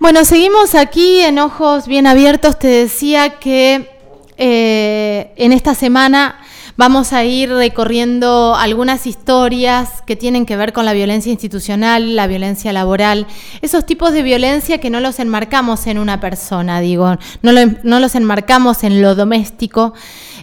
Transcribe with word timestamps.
Bueno, 0.00 0.24
seguimos 0.24 0.74
aquí 0.74 1.20
en 1.20 1.38
Ojos 1.38 1.86
Bien 1.86 2.06
Abiertos. 2.06 2.58
Te 2.58 2.68
decía 2.68 3.38
que 3.38 3.90
eh, 4.38 5.30
en 5.36 5.52
esta 5.52 5.74
semana 5.74 6.40
vamos 6.80 7.12
a 7.12 7.26
ir 7.26 7.50
recorriendo 7.50 8.56
algunas 8.56 9.06
historias 9.06 10.00
que 10.06 10.16
tienen 10.16 10.46
que 10.46 10.56
ver 10.56 10.72
con 10.72 10.86
la 10.86 10.94
violencia 10.94 11.30
institucional, 11.30 12.16
la 12.16 12.26
violencia 12.26 12.72
laboral, 12.72 13.26
esos 13.60 13.84
tipos 13.84 14.12
de 14.12 14.22
violencia 14.22 14.78
que 14.78 14.88
no 14.88 14.98
los 15.00 15.18
enmarcamos 15.18 15.86
en 15.86 15.98
una 15.98 16.20
persona, 16.20 16.80
digo, 16.80 17.18
no, 17.42 18.00
los 18.00 18.14
enmarcamos 18.14 18.82
en 18.82 19.02
lo 19.02 19.14
doméstico, 19.14 19.92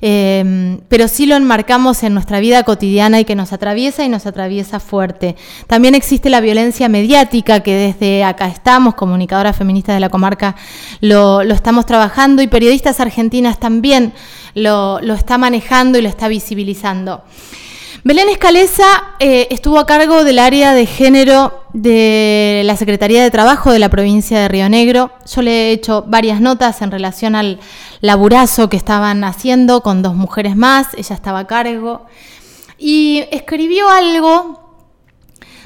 Em, 0.01 0.79
pero 0.89 1.07
sí 1.07 1.25
lo 1.25 1.35
enmarcamos 1.35 2.03
en 2.03 2.13
nuestra 2.13 2.39
vida 2.39 2.63
cotidiana 2.63 3.19
y 3.19 3.25
que 3.25 3.35
nos 3.35 3.53
atraviesa 3.53 4.03
y 4.03 4.09
nos 4.09 4.25
atraviesa 4.25 4.79
fuerte. 4.79 5.35
También 5.67 5.95
existe 5.95 6.29
la 6.29 6.41
violencia 6.41 6.89
mediática 6.89 7.61
que 7.61 7.75
desde 7.75 8.23
acá 8.23 8.47
estamos, 8.47 8.95
comunicadoras 8.95 9.55
feministas 9.55 9.95
de 9.95 9.99
la 9.99 10.09
comarca, 10.09 10.55
lo, 11.01 11.41
estamos 11.41 11.85
trabajando 11.85 12.41
y 12.41 12.47
periodistas 12.47 12.99
argentinas 12.99 13.59
también 13.59 14.13
lo, 14.57 14.99
está 15.13 15.37
manejando 15.37 15.97
y 15.97 16.01
lo 16.01 16.09
está 16.09 16.27
visibilizando. 16.27 17.23
Belén 18.03 18.29
Escaleza 18.29 18.85
eh, 19.19 19.47
estuvo 19.51 19.79
a 19.79 19.85
cargo 19.85 20.23
del 20.23 20.39
área 20.39 20.73
de 20.73 20.85
género 20.85 21.63
de 21.73 22.61
la 22.63 22.77
Secretaría 22.77 23.21
de 23.21 23.31
Trabajo 23.31 23.71
de 23.71 23.79
la 23.79 23.89
provincia 23.89 24.39
de 24.39 24.47
Río 24.47 24.69
Negro. 24.69 25.11
Yo 25.25 25.41
le 25.41 25.51
he 25.51 25.71
hecho 25.71 26.05
varias 26.07 26.39
notas 26.39 26.81
en 26.81 26.91
relación 26.91 27.35
al 27.35 27.59
laburazo 28.01 28.69
que 28.69 28.77
estaban 28.77 29.23
haciendo 29.23 29.81
con 29.81 30.01
dos 30.03 30.15
mujeres 30.15 30.55
más, 30.55 30.87
ella 30.95 31.15
estaba 31.15 31.39
a 31.39 31.47
cargo, 31.47 32.05
y 32.77 33.25
escribió 33.31 33.89
algo 33.89 34.66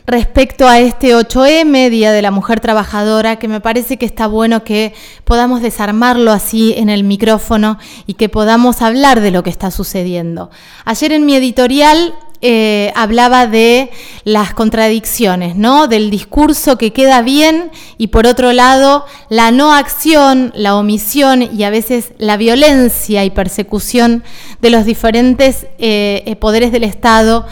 respecto 0.05 0.67
a 0.67 0.79
este 0.79 1.15
8M, 1.15 1.89
Día 1.89 2.11
de 2.11 2.21
la 2.21 2.31
Mujer 2.31 2.59
Trabajadora, 2.59 3.37
que 3.37 3.47
me 3.47 3.61
parece 3.61 3.97
que 3.97 4.05
está 4.05 4.27
bueno 4.27 4.63
que 4.63 4.93
podamos 5.23 5.61
desarmarlo 5.61 6.31
así 6.31 6.73
en 6.77 6.89
el 6.89 7.03
micrófono 7.03 7.77
y 8.07 8.15
que 8.15 8.29
podamos 8.29 8.81
hablar 8.81 9.21
de 9.21 9.31
lo 9.31 9.43
que 9.43 9.49
está 9.49 9.71
sucediendo. 9.71 10.49
Ayer 10.85 11.11
en 11.11 11.25
mi 11.25 11.35
editorial 11.35 12.13
eh, 12.43 12.91
hablaba 12.95 13.45
de 13.45 13.91
las 14.23 14.55
contradicciones, 14.55 15.55
¿no? 15.55 15.87
Del 15.87 16.09
discurso 16.09 16.75
que 16.75 16.91
queda 16.91 17.21
bien 17.21 17.69
y 17.99 18.07
por 18.07 18.25
otro 18.25 18.51
lado 18.51 19.05
la 19.29 19.51
no 19.51 19.75
acción, 19.75 20.51
la 20.55 20.75
omisión 20.75 21.43
y 21.43 21.63
a 21.65 21.69
veces 21.69 22.13
la 22.17 22.37
violencia 22.37 23.23
y 23.25 23.29
persecución 23.29 24.23
de 24.59 24.71
los 24.71 24.85
diferentes 24.85 25.67
eh, 25.77 26.23
eh, 26.25 26.35
poderes 26.35 26.71
del 26.71 26.83
Estado 26.83 27.45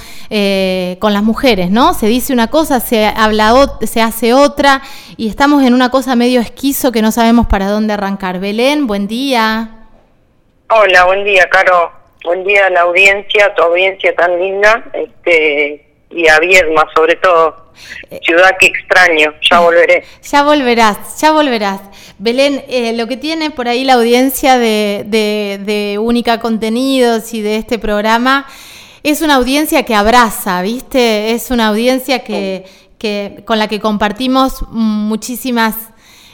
con 1.00 1.12
las 1.14 1.24
mujeres, 1.24 1.72
¿no? 1.72 1.96
Se 1.96 2.06
dice 2.06 2.34
una 2.34 2.50
cosa, 2.50 2.80
se 2.80 3.08
habla, 3.08 3.78
se 3.82 4.00
hace 4.00 4.36
otra 4.36 4.84
y 5.18 5.28
estamos 5.28 5.64
en 5.64 5.74
una 5.74 5.90
cosa 5.90 6.16
medio 6.16 6.40
esquizo 6.40 6.92
que 6.92 7.02
no 7.02 7.12
sabemos 7.12 7.48
para 7.48 7.68
dónde 7.68 7.94
arrancar. 7.94 8.40
Belén, 8.40 8.86
buen 8.86 9.08
día. 9.08 9.88
Hola, 10.70 11.06
buen 11.06 11.24
día, 11.24 11.50
Caro. 11.50 11.99
Buen 12.24 12.44
día 12.44 12.68
a 12.68 12.70
la 12.70 12.82
audiencia, 12.82 13.54
tu 13.56 13.64
audiencia 13.64 14.14
tan 14.16 14.40
linda, 14.40 14.84
este, 14.94 15.86
y 16.10 16.28
a 16.28 16.40
Viedma 16.40 16.86
sobre 16.96 17.16
todo. 17.16 17.70
Eh, 18.10 18.20
Ciudad 18.26 18.58
que 18.60 18.68
extraño, 18.68 19.34
ya 19.50 19.60
volveré. 19.62 20.04
Ya 20.22 20.44
volverás, 20.44 21.22
ya 21.22 21.32
volverás. 21.32 21.82
Belén, 22.18 22.64
eh, 22.68 22.94
lo 22.94 23.08
que 23.08 23.16
tiene 23.16 23.52
por 23.52 23.68
ahí 23.68 23.86
la 23.86 23.94
audiencia 23.94 24.58
de, 24.58 25.06
de, 25.08 25.98
Única 26.00 26.40
Contenidos 26.40 27.34
y 27.34 27.42
de 27.42 27.56
este 27.56 27.80
programa 27.80 28.46
es 29.04 29.22
una 29.22 29.36
audiencia 29.36 29.84
que 29.84 29.96
abraza, 29.96 30.62
¿viste? 30.62 31.32
Es 31.32 31.52
una 31.52 31.68
audiencia 31.68 32.20
que, 32.20 32.66
que 32.98 33.44
con 33.46 33.58
la 33.60 33.70
que 33.70 33.80
compartimos 33.80 34.64
muchísimas 34.70 35.76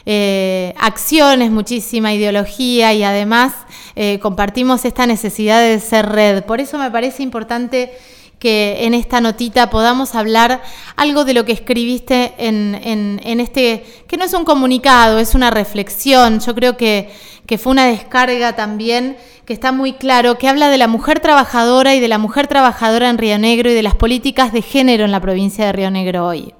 eh, 0.05 0.73
acciones, 0.77 1.49
muchísima 1.49 2.13
ideología 2.13 2.93
y 2.93 3.03
además 3.03 3.53
eh, 3.95 4.19
compartimos 4.19 4.85
esta 4.85 5.07
necesidad 5.07 5.61
de 5.61 5.79
ser 5.79 6.07
red. 6.07 6.43
Por 6.43 6.59
eso 6.59 6.77
me 6.77 6.91
parece 6.91 7.23
importante 7.23 7.91
que 8.37 8.85
en 8.85 8.93
esta 8.93 9.21
notita 9.21 9.69
podamos 9.69 10.13
hablar 10.13 10.61
algo 10.95 11.25
de 11.25 11.33
lo 11.33 11.45
que 11.45 11.53
escribiste 11.53 12.33
en, 12.37 12.75
en, 12.75 13.39
este, 13.39 13.83
que 14.07 14.17
no 14.17 14.25
es 14.25 14.33
un 14.33 14.45
comunicado, 14.45 15.17
es 15.17 15.33
una 15.33 15.49
reflexión, 15.49 16.39
yo 16.39 16.53
creo 16.53 16.77
que, 16.77 17.09
que 17.47 17.57
fue 17.57 17.71
una 17.71 17.87
descarga 17.87 18.55
también, 18.55 19.17
que 19.45 19.53
está 19.53 19.71
muy 19.71 19.93
claro, 19.93 20.37
que 20.37 20.47
habla 20.47 20.69
de 20.69 20.77
la 20.77 20.87
mujer 20.87 21.19
trabajadora 21.19 21.95
y 21.95 21.99
de 21.99 22.07
la 22.07 22.17
mujer 22.17 22.47
trabajadora 22.47 23.09
en 23.09 23.17
Río 23.17 23.39
Negro 23.39 23.71
y 23.71 23.73
de 23.73 23.83
las 23.83 23.95
políticas 23.95 24.53
de 24.53 24.61
género 24.61 25.05
en 25.05 25.11
la 25.11 25.21
provincia 25.21 25.65
de 25.65 25.71
Río 25.71 25.89
Negro 25.89 26.27
hoy. 26.27 26.53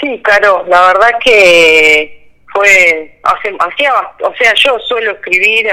Sí, 0.00 0.20
claro, 0.22 0.64
la 0.66 0.88
verdad 0.88 1.18
que 1.22 2.42
fue, 2.52 3.20
hacía, 3.22 3.92
o 4.22 4.34
sea, 4.36 4.54
yo 4.54 4.78
suelo 4.80 5.12
escribir 5.12 5.68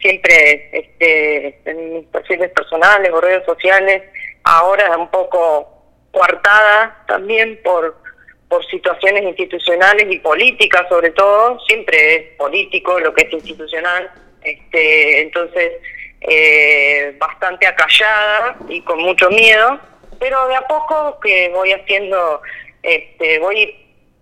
siempre 0.00 0.70
este, 0.72 1.60
en 1.64 1.94
mis 1.94 2.06
perfiles 2.06 2.50
personales 2.50 3.12
o 3.12 3.20
redes 3.20 3.44
sociales, 3.44 4.02
ahora 4.44 4.96
un 4.96 5.10
poco 5.10 5.68
coartada 6.12 7.04
también 7.06 7.60
por 7.62 8.04
por 8.48 8.64
situaciones 8.66 9.24
institucionales 9.24 10.06
y 10.08 10.18
políticas 10.18 10.86
sobre 10.88 11.10
todo, 11.10 11.58
siempre 11.66 12.14
es 12.14 12.22
político 12.36 13.00
lo 13.00 13.12
que 13.14 13.24
es 13.26 13.32
institucional, 13.32 14.10
este, 14.42 15.22
entonces 15.22 15.72
eh, 16.20 17.16
bastante 17.18 17.66
acallada 17.66 18.56
y 18.68 18.80
con 18.82 19.00
mucho 19.00 19.28
miedo, 19.30 19.80
pero 20.20 20.46
de 20.46 20.56
a 20.56 20.62
poco 20.62 21.18
que 21.20 21.48
voy 21.48 21.72
haciendo 21.72 22.42
este, 22.84 23.38
voy 23.38 23.74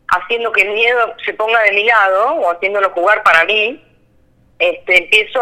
haciendo 0.08 0.52
que 0.52 0.62
el 0.62 0.72
miedo 0.72 1.14
se 1.24 1.34
ponga 1.34 1.60
de 1.62 1.72
mi 1.72 1.84
lado 1.84 2.34
o 2.34 2.50
haciéndolo 2.50 2.90
jugar 2.90 3.22
para 3.22 3.44
mí, 3.44 3.82
este, 4.58 4.98
empiezo 4.98 5.40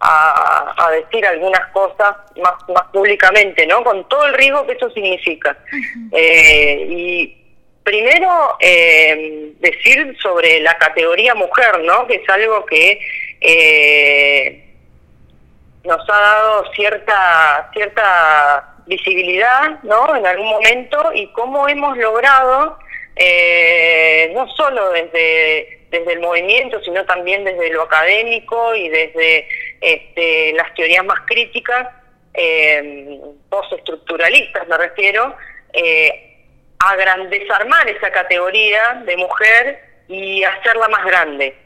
a, 0.00 0.90
decir 0.92 1.26
algunas 1.26 1.66
cosas 1.72 2.16
más, 2.36 2.54
más 2.68 2.84
públicamente, 2.92 3.66
¿no? 3.66 3.82
Con 3.82 4.08
todo 4.08 4.26
el 4.26 4.34
riesgo 4.34 4.66
que 4.66 4.72
eso 4.72 4.90
significa. 4.90 5.56
Eh, 6.12 6.86
y 6.88 7.44
primero, 7.82 8.56
eh, 8.60 9.52
decir 9.58 10.16
sobre 10.22 10.60
la 10.60 10.76
categoría 10.78 11.34
mujer, 11.34 11.80
¿no? 11.80 12.06
Que 12.06 12.16
es 12.16 12.28
algo 12.28 12.64
que 12.66 13.00
eh, 13.40 14.64
nos 15.84 16.08
ha 16.08 16.20
dado 16.20 16.72
cierta, 16.72 17.70
cierta 17.72 18.75
visibilidad 18.86 19.82
¿no? 19.82 20.16
en 20.16 20.26
algún 20.26 20.48
momento 20.48 21.12
y 21.14 21.26
cómo 21.32 21.68
hemos 21.68 21.96
logrado, 21.96 22.78
eh, 23.16 24.30
no 24.34 24.48
solo 24.50 24.90
desde, 24.90 25.86
desde 25.90 26.12
el 26.12 26.20
movimiento, 26.20 26.80
sino 26.82 27.04
también 27.04 27.44
desde 27.44 27.70
lo 27.70 27.82
académico 27.82 28.74
y 28.74 28.88
desde 28.88 29.48
este, 29.80 30.52
las 30.54 30.72
teorías 30.74 31.04
más 31.04 31.20
críticas, 31.26 31.88
eh, 32.34 33.20
postestructuralistas 33.48 34.68
me 34.68 34.76
refiero, 34.76 35.34
eh, 35.72 36.22
a 36.78 36.96
desarmar 37.28 37.88
esa 37.88 38.10
categoría 38.10 39.02
de 39.06 39.16
mujer 39.16 39.80
y 40.08 40.44
hacerla 40.44 40.88
más 40.88 41.04
grande. 41.04 41.56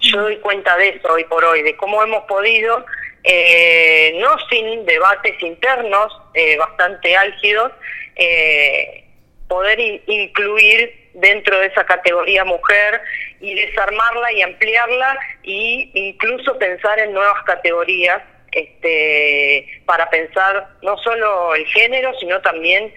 Yo 0.00 0.22
doy 0.22 0.38
cuenta 0.38 0.76
de 0.76 0.88
eso 0.88 1.12
hoy 1.12 1.24
por 1.24 1.44
hoy, 1.44 1.62
de 1.62 1.76
cómo 1.76 2.02
hemos 2.02 2.24
podido 2.24 2.84
eh, 3.24 4.16
no 4.20 4.36
sin 4.48 4.86
debates 4.86 5.42
internos 5.42 6.12
eh, 6.34 6.56
bastante 6.56 7.16
álgidos, 7.16 7.72
eh, 8.16 9.04
poder 9.48 9.78
incluir 10.06 11.10
dentro 11.14 11.58
de 11.58 11.66
esa 11.66 11.84
categoría 11.84 12.44
mujer 12.44 13.00
y 13.40 13.54
desarmarla 13.54 14.32
y 14.32 14.42
ampliarla 14.42 15.18
e 15.42 15.90
incluso 15.94 16.58
pensar 16.58 16.98
en 17.00 17.12
nuevas 17.12 17.42
categorías 17.44 18.22
este, 18.52 19.66
para 19.84 20.08
pensar 20.10 20.68
no 20.82 20.96
solo 20.98 21.54
el 21.54 21.66
género, 21.66 22.12
sino 22.20 22.40
también 22.42 22.92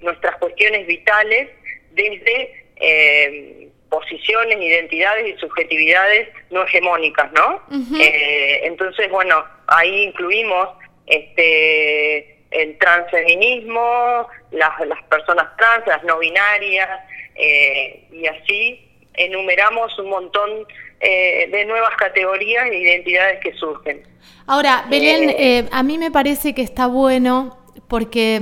nuestras 0.00 0.36
cuestiones 0.36 0.86
vitales 0.86 1.48
desde 1.92 3.59
posiciones, 3.90 4.58
identidades 4.58 5.34
y 5.34 5.38
subjetividades 5.38 6.28
no 6.50 6.62
hegemónicas, 6.64 7.30
¿no? 7.32 7.60
Eh, 7.98 8.60
entonces, 8.62 9.10
bueno, 9.10 9.44
ahí 9.66 10.04
incluimos 10.04 10.68
este 11.06 12.38
el 12.50 12.78
transfeminismo, 12.78 14.26
las, 14.50 14.80
las 14.86 15.00
personas 15.04 15.56
trans, 15.56 15.86
las 15.86 16.02
no 16.02 16.18
binarias, 16.18 16.88
eh, 17.36 18.08
y 18.10 18.26
así 18.26 18.88
enumeramos 19.14 19.96
un 20.00 20.10
montón 20.10 20.50
eh, 20.98 21.48
de 21.48 21.64
nuevas 21.66 21.94
categorías 21.96 22.66
e 22.66 22.76
identidades 22.76 23.40
que 23.40 23.52
surgen. 23.54 24.02
Ahora, 24.48 24.84
Belén, 24.90 25.68
a 25.70 25.82
mí 25.84 25.96
me 25.96 26.10
parece 26.10 26.52
que 26.54 26.62
está 26.62 26.88
bueno 26.88 27.56
porque, 27.86 28.40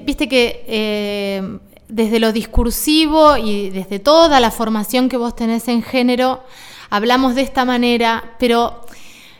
viste 0.00 0.28
que 0.28 1.60
desde 1.88 2.18
lo 2.18 2.32
discursivo 2.32 3.36
y 3.36 3.70
desde 3.70 3.98
toda 3.98 4.40
la 4.40 4.50
formación 4.50 5.08
que 5.08 5.16
vos 5.16 5.36
tenés 5.36 5.68
en 5.68 5.82
género, 5.82 6.42
hablamos 6.90 7.34
de 7.34 7.42
esta 7.42 7.64
manera, 7.64 8.36
pero 8.38 8.84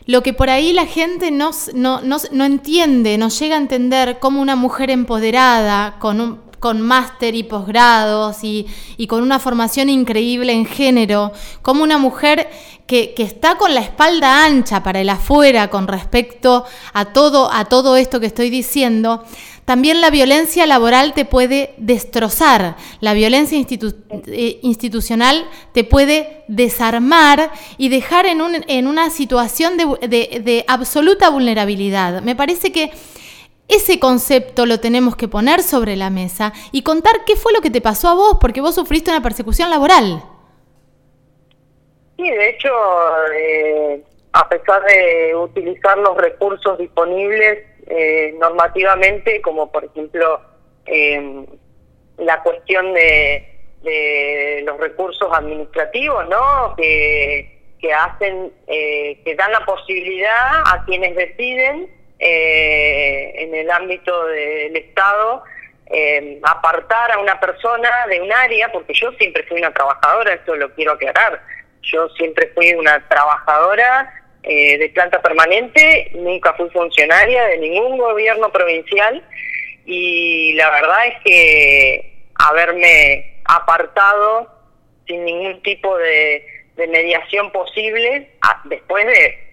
lo 0.06 0.23
que 0.23 0.32
por 0.32 0.50
ahí 0.50 0.73
la 0.73 0.87
gente 0.87 1.31
no, 1.31 1.50
no, 1.75 2.00
no, 2.02 2.44
entiende, 2.44 3.17
no 3.17 3.29
llega 3.29 3.56
a 3.56 3.58
entender 3.61 4.19
cómo 4.20 4.43
una 4.43 4.56
mujer 4.56 4.91
empoderada, 4.91 5.96
con, 5.99 6.43
con 6.64 6.81
máster 6.81 7.34
y 7.34 7.43
posgrados 7.43 8.38
y, 8.43 8.66
con 9.06 9.22
una 9.22 9.38
formación 9.38 9.90
increíble 9.90 10.55
en 10.55 10.64
género, 10.64 11.31
como 11.61 11.82
una 11.82 11.99
mujer 11.99 12.49
que, 12.87 13.12
está 13.19 13.58
con 13.58 13.75
la 13.75 13.82
espalda 13.82 14.46
ancha 14.46 14.82
para 14.82 15.02
el 15.02 15.11
afuera 15.11 15.69
con 15.69 15.87
respecto 15.87 16.64
a 16.94 17.05
todo, 17.12 17.52
a 17.52 17.66
todo 17.66 17.99
esto 17.99 18.19
que 18.19 18.25
estoy 18.25 18.49
diciendo, 18.49 19.25
también 19.66 20.00
la 20.00 20.08
violencia 20.08 20.66
laboral 20.66 21.12
te 21.12 21.26
puede 21.26 21.75
destrozar, 21.76 22.78
la 23.00 23.12
violencia 23.12 23.58
eh, 23.58 24.58
institucional 24.62 25.44
te 25.75 25.84
puede 25.84 26.44
desarmar 26.49 27.52
y 27.76 27.90
dejar 27.90 28.25
en, 28.25 28.40
un, 28.40 28.64
en 28.69 28.87
una 28.87 29.10
situación 29.10 29.76
de, 29.76 29.84
de 30.43 30.64
absoluta 30.67 31.28
vulnerabilidad. 31.28 32.22
Me 32.22 32.34
parece 32.34 32.72
que 32.72 32.90
ese 33.69 33.99
concepto 33.99 34.66
lo 34.66 34.78
tenemos 34.78 35.16
que 35.16 35.28
poner 35.28 35.62
sobre 35.62 35.96
la 35.96 36.11
mesa 36.11 36.52
y 36.70 36.82
contar 36.82 37.25
qué 37.26 37.37
fue 37.37 37.52
lo 37.52 37.61
que 37.61 37.70
te 37.70 37.81
pasó 37.81 38.08
a 38.08 38.14
vos, 38.14 38.38
porque 38.40 38.61
vos 38.61 38.75
sufriste 38.75 39.11
una 39.11 39.22
persecución 39.22 39.70
laboral. 39.70 40.22
Sí, 42.16 42.31
de 42.31 42.49
hecho, 42.50 42.69
eh, 43.34 44.02
a 44.32 44.49
pesar 44.49 44.84
de 44.84 45.34
utilizar 45.34 45.96
los 45.99 46.16
recursos 46.16 46.78
disponibles 46.78 47.64
eh, 47.87 48.34
normativamente, 48.38 49.40
como 49.40 49.70
por 49.70 49.84
ejemplo 49.84 50.40
em, 50.87 51.46
la 52.19 52.43
cuestión 52.43 52.93
de, 52.93 53.50
los 54.64 54.78
recursos 54.81 55.28
administrativos, 55.31 56.26
¿no? 56.31 56.75
Que, 56.75 57.60
que 57.78 57.93
hacen, 57.93 58.50
eh, 58.67 59.20
que 59.22 59.34
dan 59.34 59.52
la 59.52 59.64
posibilidad 59.67 60.62
a 60.72 60.82
quienes 60.87 61.14
deciden 61.14 61.90
eh, 62.26 63.35
en 63.37 63.55
el 63.55 63.71
ámbito 63.71 64.26
del 64.29 64.75
Estado 64.75 65.44
eh, 65.91 66.41
apartar 66.43 67.12
a 67.12 67.19
una 67.19 67.38
persona 67.38 67.91
de 68.09 68.23
un 68.23 68.32
área, 68.32 68.73
porque 68.73 68.94
yo 68.94 69.12
siempre 69.12 69.43
fui 69.43 69.59
una 69.59 69.75
trabajadora, 69.75 70.32
esto 70.32 70.56
lo 70.56 70.73
quiero 70.75 70.93
aclarar, 70.93 71.43
yo 71.82 72.09
siempre 72.17 72.50
fui 72.55 72.73
una 72.73 73.06
trabajadora 73.09 74.11
eh, 74.43 74.79
de 74.79 74.88
planta 74.88 75.21
permanente, 75.21 76.12
nunca 76.15 76.55
fui 76.55 76.71
funcionaria 76.71 77.44
de 77.44 77.59
ningún 77.59 77.99
gobierno 77.99 78.50
provincial 78.50 79.23
y 79.85 80.55
la 80.55 80.70
verdad 80.70 81.06
es 81.09 81.15
que 81.27 82.27
haberme 82.37 83.43
apartado 83.44 84.50
sin 85.06 85.27
ningún 85.27 85.62
tipo 85.62 85.94
de, 85.99 86.47
de 86.77 86.87
mediación 86.87 87.53
posible, 87.53 88.31
después 88.65 89.05
de 89.05 89.44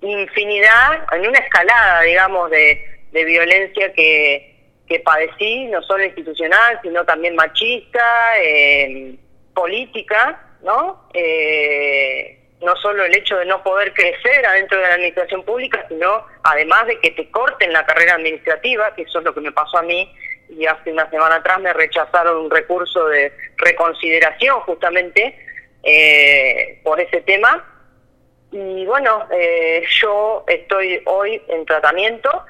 infinidad, 0.00 1.06
en 1.12 1.28
una 1.28 1.38
escalada, 1.38 2.02
digamos, 2.02 2.50
de, 2.50 2.84
violencia 3.12 3.92
que, 3.92 4.54
padecí, 5.04 5.66
no 5.66 5.82
solo 5.82 6.04
institucional, 6.04 6.78
sino 6.82 7.04
también 7.04 7.34
machista, 7.34 8.38
eh, 8.42 9.14
política, 9.54 10.40
¿no? 10.62 11.08
Eh, 11.12 12.38
no 12.60 12.74
solo 12.76 13.04
el 13.04 13.14
hecho 13.14 13.36
de 13.36 13.46
no 13.46 13.62
poder 13.62 13.92
crecer 13.92 14.44
adentro 14.44 14.78
de 14.78 14.88
la 14.88 14.94
administración 14.94 15.44
pública, 15.44 15.84
sino 15.88 16.26
además 16.42 16.86
de 16.86 16.98
que 17.00 17.10
te 17.12 17.30
corten 17.30 17.72
la 17.72 17.86
carrera 17.86 18.14
administrativa, 18.14 18.94
que 18.94 19.02
eso 19.02 19.18
es 19.18 19.24
lo 19.24 19.34
que 19.34 19.40
me 19.40 19.52
pasó 19.52 19.78
a 19.78 19.82
mí, 19.82 20.12
y 20.48 20.66
hace 20.66 20.92
una 20.92 21.08
semana 21.10 21.36
atrás 21.36 21.60
me 21.60 21.72
rechazaron 21.72 22.44
un 22.44 22.50
recurso 22.50 23.06
de 23.08 23.32
reconsideración 23.56 24.60
justamente 24.60 25.38
eh, 25.82 26.80
por 26.82 27.00
ese 27.00 27.20
tema, 27.20 27.64
y 28.50 28.86
bueno, 28.86 29.26
eh, 29.30 29.84
yo 30.00 30.44
estoy 30.46 31.02
hoy 31.06 31.42
en 31.48 31.66
tratamiento 31.66 32.44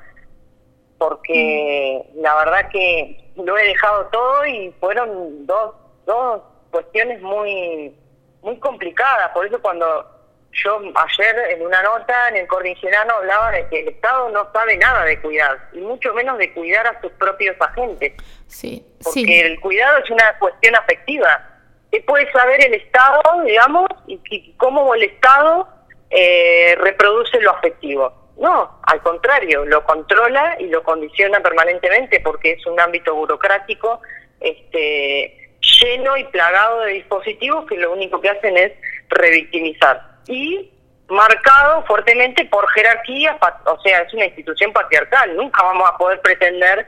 porque 0.97 2.05
mm. 2.15 2.21
la 2.21 2.35
verdad 2.37 2.69
que 2.71 3.33
lo 3.37 3.57
he 3.57 3.69
dejado 3.69 4.07
todo 4.07 4.47
y 4.47 4.73
fueron 4.81 5.47
dos, 5.47 5.75
dos 6.07 6.43
cuestiones 6.71 7.21
muy, 7.21 7.95
muy 8.43 8.59
complicadas. 8.59 9.31
Por 9.31 9.47
eso 9.47 9.61
cuando 9.61 10.07
yo 10.53 10.81
ayer 10.95 11.37
en 11.51 11.67
una 11.67 11.83
nota 11.83 12.29
en 12.29 12.37
el 12.37 12.47
Cordillerano 12.47 13.15
hablaba 13.15 13.53
de 13.53 13.69
que 13.69 13.81
el 13.81 13.89
Estado 13.89 14.29
no 14.31 14.51
sabe 14.53 14.77
nada 14.77 15.05
de 15.05 15.21
cuidar, 15.21 15.69
y 15.73 15.79
mucho 15.79 16.13
menos 16.15 16.39
de 16.39 16.53
cuidar 16.53 16.87
a 16.87 17.01
sus 17.01 17.13
propios 17.13 17.57
agentes. 17.61 18.15
Sí, 18.47 18.85
porque 19.03 19.41
el 19.41 19.61
cuidado 19.61 19.99
es 19.99 20.11
una 20.11 20.37
cuestión 20.39 20.75
afectiva. 20.75 21.45
¿Qué 21.91 22.01
puede 22.03 22.31
saber 22.33 22.65
el 22.65 22.75
Estado, 22.75 23.21
digamos, 23.45 23.89
y 24.07 24.53
cómo 24.55 24.95
el 24.95 25.05
Estado 25.05 25.69
eh, 26.11 26.77
reproduce 26.79 27.41
lo 27.41 27.53
afectivo. 27.53 28.13
No, 28.39 28.81
al 28.85 29.03
contrario, 29.03 29.65
lo 29.65 29.83
controla 29.85 30.57
y 30.61 30.69
lo 30.69 30.83
condiciona 30.85 31.41
permanentemente 31.41 32.21
porque 32.21 32.53
es 32.53 32.67
un 32.67 32.79
ámbito 32.79 33.15
burocrático 33.15 34.01
este, 34.41 35.51
lleno 35.61 36.17
y 36.17 36.25
plagado 36.25 36.81
de 36.83 36.93
dispositivos 36.93 37.67
que 37.67 37.77
lo 37.77 37.93
único 37.93 38.21
que 38.21 38.31
hacen 38.31 38.57
es 38.57 38.73
revictimizar. 39.09 40.01
Y 40.29 40.71
marcado 41.09 41.85
fuertemente 41.87 42.45
por 42.45 42.69
jerarquía, 42.71 43.39
o 43.65 43.81
sea, 43.81 44.03
es 44.03 44.15
una 44.15 44.27
institución 44.27 44.73
patriarcal, 44.73 45.35
nunca 45.37 45.63
vamos 45.63 45.89
a 45.89 45.97
poder 45.97 46.21
pretender 46.21 46.87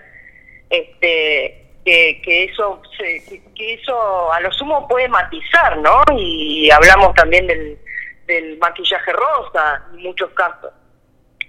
este, 0.68 1.66
que, 1.84 2.20
que 2.22 2.44
eso 2.44 2.80
que 2.98 3.74
eso 3.74 4.32
a 4.32 4.40
lo 4.40 4.52
sumo 4.52 4.86
puede 4.86 5.08
matizar, 5.08 5.78
¿no? 5.78 6.02
Y 6.16 6.70
hablamos 6.70 7.14
también 7.14 7.46
del 7.46 7.78
del 8.30 8.58
maquillaje 8.58 9.12
rosa, 9.12 9.82
en 9.92 10.02
muchos 10.02 10.30
casos. 10.30 10.72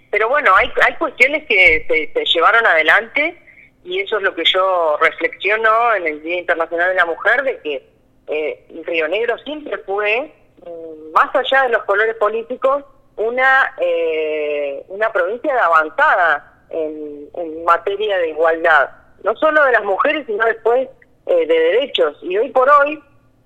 Pero 0.10 0.28
bueno, 0.30 0.54
hay, 0.56 0.72
hay 0.86 0.96
cuestiones 0.96 1.46
que 1.48 1.86
se, 2.14 2.26
llevaron 2.26 2.66
adelante 2.66 3.38
y 3.84 4.00
eso 4.00 4.18
es 4.18 4.24
lo 4.24 4.36
que 4.36 4.44
yo 4.46 4.98
reflexiono 5.00 5.96
en 5.96 6.08
el 6.08 6.22
Día 6.22 6.40
Internacional 6.40 6.90
de 6.90 6.96
la 6.96 7.06
Mujer, 7.06 7.44
de 7.44 7.60
que 7.62 7.90
eh, 8.28 8.66
Río 8.86 9.08
Negro 9.08 9.38
siempre 9.40 9.78
fue, 9.80 10.34
mm, 10.66 11.12
más 11.14 11.34
allá 11.36 11.64
de 11.64 11.70
los 11.70 11.84
colores 11.84 12.16
políticos, 12.16 12.84
una, 13.16 13.74
eh, 13.78 14.84
una 14.90 15.12
provincia 15.12 15.54
de 15.54 15.60
avanzada 15.60 16.66
en, 16.70 17.30
en, 17.36 17.64
materia 17.64 18.18
de 18.18 18.30
igualdad, 18.30 18.90
no 19.24 19.36
solo 19.36 19.64
de 19.64 19.72
las 19.74 19.84
mujeres, 19.84 20.26
sino 20.26 20.46
después 20.46 20.90
eh, 21.28 21.46
de 21.48 21.60
derechos. 21.60 22.18
Y 22.22 22.38
hoy 22.38 22.50
por 22.50 22.70
hoy 22.70 23.02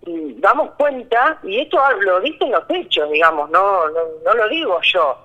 damos 0.06 0.72
cuenta, 0.78 1.40
y 1.44 1.62
esto 1.62 1.80
lo 2.02 2.20
dicen 2.22 2.52
los 2.52 2.64
hechos, 2.70 3.10
digamos, 3.12 3.50
no, 3.50 3.90
no, 3.90 4.34
lo 4.34 4.50
digo 4.50 4.80
yo, 4.84 5.18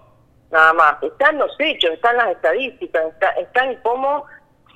nada 0.51 0.73
más, 0.73 1.03
están 1.03 1.39
los 1.39 1.55
hechos, 1.59 1.93
están 1.93 2.17
las 2.17 2.31
estadísticas, 2.31 3.07
está, 3.13 3.31
están 3.33 3.77
cómo 3.83 4.25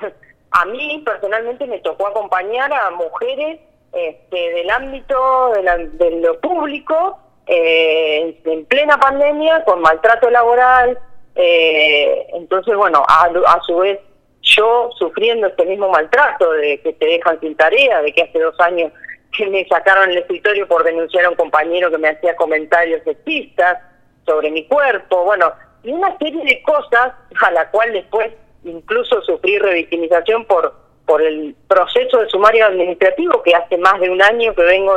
a 0.50 0.64
mí 0.66 1.02
personalmente 1.04 1.66
me 1.66 1.78
tocó 1.80 2.08
acompañar 2.08 2.72
a 2.72 2.90
mujeres 2.90 3.60
este, 3.92 4.36
del 4.36 4.70
ámbito 4.70 5.52
de, 5.52 6.10
lo 6.20 6.40
público 6.40 7.18
eh, 7.46 8.40
en 8.44 8.64
plena 8.66 8.98
pandemia 8.98 9.64
con 9.64 9.80
maltrato 9.80 10.28
laboral, 10.30 10.98
eh, 11.34 12.26
entonces 12.34 12.76
bueno, 12.76 13.02
a, 13.08 13.30
a 13.46 13.62
su 13.62 13.76
vez 13.78 14.00
yo 14.42 14.90
sufriendo 14.98 15.46
este 15.46 15.64
mismo 15.64 15.88
maltrato 15.88 16.52
de 16.52 16.80
que 16.80 16.92
te 16.92 17.06
dejan 17.06 17.40
sin 17.40 17.56
tarea, 17.56 18.02
de 18.02 18.12
que 18.12 18.22
hace 18.22 18.38
dos 18.38 18.58
años 18.60 18.92
que 19.36 19.46
me 19.48 19.66
sacaron 19.66 20.10
el 20.10 20.18
escritorio 20.18 20.66
por 20.66 20.84
denunciar 20.84 21.24
a 21.24 21.30
un 21.30 21.36
compañero 21.36 21.90
que 21.90 21.98
me 21.98 22.08
hacía 22.08 22.36
comentarios 22.36 23.02
sexistas 23.04 23.78
sobre 24.26 24.50
mi 24.50 24.66
cuerpo, 24.66 25.24
bueno, 25.24 25.52
y 25.82 25.92
una 25.92 26.16
serie 26.18 26.44
de 26.44 26.62
cosas 26.62 27.12
a 27.40 27.50
la 27.50 27.70
cual 27.70 27.92
después 27.92 28.32
incluso 28.64 29.20
sufrí 29.22 29.58
revictimización 29.58 30.46
por 30.46 30.84
por 31.06 31.20
el 31.20 31.54
proceso 31.68 32.18
de 32.18 32.28
sumario 32.28 32.66
administrativo 32.66 33.42
que 33.42 33.54
hace 33.54 33.76
más 33.76 34.00
de 34.00 34.10
un 34.10 34.22
año 34.22 34.54
que 34.54 34.62
vengo 34.62 34.96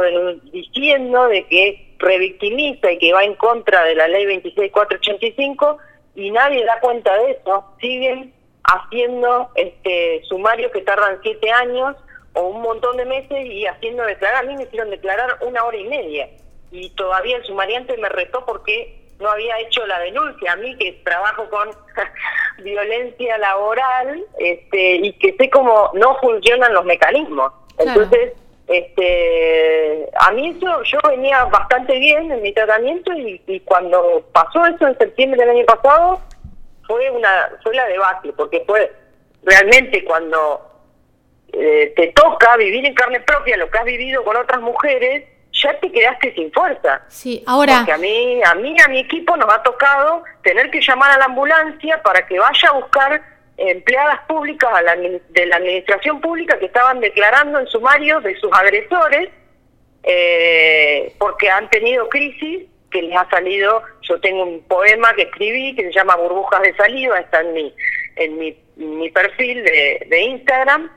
diciendo 0.51 1.27
de 1.27 1.45
que 1.47 1.95
revictimiza 1.99 2.91
y 2.91 2.97
que 2.97 3.13
va 3.13 3.23
en 3.23 3.35
contra 3.35 3.83
de 3.83 3.95
la 3.95 4.07
ley 4.07 4.25
26485 4.25 5.77
y 6.15 6.31
nadie 6.31 6.65
da 6.65 6.79
cuenta 6.79 7.15
de 7.17 7.31
eso, 7.31 7.65
siguen 7.79 8.33
haciendo 8.63 9.49
este 9.55 10.21
sumarios 10.27 10.71
que 10.71 10.81
tardan 10.81 11.19
siete 11.21 11.51
años 11.51 11.95
o 12.37 12.47
un 12.47 12.61
montón 12.61 12.97
de 12.97 13.05
meses 13.05 13.45
y 13.45 13.65
haciendo 13.65 14.03
declarar. 14.03 14.43
A 14.43 14.47
mí 14.47 14.55
me 14.55 14.63
hicieron 14.63 14.89
declarar 14.89 15.37
una 15.41 15.63
hora 15.63 15.77
y 15.77 15.85
media 15.85 16.29
y 16.71 16.89
todavía 16.91 17.37
el 17.37 17.45
sumariante 17.45 17.97
me 17.97 18.09
retó 18.09 18.45
porque 18.45 18.97
no 19.19 19.29
había 19.29 19.59
hecho 19.59 19.85
la 19.87 19.99
denuncia. 19.99 20.53
A 20.53 20.55
mí 20.57 20.75
que 20.77 20.93
trabajo 21.03 21.49
con 21.49 21.69
violencia 22.63 23.37
laboral 23.37 24.23
este, 24.39 24.95
y 24.97 25.13
que 25.13 25.35
sé 25.37 25.49
cómo 25.49 25.91
no 25.93 26.17
funcionan 26.19 26.73
los 26.73 26.85
mecanismos. 26.85 27.51
Entonces, 27.79 28.33
este, 28.67 30.09
a 30.19 30.31
mí 30.31 30.49
eso, 30.49 30.83
yo 30.83 30.99
venía 31.07 31.45
bastante 31.45 31.97
bien 31.99 32.31
en 32.31 32.41
mi 32.41 32.53
tratamiento 32.53 33.13
y, 33.13 33.41
y 33.47 33.59
cuando 33.61 34.23
pasó 34.33 34.65
eso 34.65 34.87
en 34.87 34.97
septiembre 34.97 35.39
del 35.39 35.55
año 35.55 35.65
pasado, 35.65 36.21
fue 36.85 37.09
una 37.11 37.51
fue 37.63 37.75
la 37.75 37.85
debate, 37.85 38.33
porque 38.33 38.63
fue 38.65 38.91
realmente 39.43 40.03
cuando 40.03 40.66
eh, 41.53 41.93
te 41.95 42.07
toca 42.07 42.55
vivir 42.57 42.85
en 42.85 42.93
carne 42.93 43.19
propia 43.21 43.57
lo 43.57 43.69
que 43.69 43.77
has 43.77 43.85
vivido 43.85 44.23
con 44.23 44.35
otras 44.37 44.61
mujeres, 44.61 45.23
ya 45.51 45.79
te 45.79 45.91
quedaste 45.91 46.33
sin 46.33 46.51
fuerza. 46.51 47.01
Sí, 47.07 47.43
ahora. 47.47 47.77
Porque 47.77 47.93
a 47.93 47.97
mí, 47.97 48.41
a 48.43 48.55
mí, 48.55 48.75
a 48.83 48.87
mi 48.87 48.99
equipo 48.99 49.35
nos 49.37 49.51
ha 49.51 49.63
tocado 49.63 50.23
tener 50.43 50.69
que 50.69 50.81
llamar 50.81 51.11
a 51.11 51.17
la 51.17 51.25
ambulancia 51.25 52.01
para 52.03 52.25
que 52.27 52.37
vaya 52.37 52.69
a 52.69 52.73
buscar 52.73 53.21
empleadas 53.57 54.19
públicas 54.27 54.69
de 55.29 55.45
la 55.47 55.55
administración 55.55 56.21
pública 56.21 56.59
que 56.59 56.65
estaban 56.65 56.99
declarando 56.99 57.59
en 57.59 57.67
sumarios 57.67 58.23
de 58.23 58.35
sus 58.39 58.53
agresores 58.53 59.29
eh, 60.09 61.13
porque 61.17 61.49
han 61.49 61.69
tenido 61.69 62.07
crisis 62.07 62.63
que 62.89 63.01
les 63.01 63.17
ha 63.17 63.29
salido, 63.29 63.83
yo 64.01 64.19
tengo 64.21 64.43
un 64.43 64.61
poema 64.61 65.13
que 65.13 65.23
escribí 65.23 65.75
que 65.75 65.83
se 65.83 65.91
llama 65.91 66.15
Burbujas 66.15 66.61
de 66.61 66.73
Saliva, 66.75 67.19
está 67.19 67.41
en 67.41 67.53
mi, 67.53 67.73
en 68.15 68.37
mi, 68.37 68.57
mi 68.77 69.09
perfil 69.09 69.63
de, 69.65 70.07
de 70.07 70.21
Instagram, 70.21 70.89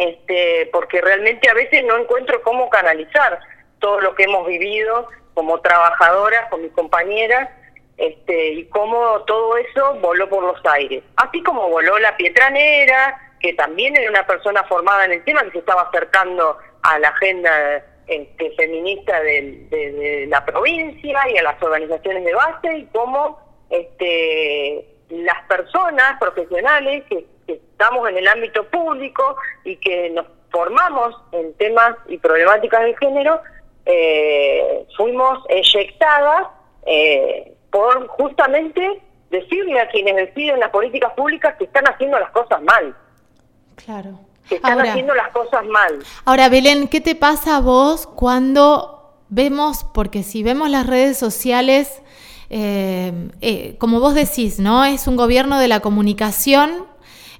este, 0.00 0.70
porque 0.72 1.02
realmente 1.02 1.50
a 1.50 1.52
veces 1.52 1.84
no 1.84 1.98
encuentro 1.98 2.40
cómo 2.42 2.70
canalizar 2.70 3.38
todo 3.80 4.00
lo 4.00 4.14
que 4.14 4.22
hemos 4.22 4.46
vivido 4.46 5.08
como 5.34 5.60
trabajadoras, 5.60 6.48
con 6.48 6.62
mis 6.62 6.72
compañeras, 6.72 7.50
este, 7.98 8.48
y 8.54 8.64
cómo 8.70 9.20
todo 9.26 9.58
eso 9.58 9.94
voló 10.00 10.26
por 10.30 10.42
los 10.42 10.64
aires. 10.64 11.04
Así 11.16 11.42
como 11.42 11.68
voló 11.68 11.98
la 11.98 12.16
Pietranera, 12.16 13.34
que 13.40 13.52
también 13.52 13.94
era 13.94 14.08
una 14.08 14.26
persona 14.26 14.64
formada 14.64 15.04
en 15.04 15.12
el 15.12 15.24
tema, 15.24 15.42
que 15.42 15.50
se 15.50 15.58
estaba 15.58 15.82
acercando 15.82 16.56
a 16.82 16.98
la 16.98 17.08
agenda 17.08 17.84
este, 18.06 18.52
feminista 18.52 19.20
de, 19.20 20.26
la 20.30 20.42
provincia 20.46 21.20
y 21.28 21.36
a 21.36 21.42
las 21.42 21.62
organizaciones 21.62 22.24
de 22.24 22.34
base, 22.34 22.78
y 22.78 22.86
cómo 22.86 23.38
este, 23.68 24.82
las 25.10 25.42
personas 25.46 26.18
profesionales 26.18 27.04
que, 27.10 27.26
estamos 27.52 28.08
en 28.08 28.18
el 28.18 28.28
ámbito 28.28 28.64
público 28.68 29.36
y 29.64 29.76
que 29.76 30.10
nos 30.10 30.26
formamos 30.50 31.14
en 31.32 31.52
temas 31.54 31.96
y 32.08 32.18
problemáticas 32.18 32.82
de 32.82 32.96
género, 32.96 33.40
eh, 33.86 34.86
fuimos 34.96 35.44
eyectadas 35.48 36.48
eh, 36.86 37.54
por 37.70 38.08
justamente 38.08 39.00
decirle 39.30 39.80
a 39.80 39.88
quienes 39.88 40.16
deciden 40.16 40.60
las 40.60 40.70
políticas 40.70 41.12
públicas 41.14 41.54
que 41.56 41.64
están 41.64 41.84
haciendo 41.84 42.18
las 42.18 42.30
cosas 42.30 42.60
mal. 42.62 42.96
Claro. 43.76 44.18
Que 44.48 44.56
están 44.56 44.80
haciendo 44.80 45.14
las 45.14 45.28
cosas 45.28 45.64
mal. 45.66 46.00
Ahora, 46.24 46.48
Belén, 46.48 46.88
¿qué 46.88 47.00
te 47.00 47.14
pasa 47.14 47.58
a 47.58 47.60
vos 47.60 48.06
cuando 48.08 49.00
vemos, 49.28 49.84
porque 49.94 50.22
si 50.22 50.42
vemos 50.42 50.68
las 50.68 50.86
redes 50.86 51.16
sociales, 51.16 52.02
eh, 52.50 53.12
eh, 53.40 53.76
como 53.78 54.00
vos 54.00 54.14
decís, 54.14 54.58
¿no? 54.58 54.84
Es 54.84 55.06
un 55.06 55.16
gobierno 55.16 55.58
de 55.58 55.68
la 55.68 55.80
comunicación 55.80 56.89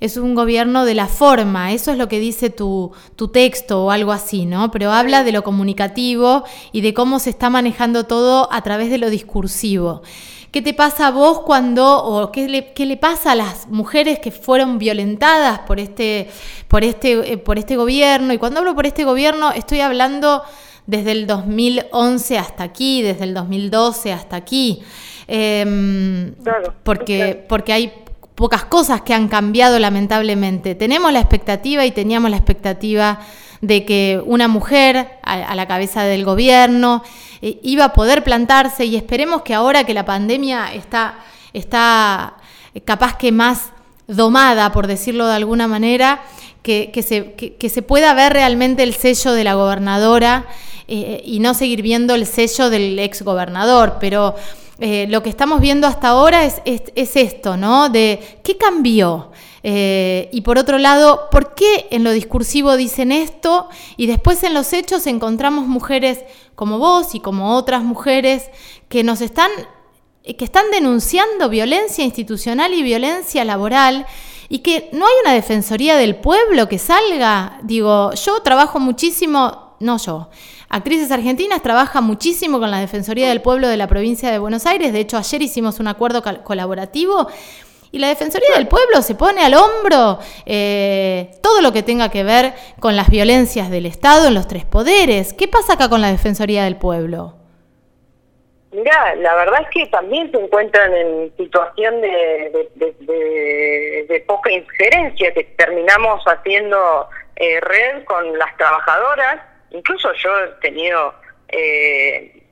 es 0.01 0.17
un 0.17 0.35
gobierno 0.35 0.87
de 0.87 0.95
la 0.95 1.07
forma, 1.07 1.73
eso 1.73 1.93
es 1.93 1.99
lo 1.99 2.09
que 2.09 2.19
dice 2.19 2.49
tu, 2.49 2.93
tu 3.17 3.29
texto 3.29 3.85
o 3.85 3.91
algo 3.91 4.13
así, 4.13 4.47
¿no? 4.47 4.71
Pero 4.71 4.93
habla 4.93 5.25
de 5.25 5.33
lo 5.33 5.45
comunicativo 5.45 6.45
y 6.73 6.81
de 6.81 6.95
cómo 6.95 7.19
se 7.19 7.31
está 7.31 7.51
manejando 7.51 8.05
todo 8.05 8.51
a 8.51 8.63
través 8.63 8.91
de 8.91 8.99
lo 8.99 9.11
discursivo. 9.11 10.03
¿Qué 10.51 10.63
te 10.63 10.75
pasa 10.75 11.09
a 11.09 11.11
vos 11.13 11.41
cuando, 11.41 12.03
o 12.03 12.33
qué 12.33 12.49
le, 12.49 12.73
qué 12.73 12.85
le 12.85 12.97
pasa 12.97 13.33
a 13.33 13.35
las 13.37 13.69
mujeres 13.69 14.19
que 14.19 14.33
fueron 14.33 14.79
violentadas 14.79 15.61
por 15.61 15.79
este, 15.79 16.29
por, 16.67 16.83
este, 16.83 17.35
eh, 17.35 17.39
por 17.39 17.59
este 17.59 17.77
gobierno? 17.77 18.33
Y 18.33 18.39
cuando 18.39 18.59
hablo 18.61 18.75
por 18.75 18.87
este 18.87 19.05
gobierno, 19.05 19.53
estoy 19.53 19.81
hablando 19.81 20.43
desde 20.87 21.13
el 21.13 21.29
2011 21.29 22.39
hasta 22.39 22.65
aquí, 22.65 23.03
desde 23.03 23.25
el 23.25 23.35
2012 23.35 24.13
hasta 24.13 24.35
aquí. 24.35 24.83
Em, 25.29 26.35
porque, 26.83 27.45
porque 27.49 27.73
hay 27.73 27.93
pocas 28.41 28.65
cosas 28.65 29.03
que 29.03 29.13
han 29.13 29.29
cambiado 29.29 29.79
lamentablemente. 29.79 30.75
Tenemos 30.75 31.13
la 31.13 31.21
expectativa 31.21 31.85
y 31.85 31.91
teníamos 31.91 32.31
la 32.31 32.39
expectativa 32.39 33.21
de 33.61 33.85
que 33.85 34.23
una 34.25 34.49
mujer 34.49 35.19
a, 35.23 35.55
la 35.55 35.69
cabeza 35.69 36.05
del 36.05 36.25
gobierno 36.25 37.03
eh, 37.43 37.61
iba 37.63 37.85
a 37.85 37.93
poder 37.93 38.25
plantarse 38.25 38.87
y 38.87 38.97
esperemos 38.97 39.43
que 39.43 39.53
ahora 39.53 39.85
que 39.85 39.93
la 39.93 40.07
pandemia 40.07 40.73
está, 40.73 41.19
está 41.53 42.39
capaz 42.87 43.19
que 43.19 43.31
más 43.31 43.73
domada, 44.07 44.73
por 44.73 44.87
decirlo 44.87 45.27
de 45.27 45.35
alguna 45.35 45.69
manera, 45.69 46.23
que, 46.63 46.91
se, 47.07 47.35
que, 47.35 47.69
se, 47.69 47.83
pueda 47.83 48.15
ver 48.15 48.33
realmente 48.33 48.83
el 48.83 48.95
sello 48.95 49.33
de 49.35 49.45
la 49.45 49.53
gobernadora 49.53 50.47
eh, 50.89 51.21
y 51.27 51.41
no 51.41 51.53
seguir 51.53 51.83
viendo 51.83 52.15
el 52.15 52.25
sello 52.25 52.71
del 52.71 52.99
ex 53.01 53.21
gobernador, 53.21 53.99
pero 54.01 54.35
eh, 54.81 55.07
lo 55.09 55.23
que 55.23 55.29
estamos 55.29 55.61
viendo 55.61 55.87
hasta 55.87 56.09
ahora 56.09 56.45
es, 56.45 56.63
es, 56.65 57.17
esto, 57.17 57.57
¿no? 57.57 57.91
De 57.91 58.41
qué 58.43 58.57
cambió. 58.57 59.31
Eh, 59.63 60.31
y 60.33 60.41
por 60.41 60.57
otro 60.57 60.79
lado, 60.79 61.29
¿por 61.31 61.55
qué 61.55 61.87
en 61.91 62.03
lo 62.03 62.13
discursivo 62.13 62.77
dicen 62.79 63.13
esto 63.13 63.69
y 63.99 64.07
después 64.07 64.43
en 64.43 64.55
los 64.55 64.73
hechos 64.73 65.07
encontramos 65.07 65.67
mujeres 65.67 66.21
como 66.55 66.79
vos 66.79 67.15
y 67.15 67.21
como 67.21 67.57
otras 67.57 67.83
mujeres 67.83 68.49
que 68.89 69.05
nos 69.05 69.21
están, 69.21 69.51
que 70.25 70.45
están 70.45 70.71
denunciando 70.71 71.51
violencia 71.51 72.03
institucional 72.03 72.73
y 72.73 72.83
violencia 72.83 73.45
laboral? 73.45 74.07
y 74.53 74.59
que 74.59 74.91
no 74.93 75.07
hay 75.07 75.13
una 75.23 75.33
defensoría 75.33 75.97
del 75.97 76.17
pueblo 76.17 76.69
que 76.69 76.79
salga. 76.79 77.61
Digo, 77.63 78.13
yo 78.15 78.43
trabajo 78.43 78.81
muchísimo, 78.81 79.77
no 79.79 79.97
yo, 79.99 80.29
Actrices 80.73 81.11
Argentinas 81.11 81.63
trabaja 81.63 82.01
muchísimo 82.01 82.61
con 82.61 82.71
la 82.71 82.79
Defensoría 82.79 83.29
del 83.29 83.43
Pueblo 83.43 83.67
de 83.67 83.77
la 83.77 83.89
provincia 83.89 84.31
de 84.31 84.39
Buenos 84.39 84.67
Aires. 84.67 84.93
De 84.93 85.01
hecho, 85.01 85.17
ayer 85.17 85.43
hicimos 85.43 85.81
un 85.81 85.89
acuerdo 85.89 86.23
colaborativo. 86.45 87.27
Y 87.91 87.99
la 87.99 88.07
Defensoría 88.07 88.55
del 88.55 88.69
Pueblo 88.69 89.03
se 89.03 89.17
pone 89.17 89.43
al 89.43 89.55
hombro 89.55 90.21
eh, 90.47 91.33
todo 91.43 91.61
lo 91.61 91.73
que 91.73 91.83
tenga 91.83 92.09
que 92.09 92.23
ver 92.23 92.53
con 92.79 92.95
las 92.95 93.11
violencias 93.11 93.69
del 93.69 93.85
Estado 93.85 94.29
en 94.29 94.35
los 94.35 94.47
tres 94.47 94.65
poderes. 94.65 95.33
¿Qué 95.33 95.49
pasa 95.49 95.73
acá 95.73 95.89
con 95.89 96.01
la 96.01 96.13
Defensoría 96.13 96.63
del 96.63 96.77
Pueblo? 96.77 97.35
Mira, 98.71 99.17
la 99.17 99.35
verdad 99.35 99.63
es 99.63 99.69
que 99.75 99.87
también 99.91 100.31
se 100.31 100.39
encuentran 100.39 100.95
en 100.95 101.37
situación 101.37 102.01
de, 102.01 102.71
de, 104.09 104.25
poca 104.25 104.53
injerencia, 104.53 105.35
que 105.35 105.43
terminamos 105.43 106.23
haciendo 106.27 107.09
eh, 107.35 107.59
red 107.61 108.05
con 108.05 108.39
las 108.39 108.57
trabajadoras 108.57 109.50
Incluso 109.71 110.13
yo 110.15 110.31
he 110.39 110.49
tenido 110.61 111.15
eh, 111.49 112.43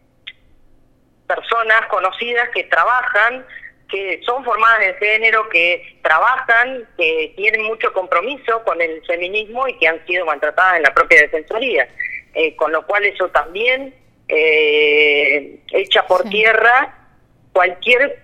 personas 1.26 1.86
conocidas 1.88 2.48
que 2.50 2.64
trabajan, 2.64 3.46
que 3.88 4.20
son 4.24 4.44
formadas 4.44 4.82
en 4.82 4.94
género, 4.96 5.48
que 5.48 5.98
trabajan, 6.02 6.88
que 6.96 7.32
tienen 7.36 7.62
mucho 7.64 7.92
compromiso 7.92 8.62
con 8.64 8.80
el 8.80 9.04
feminismo 9.06 9.66
y 9.66 9.78
que 9.78 9.88
han 9.88 10.04
sido 10.06 10.26
maltratadas 10.26 10.76
en 10.76 10.82
la 10.82 10.94
propia 10.94 11.22
defensoría. 11.22 11.88
Eh, 12.34 12.54
con 12.56 12.70
lo 12.70 12.86
cual 12.86 13.04
eso 13.04 13.28
también 13.30 13.94
eh, 14.28 15.58
echa 15.72 16.06
por 16.06 16.22
tierra 16.28 16.94
cualquier 17.52 18.22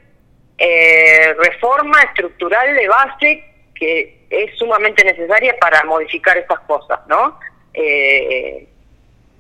eh, 0.59 1.35
reforma 1.39 2.01
estructural 2.03 2.75
de 2.77 2.89
base 2.89 3.45
que 3.75 4.27
es 4.31 4.57
sumamente 4.57 5.05
necesaria 5.05 5.57
para 5.59 5.83
modificar 5.85 6.37
estas 6.37 6.61
cosas, 6.61 7.01
¿no? 7.09 7.39
Eh, 7.73 8.69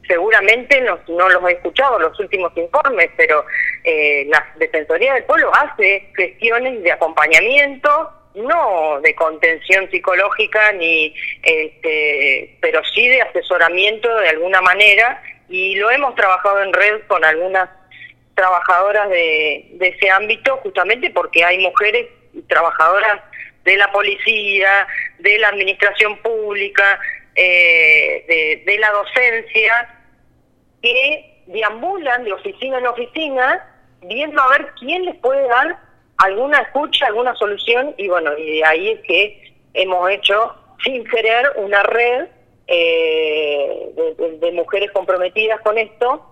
seguramente 0.06 0.80
no, 0.80 0.98
no 1.08 1.28
los 1.28 1.44
he 1.48 1.52
escuchado 1.52 1.98
los 1.98 2.18
últimos 2.18 2.52
informes, 2.56 3.10
pero 3.16 3.44
eh, 3.82 4.26
la 4.28 4.46
Defensoría 4.56 5.14
del 5.14 5.24
Pueblo 5.24 5.50
hace 5.54 6.10
gestiones 6.16 6.82
de 6.82 6.92
acompañamiento, 6.92 8.10
no 8.34 9.00
de 9.00 9.14
contención 9.14 9.90
psicológica, 9.90 10.72
ni 10.72 11.14
este, 11.42 12.56
pero 12.60 12.82
sí 12.94 13.08
de 13.08 13.22
asesoramiento 13.22 14.14
de 14.16 14.28
alguna 14.30 14.60
manera, 14.60 15.22
y 15.48 15.76
lo 15.76 15.90
hemos 15.90 16.14
trabajado 16.14 16.62
en 16.62 16.72
red 16.72 17.02
con 17.06 17.24
algunas 17.24 17.68
trabajadoras 18.34 19.08
de, 19.10 19.68
de 19.74 19.88
ese 19.88 20.10
ámbito, 20.10 20.56
justamente 20.58 21.10
porque 21.10 21.44
hay 21.44 21.58
mujeres 21.58 22.06
trabajadoras 22.48 23.20
de 23.64 23.76
la 23.76 23.90
policía, 23.92 24.86
de 25.18 25.38
la 25.38 25.48
administración 25.48 26.18
pública, 26.18 26.98
eh, 27.34 28.24
de, 28.28 28.64
de, 28.64 28.78
la 28.78 28.90
docencia, 28.90 30.00
que 30.82 31.42
deambulan 31.46 32.24
de 32.24 32.32
oficina 32.32 32.78
en 32.78 32.86
oficina 32.86 33.70
viendo 34.02 34.40
a 34.40 34.48
ver 34.48 34.72
quién 34.78 35.04
les 35.04 35.16
puede 35.16 35.46
dar 35.48 35.78
alguna 36.18 36.58
escucha, 36.58 37.06
alguna 37.06 37.34
solución 37.34 37.94
y 37.96 38.08
bueno, 38.08 38.36
y 38.38 38.58
de 38.58 38.64
ahí 38.64 38.88
es 38.90 39.00
que 39.00 39.54
hemos 39.74 40.10
hecho 40.10 40.54
sin 40.84 41.04
querer 41.04 41.52
una 41.56 41.82
red 41.82 42.28
eh, 42.66 43.90
de, 44.40 44.52
mujeres 44.52 44.90
comprometidas 44.92 45.60
con 45.60 45.76
esto 45.76 46.24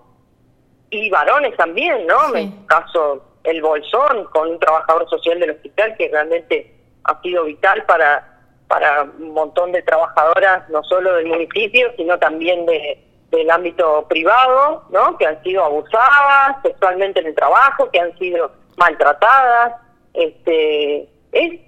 y 0.91 1.11
varones 1.11 1.57
también, 1.57 2.07
¿no? 2.07 2.35
En 2.35 2.53
el 2.53 2.67
caso 2.67 3.25
el 3.45 3.61
Bolsón 3.61 4.25
con 4.33 4.51
un 4.51 4.59
trabajador 4.59 5.09
social 5.09 5.41
del 5.41 5.51
hospital 5.51 5.97
que 5.97 6.09
realmente 6.09 6.75
ha 7.05 7.21
sido 7.23 7.45
vital 7.45 7.85
para 7.85 8.32
para 8.73 9.03
un 9.03 9.35
montón 9.35 9.71
de 9.71 9.83
trabajadoras 9.83 10.67
no 10.71 10.83
solo 10.85 11.17
del 11.17 11.27
municipio 11.27 11.93
sino 11.99 12.19
también 12.19 12.65
de 12.65 12.99
del 13.31 13.51
ámbito 13.51 14.07
privado, 14.09 14.85
¿no? 14.91 15.17
Que 15.17 15.27
han 15.27 15.43
sido 15.43 15.65
abusadas 15.65 16.57
sexualmente 16.63 17.21
en 17.21 17.29
el 17.29 17.35
trabajo, 17.35 17.91
que 17.91 17.99
han 17.99 18.17
sido 18.19 18.53
maltratadas. 18.77 19.73
Este, 20.13 21.09
es, 21.33 21.61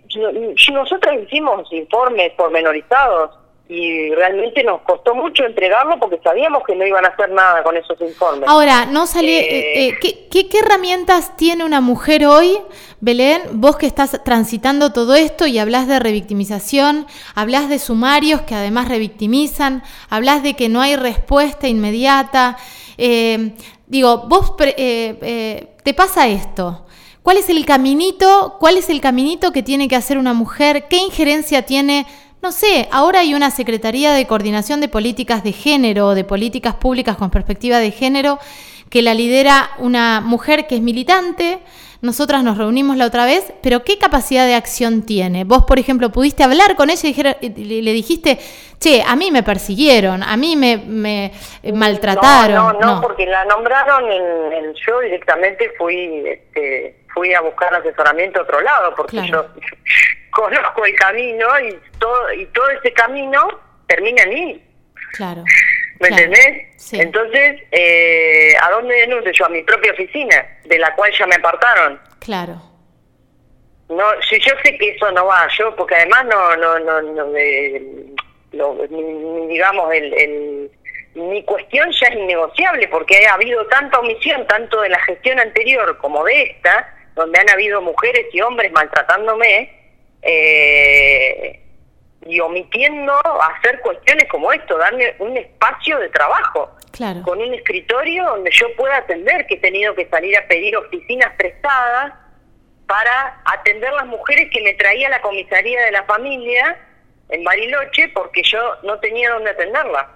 nosotros 0.71 1.15
hicimos 1.23 1.73
informes 1.73 2.33
pormenorizados 2.37 3.31
y 3.67 4.11
realmente 4.11 4.63
nos 4.63 4.83
costó 4.83 5.15
mucho 5.15 5.43
entregarlo 5.45 5.99
porque 5.99 6.21
sabíamos 6.23 6.63
que 6.67 6.77
no 6.77 6.87
iban 6.87 7.05
a 7.07 7.09
hacer 7.09 7.31
nada 7.31 7.63
con 7.63 7.75
esos 7.77 7.99
informes. 8.03 8.47
Ahora, 8.47 8.85
no 8.85 9.07
salió, 9.07 9.31
eh, 9.31 9.89
eh, 9.89 9.99
¿qué, 10.01 10.49
qué, 10.49 10.59
herramientas 10.59 11.35
tiene 11.37 11.65
una 11.65 11.81
mujer 11.81 12.27
hoy, 12.27 12.59
Belén? 13.01 13.41
Vos 13.53 13.77
que 13.77 13.87
estás 13.87 14.23
transitando 14.23 14.93
todo 14.93 15.15
esto 15.15 15.47
y 15.47 15.59
hablas 15.59 15.89
de 15.89 15.99
revictimización, 15.99 17.07
hablas 17.35 17.71
de 17.71 17.79
sumarios 17.79 18.43
que 18.43 18.55
además 18.55 18.89
revictimizan, 18.89 19.83
hablas 20.11 20.43
de 20.43 20.55
que 20.55 20.69
no 20.69 20.83
hay 20.83 20.97
respuesta 20.97 21.67
inmediata. 21.67 22.59
Eh, 22.99 23.55
digo, 23.87 24.27
vos 24.29 24.57
te 24.59 25.95
pasa 25.97 26.29
esto. 26.29 26.85
¿Cuál 27.23 27.39
es 27.39 27.49
el 27.49 27.65
caminito? 27.65 28.59
¿Cuál 28.61 28.77
es 28.77 28.91
el 28.91 29.01
caminito 29.01 29.51
que 29.51 29.63
tiene 29.63 29.89
que 29.89 29.97
hacer 29.97 30.19
una 30.19 30.35
mujer? 30.35 30.89
¿Qué 30.89 30.99
injerencia 30.99 31.63
tiene? 31.63 32.07
No 32.45 32.53
sé, 32.53 32.91
ahora 32.93 33.21
hay 33.21 33.33
una 33.33 33.51
Secretaría 33.51 34.13
de 34.13 34.27
Coordinación 34.27 34.83
de 34.83 34.89
Políticas 34.89 35.43
de 35.43 35.53
Género, 35.53 36.15
de 36.15 36.25
Políticas 36.25 36.75
Públicas 36.75 37.17
con 37.17 37.31
Perspectiva 37.31 37.79
de 37.79 37.91
Género, 37.91 38.39
que 38.91 39.01
la 39.01 39.15
lidera 39.15 39.71
una 39.79 40.21
mujer 40.21 40.67
que 40.67 40.75
es 40.75 40.83
militante. 40.83 41.61
Nosotras 42.05 42.45
nos 42.45 42.59
reunimos 42.59 42.99
la 42.99 43.07
otra 43.07 43.25
vez, 43.25 43.51
pero 43.63 43.83
¿qué 43.83 43.97
capacidad 43.99 44.47
de 44.47 44.55
acción 44.55 45.07
tiene? 45.07 45.45
Vos, 45.45 45.65
por 45.65 45.79
ejemplo, 45.79 46.11
pudiste 46.11 46.45
hablar 46.45 46.77
con 46.77 46.91
ella 46.91 47.09
y 47.41 47.83
le 47.83 47.93
dijiste, 47.95 48.39
che, 48.79 49.03
a 49.03 49.17
mí 49.17 49.31
me 49.31 49.43
persiguieron, 49.43 50.23
a 50.23 50.37
mí 50.37 50.55
me, 50.55 51.33
maltrataron. 51.73 52.57
No, 52.57 52.73
no, 52.75 52.95
no, 52.97 53.01
porque 53.01 53.25
la 53.25 53.47
nombraron 53.47 54.13
en, 54.13 54.53
en, 54.53 54.75
yo 54.75 55.01
directamente 55.01 55.73
fui, 55.79 56.23
este, 56.27 57.05
fui 57.15 57.33
a 57.33 57.41
buscar 57.41 57.75
asesoramiento 57.75 58.41
a 58.41 58.43
otro 58.43 58.61
lado, 58.61 58.95
porque 58.95 59.27
yo 59.27 59.47
conozco 60.29 60.85
el 60.85 60.95
camino 60.97 61.47
y 61.61 61.79
todo, 61.99 62.35
y 62.35 62.45
todo 62.47 62.69
ese 62.69 62.93
camino 62.93 63.49
termina 63.87 64.25
en 64.25 64.29
mí. 64.29 64.63
Claro. 65.15 65.43
¿Me 66.01 66.09
entendés? 66.09 66.93
Entonces, 66.93 67.63
eh, 67.71 68.55
¿a 68.61 68.71
dónde 68.71 68.95
denuncio 68.95 69.33
yo? 69.33 69.47
A 69.47 69.49
mi 69.49 69.63
propia 69.63 69.93
oficina, 69.93 70.47
de 70.65 70.79
la 70.79 70.95
cual 70.95 71.13
ya 71.17 71.27
me 71.27 71.37
apartaron. 71.37 72.01
Claro. 72.21 72.61
No, 73.89 74.05
si 74.29 74.39
yo 74.41 74.53
sé 74.63 74.77
que 74.79 74.91
eso 74.91 75.11
no 75.13 75.27
va, 75.27 75.47
yo, 75.59 75.75
porque 75.77 75.95
además 75.95 76.25
no, 76.27 76.57
no, 76.57 76.79
no, 76.81 77.03
no 77.03 77.27
lo, 78.53 78.87
digamos, 79.49 79.93
el, 79.93 80.15
el, 80.15 80.71
mi 81.15 81.43
cuestión 81.45 81.91
ya 81.93 82.09
es 82.09 82.17
innegociable, 82.17 82.89
porque 82.89 83.27
ha 83.27 83.35
habido 83.35 83.67
tanta 83.67 83.99
omisión, 83.99 84.47
tanto 84.47 84.81
de 84.81 84.89
la 84.89 85.01
gestión 85.01 85.39
anterior 85.39 85.99
como 85.99 86.25
de 86.25 86.43
esta, 86.43 86.95
donde 87.15 87.39
han 87.41 87.51
habido 87.51 87.81
mujeres 87.83 88.27
y 88.33 88.41
hombres 88.41 88.73
maltratándome, 88.73 89.71
eh, 90.23 91.61
y 92.27 92.41
omitiendo 92.41 93.13
hacer 93.43 93.81
cuestiones 93.81 94.27
como 94.31 94.53
esto, 94.53 94.79
darme 94.79 95.15
un 95.19 95.37
espacio 95.37 95.99
de 95.99 96.09
trabajo, 96.09 96.71
con 97.25 97.41
un 97.41 97.55
escritorio 97.55 98.25
donde 98.25 98.51
yo 98.53 98.67
pueda 98.77 98.99
atender, 98.99 99.47
que 99.47 99.55
he 99.55 99.61
tenido 99.61 99.95
que 99.95 100.07
salir 100.09 100.37
a 100.39 100.47
pedir 100.47 100.77
oficinas 100.77 101.35
prestadas 101.37 102.15
para 102.87 103.43
atender 103.45 103.93
las 103.93 104.07
mujeres 104.07 104.49
que 104.53 104.63
me 104.63 104.75
traía 104.75 105.09
la 105.09 105.21
comisaría 105.21 105.83
de 105.85 105.91
la 105.91 106.05
familia 106.05 106.79
en 107.31 107.43
Bariloche 107.43 108.09
porque 108.09 108.43
yo 108.43 108.61
no 108.83 108.99
tenía 109.01 109.31
dónde 109.31 109.51
atenderla. 109.51 110.11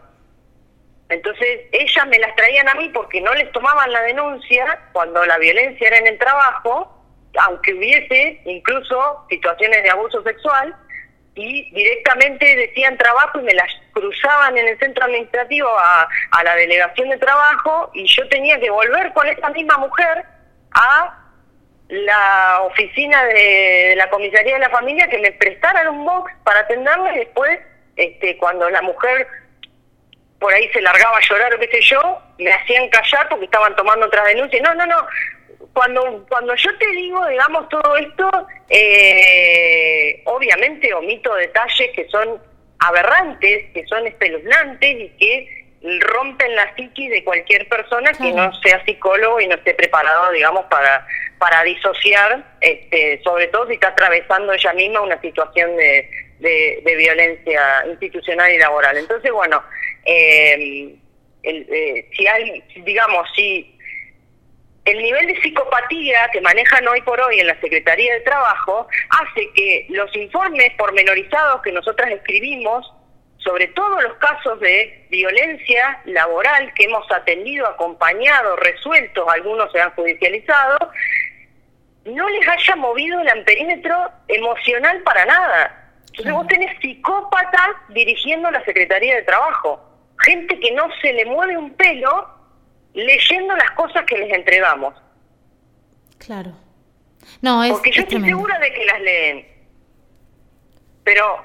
Entonces 1.09 1.61
ellas 1.73 2.07
me 2.07 2.19
las 2.19 2.37
traían 2.37 2.69
a 2.69 2.75
mí 2.75 2.91
porque 2.91 3.21
no 3.21 3.33
les 3.35 3.51
tomaban 3.53 3.91
la 3.91 4.03
denuncia 4.03 4.89
cuando 4.93 5.25
la 5.25 5.39
violencia 5.39 5.89
era 5.89 5.97
en 5.99 6.07
el 6.07 6.19
trabajo 6.19 6.99
aunque 7.37 7.75
hubiese 7.75 8.41
incluso 8.45 9.25
situaciones 9.29 9.83
de 9.83 9.91
abuso 9.91 10.23
sexual, 10.23 10.75
y 11.39 11.71
directamente 11.71 12.57
decían 12.57 12.99
trabajo 12.99 13.39
y 13.39 13.45
me 13.45 13.55
las 13.55 13.69
cruzaban 13.93 14.59
en 14.59 14.67
el 14.67 14.79
centro 14.81 15.05
administrativo 15.05 15.69
a, 15.69 16.09
la 16.43 16.57
delegación 16.57 17.11
de 17.11 17.17
trabajo 17.17 17.91
y 17.95 18.07
yo 18.07 18.29
tenía 18.29 18.59
que 18.59 18.71
volver 18.71 19.13
con 19.13 19.29
esa 19.29 19.49
misma 19.51 19.79
mujer 19.79 20.25
a 20.73 21.17
la 21.89 22.63
oficina 22.63 23.25
de, 23.27 23.95
la 23.97 24.11
comisaría 24.11 24.55
de 24.55 24.61
la 24.61 24.71
familia 24.71 25.09
que 25.09 25.19
me 25.19 25.31
prestaran 25.31 25.89
un 25.89 26.05
box 26.05 26.33
para 26.43 26.61
atenderla 26.61 27.15
y 27.15 27.19
después 27.19 27.61
este 27.95 28.37
cuando 28.37 28.69
la 28.69 28.83
mujer 28.83 29.29
por 30.41 30.53
ahí 30.53 30.69
se 30.71 30.81
largaba 30.81 31.19
a 31.19 31.21
llorar 31.21 31.55
o 31.55 31.59
qué 31.61 31.69
sé 31.69 31.81
yo, 31.83 32.21
me 32.39 32.53
hacían 32.53 32.89
callar 32.89 33.29
porque 33.29 33.45
estaban 33.45 33.75
tomando 33.77 34.07
otras 34.07 34.25
denuncias. 34.27 34.63
No, 34.63 34.75
no, 34.75 34.87
no, 34.87 35.07
cuando, 35.73 36.27
cuando 36.29 36.55
yo 36.57 36.77
te 36.79 36.87
digo, 36.93 37.27
digamos, 37.27 37.69
todo 37.69 37.97
esto, 37.97 38.47
eh, 38.69 40.23
obviamente 40.25 40.93
omito 40.93 41.35
detalles 41.35 41.91
que 41.95 42.09
son 42.09 42.41
aberrantes, 42.81 43.73
que 43.73 43.87
son 43.87 44.07
espeluznantes 44.07 45.01
y 45.01 45.09
que 45.19 45.59
rompen 46.01 46.57
la 46.57 46.75
psiquis 46.75 47.11
de 47.11 47.23
cualquier 47.23 47.69
persona 47.69 48.13
que 48.13 48.33
no 48.33 48.53
sea 48.61 48.85
psicólogo 48.85 49.41
y 49.41 49.47
no 49.47 49.55
esté 49.55 49.75
preparado, 49.75 50.33
digamos, 50.33 50.65
para, 50.67 51.07
para 51.39 51.63
disociar, 51.63 52.45
este, 52.61 53.21
sobre 53.23 53.47
todo 53.49 53.69
si 53.69 53.75
está 53.75 53.89
atravesando 53.89 54.53
ella 54.53 54.73
misma 54.73 55.03
una 55.03 55.21
situación 55.21 55.77
de, 55.77 56.11
de, 56.41 56.97
violencia 56.97 57.85
institucional 57.89 58.53
y 58.53 58.59
laboral. 58.59 58.97
Entonces, 58.97 59.31
bueno, 59.31 59.63
eh, 60.05 60.97
eh, 61.45 62.09
si 62.17 62.27
hay, 62.27 62.65
digamos, 62.85 63.29
si 63.35 63.78
el 64.89 65.03
nivel 65.03 65.27
de 65.27 65.41
psicopatía 65.43 66.31
que 66.33 66.41
manejan 66.41 66.89
hoy 66.89 67.03
por 67.03 67.21
hoy 67.21 67.41
en 67.41 67.47
la 67.47 67.61
Secretaría 67.61 68.15
de 68.15 68.21
Trabajo 68.21 68.89
hace 69.11 69.51
que 69.53 69.87
los 69.91 70.15
informes 70.17 70.73
pormenorizados 70.79 71.61
que 71.61 71.73
nosotras 71.73 72.11
escribimos 72.11 72.91
sobre 73.37 73.67
todos 73.69 74.03
los 74.03 74.15
casos 74.15 74.59
de 74.61 75.07
violencia 75.11 76.01
laboral 76.07 76.73
que 76.75 76.85
hemos 76.85 77.05
atendido, 77.13 77.67
acompañado, 77.67 78.57
resueltos, 78.57 79.29
algunos 79.29 79.71
se 79.73 79.81
han 79.81 79.91
judicializado, 79.91 80.79
no 82.07 82.29
les 82.31 82.49
haya 82.49 82.77
movido 82.77 83.21
el 83.21 83.29
amperímetro 83.29 84.11
emocional 84.29 85.03
para 85.03 85.27
nada. 85.27 85.93
Entonces 86.07 86.33
vos 86.33 86.47
tenés 86.47 86.81
psicópatas 86.81 87.69
dirigiendo 87.91 88.51
la 88.51 88.65
Secretaría 88.65 89.17
de 89.17 89.23
Trabajo, 89.23 89.85
gente 90.25 90.59
que 90.59 90.73
no 90.73 90.89
se 91.03 91.13
le 91.13 91.27
mueve 91.27 91.59
un 91.59 91.75
pelo 91.75 92.38
leyendo 92.99 93.55
las 93.55 93.71
cosas 93.73 94.05
que 94.05 94.19
les 94.19 94.33
entregamos. 94.33 94.95
Claro. 96.19 96.53
No, 97.41 97.63
es, 97.63 97.73
Porque 97.73 97.93
yo 97.93 98.03
estoy 98.03 98.23
segura 98.23 98.59
de 98.59 98.73
que 98.73 98.85
las 98.85 99.01
leen. 99.01 99.49
Pero 101.05 101.45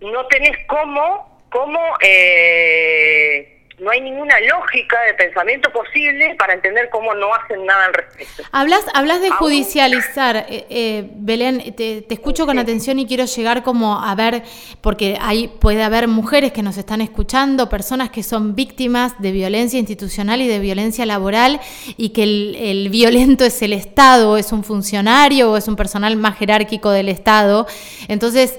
no 0.00 0.26
tenés 0.26 0.66
cómo, 0.66 1.42
cómo 1.50 1.80
eh, 2.00 3.57
no 3.80 3.90
hay 3.90 4.00
ninguna 4.00 4.34
lógica 4.40 4.96
de 5.06 5.14
pensamiento 5.14 5.70
posible 5.72 6.34
para 6.38 6.54
entender 6.54 6.88
cómo 6.90 7.14
no 7.14 7.32
hacen 7.34 7.64
nada 7.64 7.86
al 7.86 7.94
respecto. 7.94 8.42
Hablas, 8.50 8.84
hablas 8.92 9.20
de 9.20 9.30
judicializar, 9.30 10.36
eh, 10.36 10.66
eh, 10.68 11.10
Belén, 11.14 11.74
te, 11.74 12.04
escucho 12.08 12.46
con 12.46 12.58
atención 12.58 12.98
y 12.98 13.06
quiero 13.06 13.24
llegar 13.24 13.62
como 13.62 14.00
a 14.00 14.14
ver, 14.14 14.42
porque 14.80 15.16
hay, 15.20 15.48
puede 15.48 15.82
haber 15.82 16.08
mujeres 16.08 16.52
que 16.52 16.62
nos 16.62 16.76
están 16.76 17.00
escuchando, 17.00 17.68
personas 17.68 18.10
que 18.10 18.22
son 18.22 18.54
víctimas 18.54 19.20
de 19.20 19.32
violencia 19.32 19.78
institucional 19.78 20.42
y 20.42 20.48
de 20.48 20.58
violencia 20.58 21.06
laboral 21.06 21.60
y 21.96 22.10
que 22.10 22.24
el, 22.24 22.88
violento 22.90 23.44
es 23.44 23.62
el 23.62 23.72
Estado, 23.72 24.32
o 24.32 24.36
es 24.36 24.52
un 24.52 24.64
funcionario 24.64 25.52
o 25.52 25.56
es 25.56 25.68
un 25.68 25.76
personal 25.76 26.16
más 26.16 26.36
jerárquico 26.36 26.90
del 26.90 27.08
Estado. 27.08 27.66
Entonces, 28.08 28.58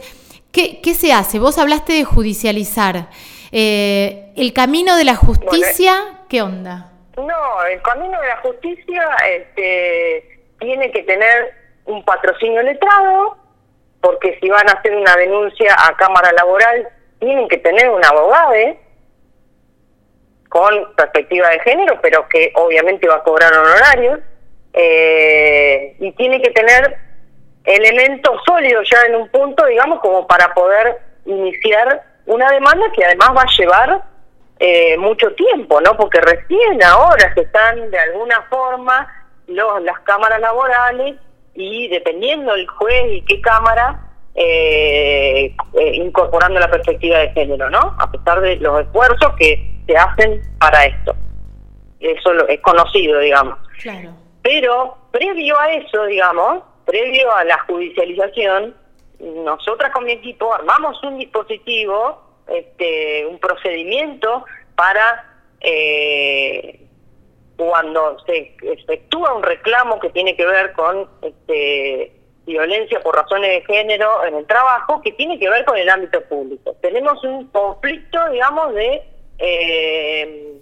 ¿qué, 0.52 0.80
qué 0.82 0.94
se 0.94 1.12
hace? 1.12 1.40
Vos 1.40 1.58
hablaste 1.58 1.94
de 1.94 2.04
judicializar. 2.04 3.10
Eh, 3.52 4.32
el 4.36 4.54
camino 4.54 4.96
de 4.96 5.06
la 5.06 5.16
justicia, 5.16 5.94
¿qué 6.30 6.42
onda? 6.42 6.92
No, 7.18 7.66
el 7.66 7.82
camino 7.82 8.20
de 8.22 8.28
la 8.28 8.38
justicia 8.38 9.04
este, 9.28 10.40
tiene 10.60 10.92
que 10.92 11.04
tener 11.04 11.54
un 11.86 12.04
patrocinio 12.06 12.62
letrado, 12.62 13.38
porque 14.02 14.38
si 14.40 14.50
van 14.50 14.70
a 14.70 14.74
hacer 14.74 14.96
una 14.96 15.16
denuncia 15.16 15.76
a 15.78 15.96
Cámara 15.98 16.32
Laboral, 16.32 16.88
tienen 17.20 17.48
que 17.48 17.58
tener 17.58 17.90
un 17.90 18.04
abogado 18.06 18.54
con 20.48 20.96
perspectiva 20.96 21.50
de 21.50 21.60
género, 21.60 22.00
pero 22.02 22.28
que 22.30 22.52
obviamente 22.56 23.08
va 23.08 23.16
a 23.16 23.24
cobrar 23.24 23.54
honorarios, 23.54 24.20
eh, 24.74 25.96
y 26.00 26.12
tiene 26.14 26.42
que 26.42 26.52
tener 26.52 26.98
elementos 27.66 28.42
sólidos 28.46 28.88
ya 28.90 29.02
en 29.08 29.16
un 29.16 29.30
punto, 29.30 29.66
digamos, 29.66 30.00
como 30.00 30.26
para 30.26 30.54
poder 30.54 31.00
iniciar 31.26 32.09
una 32.30 32.50
demanda 32.52 32.86
que 32.96 33.04
además 33.04 33.32
va 33.36 33.42
a 33.42 33.58
llevar 33.58 34.04
eh, 34.60 34.98
mucho 34.98 35.34
tiempo, 35.34 35.82
¿no? 35.82 35.98
Porque 35.98 36.22
recién 36.22 36.84
ahora 36.84 37.34
se 37.34 37.42
están 37.42 37.90
de 37.90 37.98
alguna 37.98 38.42
forma 38.50 39.08
los, 39.48 39.82
las 39.82 40.00
cámaras 40.02 40.40
laborales 40.40 41.16
y 41.56 41.88
dependiendo 41.88 42.54
el 42.54 42.68
juez 42.68 43.14
y 43.14 43.22
qué 43.24 43.42
cámara 43.42 44.00
eh, 44.36 45.56
eh, 45.74 45.92
incorporando 45.96 46.60
la 46.60 46.70
perspectiva 46.70 47.18
de 47.18 47.32
género, 47.32 47.68
¿no? 47.70 47.96
A 48.00 48.12
pesar 48.12 48.42
de 48.42 48.58
los 48.58 48.82
esfuerzos 48.82 49.34
que 49.38 49.82
se 49.88 49.98
hacen 49.98 50.40
para 50.60 50.86
esto. 50.86 51.16
Eso 52.00 52.48
es 52.48 52.62
conocido, 52.62 53.20
digamos. 53.20 53.58
Claro. 53.82 54.12
Pero 54.44 54.98
previo 55.12 55.60
a 55.60 55.72
eso, 55.72 56.06
digamos, 56.06 56.64
previo 56.86 57.34
a 57.34 57.44
la 57.44 57.58
judicialización, 57.66 58.76
nosotras 59.20 59.92
con 59.92 60.06
mi 60.06 60.14
equipo 60.14 60.54
armamos 60.54 61.02
un 61.04 61.18
dispositivo 61.18 62.30
este, 62.48 63.26
un 63.28 63.38
procedimiento 63.40 64.46
para 64.76 65.44
eh, 65.62 66.80
cuando 67.56 68.18
se 68.26 68.56
efectúa 68.62 69.34
un 69.34 69.44
reclamo 69.44 70.00
que 70.00 70.10
tiene 70.10 70.36
que 70.36 70.46
ver 70.46 70.74
con 70.74 71.08
este, 71.22 72.14
violencia 72.46 73.00
por 73.02 73.16
razones 73.16 73.50
de 73.52 73.74
género 73.74 74.26
en 74.26 74.36
el 74.36 74.48
trabajo, 74.48 75.02
que 75.02 75.12
tiene 75.12 75.38
que 75.38 75.50
ver 75.50 75.66
con 75.66 75.78
el 75.78 75.90
ámbito 75.90 76.22
público. 76.24 76.76
Tenemos 76.82 77.24
un 77.24 77.48
conflicto, 77.50 78.18
digamos, 78.32 78.74
de, 78.74 79.04
eh, 79.38 80.54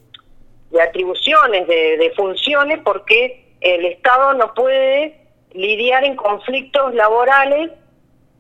de 0.72 0.82
atribuciones, 0.82 1.68
de, 1.68 1.98
de 1.98 2.12
funciones, 2.16 2.80
porque 2.84 3.46
el 3.62 3.86
Estado 3.86 4.34
no 4.34 4.54
puede 4.54 5.22
lidiar 5.54 6.04
en 6.04 6.16
conflictos 6.16 6.94
laborales 6.96 7.72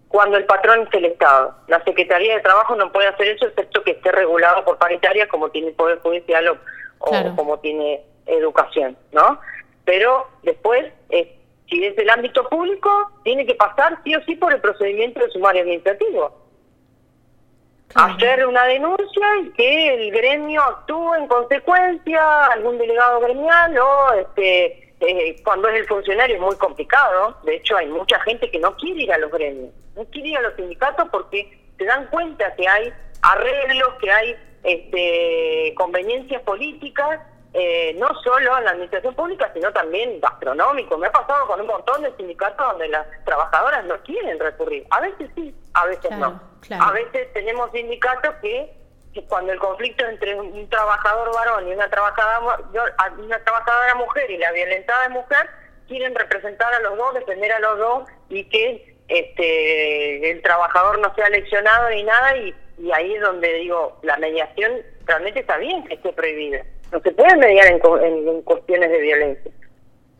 cuando 0.07 0.37
el 0.37 0.45
patrón 0.45 0.87
es 0.87 0.93
el 0.93 1.05
Estado. 1.05 1.55
La 1.67 1.83
Secretaría 1.83 2.35
de 2.35 2.41
Trabajo 2.41 2.75
no 2.75 2.91
puede 2.91 3.07
hacer 3.07 3.27
eso 3.27 3.47
excepto 3.47 3.83
que 3.83 3.91
esté 3.91 4.11
regulado 4.11 4.63
por 4.63 4.77
paritaria 4.77 5.27
como 5.27 5.49
tiene 5.49 5.69
el 5.69 5.73
Poder 5.75 5.99
Judicial 5.99 6.59
o, 6.99 7.35
como 7.35 7.59
tiene 7.59 8.01
Educación, 8.25 8.97
¿no? 9.11 9.39
Pero 9.85 10.27
después, 10.43 10.91
eh, 11.09 11.37
si 11.69 11.85
es 11.85 11.97
el 11.97 12.09
ámbito 12.09 12.47
público, 12.49 13.11
tiene 13.23 13.45
que 13.45 13.55
pasar 13.55 13.99
sí 14.03 14.15
o 14.15 14.23
sí 14.23 14.35
por 14.35 14.53
el 14.53 14.59
procedimiento 14.59 15.19
de 15.19 15.29
sumario 15.29 15.61
administrativo. 15.61 16.47
Hacer 17.95 18.45
una 18.45 18.65
denuncia 18.65 19.27
y 19.43 19.49
que 19.51 19.93
el 19.93 20.11
gremio 20.11 20.61
actúe 20.61 21.15
en 21.15 21.27
consecuencia, 21.27 22.45
algún 22.47 22.77
delegado 22.77 23.21
gremial 23.21 23.77
o 23.77 24.13
este 24.13 24.86
eh, 24.99 25.35
cuando 25.43 25.67
es 25.69 25.81
el 25.81 25.87
funcionario 25.87 26.35
es 26.35 26.41
muy 26.41 26.55
complicado. 26.55 27.37
De 27.43 27.55
hecho, 27.55 27.77
hay 27.77 27.87
mucha 27.87 28.19
gente 28.21 28.49
que 28.49 28.59
no 28.59 28.75
quiere 28.75 29.03
ir 29.03 29.13
a 29.13 29.17
los 29.17 29.31
gremios, 29.31 29.73
no 29.95 30.05
quiere 30.05 30.29
ir 30.29 30.37
a 30.37 30.41
los 30.41 30.55
sindicatos 30.55 31.07
porque 31.11 31.59
se 31.77 31.85
dan 31.85 32.07
cuenta 32.07 32.55
que 32.55 32.67
hay 32.67 32.91
arreglos, 33.21 33.93
que 34.01 34.11
hay 34.11 34.35
este, 34.63 35.73
conveniencias 35.75 36.41
políticas, 36.41 37.21
eh, 37.53 37.95
no 37.97 38.07
solo 38.21 38.57
en 38.57 38.65
la 38.65 38.71
administración 38.71 39.15
pública, 39.15 39.49
sino 39.53 39.71
también 39.71 40.19
gastronómico. 40.19 40.97
Me 40.97 41.07
ha 41.07 41.11
pasado 41.11 41.47
con 41.47 41.61
un 41.61 41.67
montón 41.67 42.01
de 42.01 42.15
sindicatos 42.15 42.67
donde 42.71 42.89
las 42.89 43.05
trabajadoras 43.23 43.85
no 43.85 43.97
quieren 44.03 44.39
recurrir. 44.39 44.85
A 44.89 45.01
veces 45.01 45.29
sí, 45.35 45.55
a 45.73 45.85
veces 45.85 46.11
no. 46.17 46.39
A 46.79 46.91
veces 46.91 47.31
tenemos 47.33 47.71
sindicatos 47.71 48.35
que 48.41 48.75
cuando 49.23 49.53
el 49.53 49.59
conflicto 49.59 50.05
entre 50.05 50.35
un 50.35 50.69
trabajador 50.69 51.33
varón 51.33 51.67
y 51.67 51.73
una 51.73 51.89
trabajadora, 51.89 52.59
una 53.17 53.39
trabajadora 53.43 53.95
mujer 53.95 54.29
y 54.29 54.37
la 54.37 54.51
violentada 54.51 55.09
mujer 55.09 55.49
quieren 55.87 56.13
representar 56.15 56.73
a 56.73 56.79
los 56.81 56.97
dos, 56.97 57.13
defender 57.13 57.51
a 57.51 57.59
los 57.59 57.77
dos 57.77 58.09
y 58.29 58.43
que 58.45 58.95
este 59.07 60.31
el 60.31 60.41
trabajador 60.41 60.99
no 60.99 61.13
sea 61.15 61.29
lesionado 61.29 61.89
ni 61.89 62.03
nada 62.03 62.37
y, 62.37 62.53
ahí 62.91 63.15
es 63.15 63.21
donde 63.21 63.51
digo, 63.53 63.97
la 64.03 64.17
mediación 64.17 64.71
realmente 65.05 65.39
está 65.39 65.57
bien 65.57 65.83
que 65.85 65.95
esté 65.95 66.13
prohibida. 66.13 66.61
No 66.91 66.99
se 67.01 67.11
puede 67.11 67.35
mediar 67.37 67.67
en, 67.67 68.41
cuestiones 68.43 68.89
de 68.89 68.99
violencia. 68.99 69.51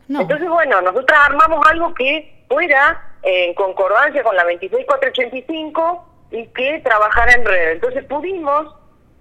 Entonces, 0.08 0.48
bueno, 0.48 0.80
nosotros 0.80 1.18
armamos 1.22 1.64
algo 1.70 1.94
que 1.94 2.44
fuera 2.48 3.00
en 3.22 3.54
concordancia 3.54 4.22
con 4.22 4.34
la 4.34 4.44
26485 4.44 6.08
y 6.30 6.46
que 6.48 6.80
trabajara 6.80 7.32
en 7.32 7.44
red. 7.44 7.72
Entonces 7.72 8.04
pudimos 8.04 8.74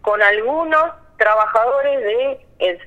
con 0.07 0.23
algunos 0.23 0.85
trabajadores 1.17 1.99
de 1.99 2.39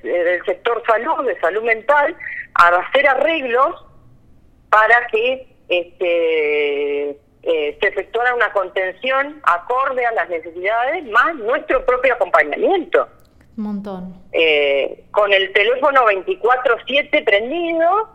del 0.02 0.42
sector 0.46 0.83
salud, 0.87 1.26
de 1.26 1.38
salud 1.38 1.62
mental, 1.62 2.16
a 2.54 2.68
hacer 2.68 3.06
arreglos 3.06 3.85
para 4.70 5.06
que 5.09 5.46
este, 5.68 7.11
eh, 7.11 7.78
se 7.78 7.88
efectuara 7.88 8.35
una 8.35 8.50
contención 8.52 9.38
acorde 9.42 10.04
a 10.06 10.12
las 10.12 10.30
necesidades, 10.30 11.04
más 11.11 11.35
nuestro 11.37 11.85
propio 11.85 12.14
acompañamiento. 12.14 13.06
Un 13.59 13.64
montón. 13.64 14.14
Eh, 14.33 15.04
con 15.11 15.30
el 15.30 15.52
teléfono 15.52 16.06
24-7 16.06 17.22
prendido 17.22 18.09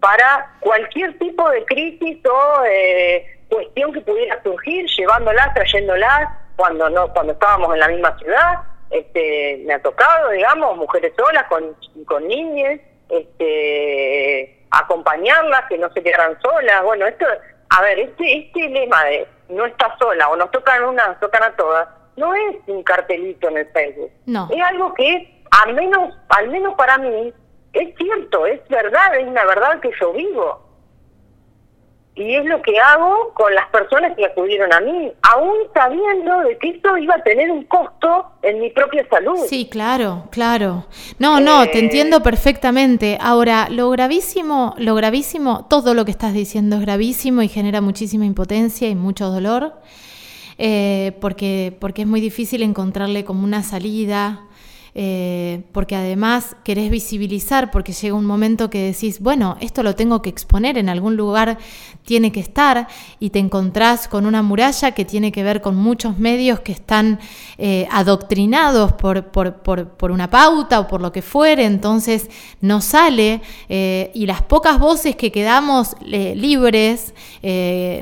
para 0.00 0.56
cualquier 0.58 1.16
tipo 1.20 1.48
de 1.48 1.64
crisis 1.64 2.18
o 2.26 2.64
eh, 2.66 3.24
cuestión 3.48 3.92
que 3.92 4.00
pudiera 4.00 4.42
surgir, 4.42 4.84
llevándola, 4.98 5.52
trayéndola, 5.54 6.41
cuando 6.56 6.88
no 6.90 7.12
cuando 7.12 7.32
estábamos 7.32 7.72
en 7.74 7.80
la 7.80 7.88
misma 7.88 8.16
ciudad 8.18 8.62
este 8.90 9.62
me 9.66 9.74
ha 9.74 9.82
tocado 9.82 10.30
digamos 10.30 10.76
mujeres 10.76 11.12
solas 11.16 11.44
con 11.48 11.76
con 12.06 12.26
niñas 12.28 12.80
este 13.08 14.66
acompañarlas 14.70 15.62
que 15.68 15.78
no 15.78 15.92
se 15.92 16.02
quedaran 16.02 16.40
solas. 16.40 16.82
Bueno 16.82 17.06
esto 17.06 17.26
a 17.70 17.82
ver 17.82 17.98
este 17.98 18.38
este 18.38 18.68
lema 18.68 19.04
de 19.04 19.26
no 19.48 19.66
está 19.66 19.94
sola 19.98 20.28
o 20.28 20.36
nos 20.36 20.50
tocan 20.50 20.84
una 20.84 21.08
nos 21.08 21.20
tocan 21.20 21.42
a 21.42 21.56
todas 21.56 21.88
no 22.16 22.34
es 22.34 22.56
un 22.66 22.82
cartelito 22.82 23.48
en 23.48 23.58
el 23.58 23.66
Facebook. 23.68 24.10
No. 24.26 24.48
Es 24.50 24.62
algo 24.62 24.92
que 24.94 25.42
al 25.50 25.74
menos 25.74 26.14
al 26.28 26.48
menos 26.48 26.74
para 26.74 26.98
mí 26.98 27.32
es 27.72 27.94
cierto 27.96 28.46
es 28.46 28.66
verdad 28.68 29.14
es 29.18 29.26
una 29.26 29.44
verdad 29.44 29.80
que 29.80 29.90
yo 30.00 30.12
vivo 30.12 30.71
y 32.14 32.34
es 32.34 32.44
lo 32.44 32.60
que 32.60 32.78
hago 32.78 33.32
con 33.32 33.54
las 33.54 33.68
personas 33.70 34.14
que 34.16 34.26
acudieron 34.26 34.72
a 34.72 34.80
mí, 34.80 35.12
aún 35.22 35.54
sabiendo 35.72 36.40
de 36.40 36.58
que 36.58 36.70
esto 36.70 36.96
iba 36.98 37.14
a 37.14 37.22
tener 37.22 37.50
un 37.50 37.64
costo 37.64 38.26
en 38.42 38.60
mi 38.60 38.68
propia 38.70 39.06
salud. 39.08 39.38
Sí, 39.48 39.66
claro, 39.70 40.24
claro. 40.30 40.84
No, 41.18 41.40
no, 41.40 41.64
te 41.64 41.78
eh, 41.78 41.84
entiendo 41.84 42.22
perfectamente. 42.22 43.16
Ahora, 43.18 43.68
lo 43.70 43.88
gravísimo, 43.90 44.74
lo 44.76 44.94
gravísimo, 44.94 45.66
todo 45.70 45.94
lo 45.94 46.04
que 46.04 46.10
estás 46.10 46.34
diciendo 46.34 46.76
es 46.76 46.82
gravísimo 46.82 47.40
y 47.40 47.48
genera 47.48 47.80
muchísima 47.80 48.26
impotencia 48.26 48.88
y 48.88 48.94
mucho 48.94 49.30
dolor, 49.30 49.72
eh, 50.58 51.16
porque, 51.20 51.74
porque 51.80 52.02
es 52.02 52.08
muy 52.08 52.20
difícil 52.20 52.62
encontrarle 52.62 53.24
como 53.24 53.42
una 53.42 53.62
salida. 53.62 54.42
Eh, 54.94 55.62
porque 55.72 55.96
además 55.96 56.54
querés 56.64 56.90
visibilizar, 56.90 57.70
porque 57.70 57.94
llega 57.94 58.14
un 58.14 58.26
momento 58.26 58.68
que 58.68 58.92
decís, 58.92 59.20
bueno, 59.20 59.56
esto 59.60 59.82
lo 59.82 59.94
tengo 59.94 60.20
que 60.20 60.28
exponer, 60.28 60.76
en 60.76 60.90
algún 60.90 61.16
lugar 61.16 61.56
tiene 62.04 62.30
que 62.30 62.40
estar, 62.40 62.88
y 63.18 63.30
te 63.30 63.38
encontrás 63.38 64.06
con 64.06 64.26
una 64.26 64.42
muralla 64.42 64.90
que 64.90 65.06
tiene 65.06 65.32
que 65.32 65.42
ver 65.42 65.62
con 65.62 65.76
muchos 65.76 66.18
medios 66.18 66.60
que 66.60 66.72
están 66.72 67.20
eh, 67.56 67.88
adoctrinados 67.90 68.92
por, 68.92 69.28
por, 69.28 70.10
una 70.10 70.28
pauta 70.28 70.80
o 70.80 70.88
por 70.88 71.00
lo 71.00 71.10
que 71.10 71.22
fuere, 71.22 71.64
entonces 71.64 72.28
no 72.60 72.82
sale, 72.82 73.40
eh, 73.70 74.10
y 74.12 74.26
las 74.26 74.42
pocas 74.42 74.78
voces 74.78 75.16
que 75.16 75.32
quedamos 75.32 75.96
libres, 76.02 77.14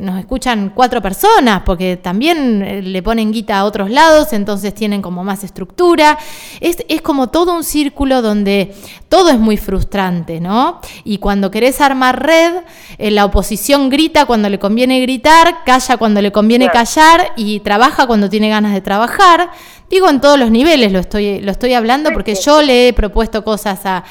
nos 0.01 0.19
escuchan 0.19 0.73
cuatro 0.75 1.01
personas, 1.01 1.63
porque 1.65 1.97
también 1.97 2.93
le 2.93 3.03
ponen 3.03 3.31
guita 3.31 3.61
a 3.61 3.65
otros 3.65 3.91
lados, 3.91 4.33
entonces 4.33 4.75
tienen 4.75 5.03
como 5.03 5.23
más 5.23 5.45
estructura. 5.45 6.19
Es 6.61 6.80
es, 6.89 7.03
como 7.03 7.29
todo 7.29 7.55
un 7.55 7.65
círculo 7.65 8.23
donde 8.23 8.75
todo 9.09 9.31
es 9.31 9.39
muy 9.39 9.57
frustrante, 9.57 10.41
¿no? 10.41 10.81
Y 11.05 11.19
cuando 11.19 11.51
querés 11.51 11.81
armar 11.81 12.25
red, 12.25 12.55
eh, 12.99 13.11
la 13.11 13.25
oposición 13.25 13.89
grita 13.89 14.27
cuando 14.27 14.49
le 14.49 14.59
conviene 14.59 15.01
gritar, 15.01 15.65
calla 15.65 15.97
cuando 15.97 16.23
le 16.23 16.33
conviene 16.33 16.69
callar 16.71 17.33
y 17.37 17.61
trabaja 17.61 18.07
cuando 18.07 18.29
tiene 18.29 18.49
ganas 18.49 18.73
de 18.73 18.81
trabajar. 18.81 19.51
Digo 19.91 20.09
en 20.09 20.21
todos 20.21 20.39
los 20.39 20.51
niveles, 20.53 20.93
lo 20.93 21.01
estoy, 21.01 21.41
lo 21.41 21.51
estoy 21.51 21.75
hablando 21.75 22.13
porque 22.13 22.37
yo 22.37 22.63
le 22.63 22.89
he 22.89 22.93
propuesto 22.93 23.43
cosas 23.43 23.81
a, 23.85 24.05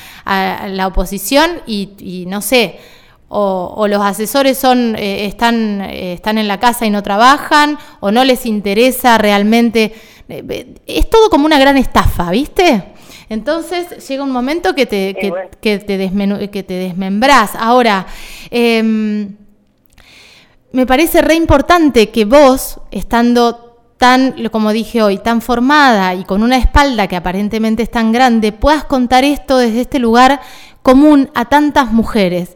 la 0.67 0.87
oposición 0.87 1.61
y, 1.65 2.25
no 2.27 2.41
sé, 2.41 2.79
o, 3.29 3.87
los 3.87 4.01
asesores 4.01 4.57
son, 4.57 4.95
eh, 4.97 5.25
están, 5.25 5.81
eh, 5.81 6.13
están 6.13 6.37
en 6.37 6.47
la 6.47 6.59
casa 6.59 6.85
y 6.85 6.89
no 6.89 7.03
trabajan, 7.03 7.77
o 8.01 8.11
no 8.11 8.23
les 8.23 8.45
interesa 8.45 9.17
realmente 9.17 9.93
es 10.85 11.09
todo 11.09 11.29
como 11.29 11.45
una 11.45 11.59
gran 11.59 11.77
estafa, 11.77 12.29
¿viste? 12.31 12.93
Entonces 13.29 14.07
llega 14.07 14.23
un 14.23 14.31
momento 14.31 14.73
que 14.73 14.85
te, 14.85 15.15
que, 15.15 15.31
te, 15.59 16.49
que 16.49 16.63
te 16.63 16.73
desmembrás. 16.73 17.51
Ahora, 17.55 18.05
em, 18.49 19.35
me 20.71 20.85
parece 20.85 21.21
re 21.21 21.35
importante 21.35 22.09
que 22.09 22.25
vos, 22.25 22.79
estando 22.91 23.69
tan, 23.97 24.47
como 24.49 24.71
dije 24.71 25.03
hoy, 25.03 25.17
tan 25.17 25.41
formada 25.41 26.15
y 26.15 26.23
con 26.23 26.41
una 26.41 26.57
espalda 26.57 27.07
que 27.07 27.15
aparentemente 27.15 27.83
es 27.83 27.91
tan 27.91 28.11
grande, 28.11 28.51
puedas 28.51 28.85
contar 28.85 29.23
esto 29.23 29.57
desde 29.57 29.81
este 29.81 29.99
lugar 29.99 30.41
común 30.81 31.29
a 31.35 31.45
tantas 31.45 31.91
mujeres. 31.91 32.55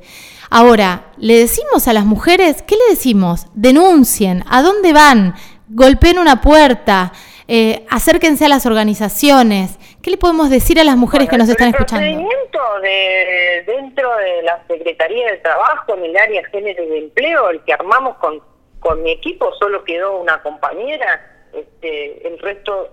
Ahora, 0.50 1.12
¿le 1.18 1.38
decimos 1.38 1.88
a 1.88 1.94
las 1.94 2.06
mujeres? 2.06 2.62
¿Qué 2.62 2.76
le 2.76 2.96
decimos? 2.96 3.48
Denuncien, 3.56 4.44
¿a 4.50 4.62
dónde 4.62 4.94
van? 4.94 5.36
Golpeen 5.68 6.20
una 6.20 6.42
puerta, 6.42 7.12
eh, 7.48 7.86
acérquense 7.90 8.46
a 8.46 8.50
las 8.50 8.66
organizaciones. 8.66 9.78
¿Qué 10.02 10.12
le 10.12 10.18
podemos 10.18 10.50
decir 10.50 10.80
a 10.80 10.84
las 10.84 10.96
mujeres 10.96 11.30
que 11.30 11.38
nos 11.38 11.50
están 11.50 11.70
escuchando? 11.70 12.06
El 12.06 12.16
procedimiento 12.16 12.60
de, 12.82 13.64
dentro 13.66 14.16
de 14.18 14.44
la 14.44 14.64
Secretaría 14.68 15.32
de 15.32 15.38
Trabajo 15.38 15.96
en 15.96 16.06
el 16.06 16.18
área 16.18 16.44
género 16.46 16.84
y 16.84 16.88
de 16.88 16.98
empleo, 17.00 17.50
el 17.50 17.64
que 17.64 17.74
armamos 17.74 18.18
con, 18.18 18.42
con 18.80 19.02
mi 19.04 19.12
equipo, 19.12 19.54
solo 19.60 19.84
quedó 19.84 20.20
una 20.20 20.42
compañera, 20.42 21.48
este, 21.54 22.28
el 22.28 22.40
resto, 22.40 22.90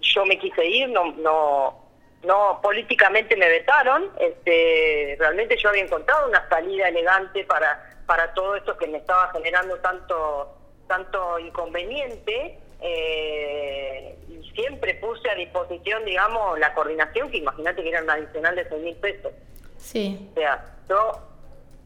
yo 0.00 0.26
me 0.26 0.38
quise 0.38 0.64
ir, 0.64 0.88
no, 0.88 1.12
no, 1.18 1.84
no 2.22 2.60
políticamente 2.62 3.36
me 3.36 3.48
vetaron, 3.48 4.10
este, 4.18 5.16
realmente 5.18 5.56
yo 5.56 5.68
había 5.68 5.84
encontrado 5.84 6.28
una 6.28 6.48
salida 6.48 6.88
elegante 6.88 7.44
para, 7.44 8.02
para 8.06 8.32
todo 8.34 8.56
esto 8.56 8.76
que 8.76 8.86
me 8.86 8.98
estaba 8.98 9.30
generando 9.32 9.76
tanto, 9.78 10.56
tanto 10.88 11.38
inconveniente 11.38 12.58
eh, 12.86 14.18
y 14.28 14.50
siempre 14.50 14.94
puse 14.96 15.28
a 15.30 15.34
disposición, 15.34 16.04
digamos, 16.04 16.58
la 16.58 16.74
coordinación, 16.74 17.30
que 17.30 17.38
imagínate 17.38 17.82
que 17.82 17.88
era 17.88 18.02
un 18.02 18.10
adicional 18.10 18.54
de 18.54 18.68
6 18.68 18.82
mil 18.82 18.96
pesos. 18.96 19.32
Sí. 19.78 20.28
O 20.30 20.34
sea, 20.34 20.62
yo 20.86 21.18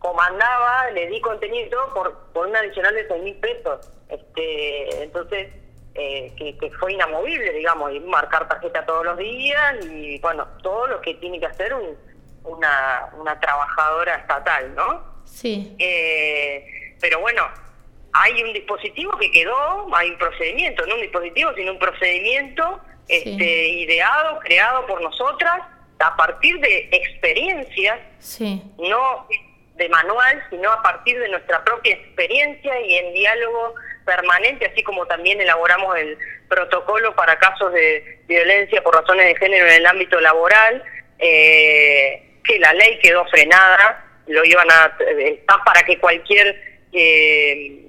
comandaba, 0.01 0.91
le 0.91 1.07
di 1.07 1.21
contenido 1.21 1.79
por, 1.95 2.17
por 2.33 2.49
un 2.49 2.57
adicional 2.57 2.97
de 2.97 3.07
6 3.07 3.23
mil 3.23 3.37
pesos. 3.37 3.93
Este, 4.09 5.05
entonces, 5.05 5.53
eh, 5.95 6.33
que, 6.37 6.71
fue 6.81 6.95
inamovible, 6.95 7.53
digamos, 7.53 7.93
y 7.93 8.01
marcar 8.01 8.49
tarjeta 8.49 8.85
todos 8.85 9.05
los 9.05 9.19
días 9.19 9.87
y, 9.87 10.19
bueno, 10.19 10.49
todo 10.65 10.89
lo 10.89 11.01
que 11.01 11.15
tiene 11.15 11.39
que 11.39 11.47
hacer 11.47 11.77
una, 12.43 13.09
una 13.17 13.39
trabajadora 13.39 14.17
estatal, 14.17 14.75
¿no? 14.75 15.05
Sí. 15.25 15.77
Eh, 15.79 16.97
pero 17.01 17.21
bueno, 17.21 17.43
hay 18.21 18.43
un 18.43 18.53
dispositivo 18.53 19.17
que 19.19 19.31
quedó, 19.31 19.87
hay 19.95 20.11
un 20.11 20.19
procedimiento, 20.19 20.87
no 20.87 20.97
un 20.97 21.03
dispositivo, 21.03 21.53
sino 21.55 21.73
un 21.73 21.79
procedimiento 21.79 22.81
este, 23.09 23.69
ideado, 23.69 24.39
creado 24.41 24.87
por 24.87 25.01
nosotras 25.01 25.61
a 25.99 26.17
partir 26.17 26.59
de 26.61 26.89
experiencias, 26.93 27.99
sí. 28.19 28.63
no 28.79 29.27
de 29.77 29.89
manual, 29.89 30.43
sino 30.51 30.71
a 30.73 30.83
partir 30.83 31.19
de 31.21 31.29
nuestra 31.29 31.63
propia 31.65 31.95
experiencia 31.95 32.81
y 32.81 32.95
en 32.97 33.15
diálogo 33.15 33.75
permanente, 34.05 34.67
así 34.67 34.83
como 34.83 35.07
también 35.07 35.41
elaboramos 35.41 35.97
el 35.97 36.19
protocolo 36.49 37.15
para 37.15 37.39
casos 37.39 37.73
de 37.73 38.21
violencia 38.27 38.83
por 38.83 38.95
razones 38.95 39.27
de 39.27 39.37
género 39.37 39.67
en 39.67 39.75
el 39.75 39.87
ámbito 39.87 40.21
laboral, 40.21 40.83
eh, 41.19 42.41
que 42.43 42.59
la 42.59 42.73
ley 42.73 42.99
quedó 43.01 43.25
frenada, 43.27 44.05
lo 44.27 44.45
iban 44.45 44.69
a 44.71 44.97
está 45.19 45.63
para 45.65 45.83
que 45.85 45.99
cualquier 45.99 46.61
eh, 46.93 47.88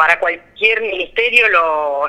para 0.00 0.18
cualquier 0.18 0.80
ministerio 0.80 1.46
lo 1.50 2.08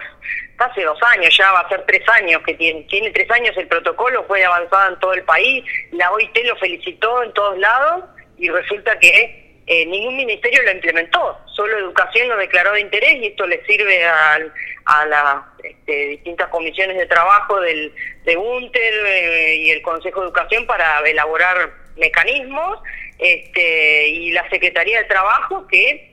hace 0.59 0.81
dos 0.81 0.97
años 1.03 1.35
ya 1.37 1.51
va 1.51 1.59
a 1.59 1.67
ser 1.67 1.83
tres 1.85 2.07
años 2.07 2.41
que 2.45 2.53
tiene 2.53 2.83
tiene 2.83 3.11
tres 3.11 3.29
años 3.31 3.51
el 3.57 3.67
protocolo 3.67 4.23
fue 4.29 4.45
avanzado 4.45 4.93
en 4.93 4.99
todo 5.01 5.13
el 5.13 5.23
país 5.23 5.65
la 5.91 6.09
OIT 6.13 6.37
lo 6.45 6.55
felicitó 6.55 7.21
en 7.21 7.33
todos 7.33 7.57
lados 7.57 8.05
y 8.37 8.47
resulta 8.47 8.97
que 8.97 9.57
eh, 9.67 9.85
ningún 9.87 10.15
ministerio 10.15 10.63
lo 10.63 10.71
implementó, 10.71 11.37
solo 11.53 11.77
Educación 11.77 12.29
lo 12.29 12.37
declaró 12.37 12.71
de 12.71 12.81
interés 12.81 13.17
y 13.17 13.27
esto 13.27 13.45
le 13.45 13.63
sirve 13.65 14.05
a, 14.05 14.39
a 14.85 15.05
las 15.05 15.35
este, 15.63 16.07
distintas 16.07 16.47
comisiones 16.47 16.97
de 16.97 17.07
trabajo 17.07 17.59
del, 17.59 17.93
de 18.23 18.37
UNTER 18.37 18.93
eh, 19.05 19.55
y 19.57 19.71
el 19.71 19.81
Consejo 19.81 20.21
de 20.21 20.27
Educación 20.27 20.65
para 20.65 20.99
elaborar 21.07 21.71
mecanismos 21.97 22.79
este, 23.19 24.07
y 24.07 24.31
la 24.31 24.49
Secretaría 24.49 24.99
de 24.99 25.05
Trabajo 25.05 25.67
que 25.67 26.10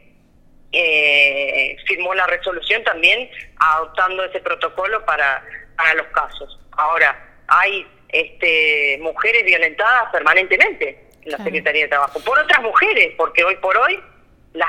eh, 0.73 1.77
firmó 1.87 2.15
la 2.15 2.27
resolución 2.27 2.83
también 2.85 3.31
adoptando 3.57 4.25
ese 4.25 4.41
protocolo 4.41 5.05
para, 5.05 5.43
para 5.77 5.95
los 5.95 6.07
casos. 6.09 6.59
Ahora, 6.73 7.17
hay 7.49 7.87
este, 8.11 8.99
mujeres 9.01 9.45
violentadas 9.45 10.11
permanentemente 10.13 11.05
la 11.25 11.39
Secretaría 11.39 11.83
de 11.83 11.89
Trabajo, 11.89 12.21
por 12.21 12.39
otras 12.39 12.63
mujeres, 12.63 13.13
porque 13.17 13.45
hoy 13.45 13.57
por 13.57 13.77
hoy 13.77 13.99
las, 14.55 14.69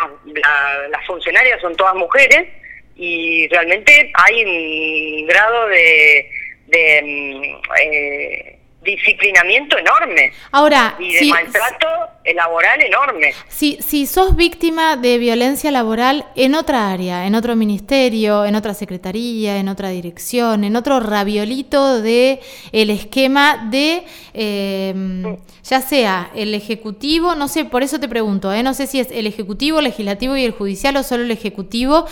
las 0.90 1.06
funcionarias 1.06 1.62
son 1.62 1.76
todas 1.76 1.96
mujeres 1.96 2.48
y 2.96 3.48
realmente 3.48 4.12
hay 4.14 4.44
un 4.44 5.28
grado 5.28 5.68
de, 5.68 6.30
de 6.68 7.02
mm, 7.02 7.62
eh, 7.82 8.59
disciplinamiento 8.96 9.78
enorme. 9.78 10.32
Ahora, 10.52 10.96
y 11.00 11.14
de 11.14 11.26
maltrato 11.26 11.88
laboral 12.36 12.82
enorme. 12.82 13.34
Si, 13.48 13.78
si 13.82 14.06
sos 14.06 14.36
víctima 14.36 14.98
de 14.98 15.18
violencia 15.18 15.72
laboral 15.72 16.26
en 16.36 16.56
otra 16.56 16.92
área, 16.92 17.26
en 17.26 17.36
otro 17.36 17.56
ministerio, 17.56 18.46
en 18.46 18.56
otra 18.56 18.74
secretaría, 18.74 19.58
en 19.58 19.68
otra 19.68 19.90
dirección, 19.90 20.64
en 20.64 20.76
otro 20.76 21.00
raviolito 21.00 22.02
de 22.02 22.40
el 22.72 22.90
esquema 22.90 23.68
de 23.70 24.04
em, 24.34 25.38
ya 25.64 25.82
sea 25.82 26.32
el 26.36 26.54
ejecutivo, 26.54 27.36
no 27.36 27.48
sé, 27.48 27.66
por 27.66 27.84
eso 27.84 28.00
te 28.00 28.08
pregunto, 28.08 28.54
¿eh? 28.54 28.64
no 28.64 28.74
sé 28.74 28.88
si 28.88 29.00
es 29.00 29.10
el 29.12 29.28
ejecutivo, 29.28 29.82
legislativo 29.82 30.36
y 30.38 30.46
el 30.46 30.52
judicial 30.52 30.96
o 30.98 31.04
solo 31.04 31.24
el 31.24 31.32
ejecutivo, 31.32 32.06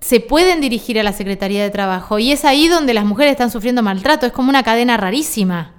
se 0.00 0.20
pueden 0.20 0.60
dirigir 0.60 1.00
a 1.00 1.02
la 1.02 1.12
Secretaría 1.12 1.62
de 1.62 1.70
Trabajo. 1.70 2.18
Y 2.18 2.30
es 2.30 2.44
ahí 2.44 2.68
donde 2.68 2.94
las 2.94 3.04
mujeres 3.04 3.32
están 3.32 3.50
sufriendo 3.50 3.82
maltrato, 3.82 4.26
es 4.26 4.32
como 4.32 4.50
una 4.50 4.62
cadena 4.62 4.96
rarísima. 4.96 5.75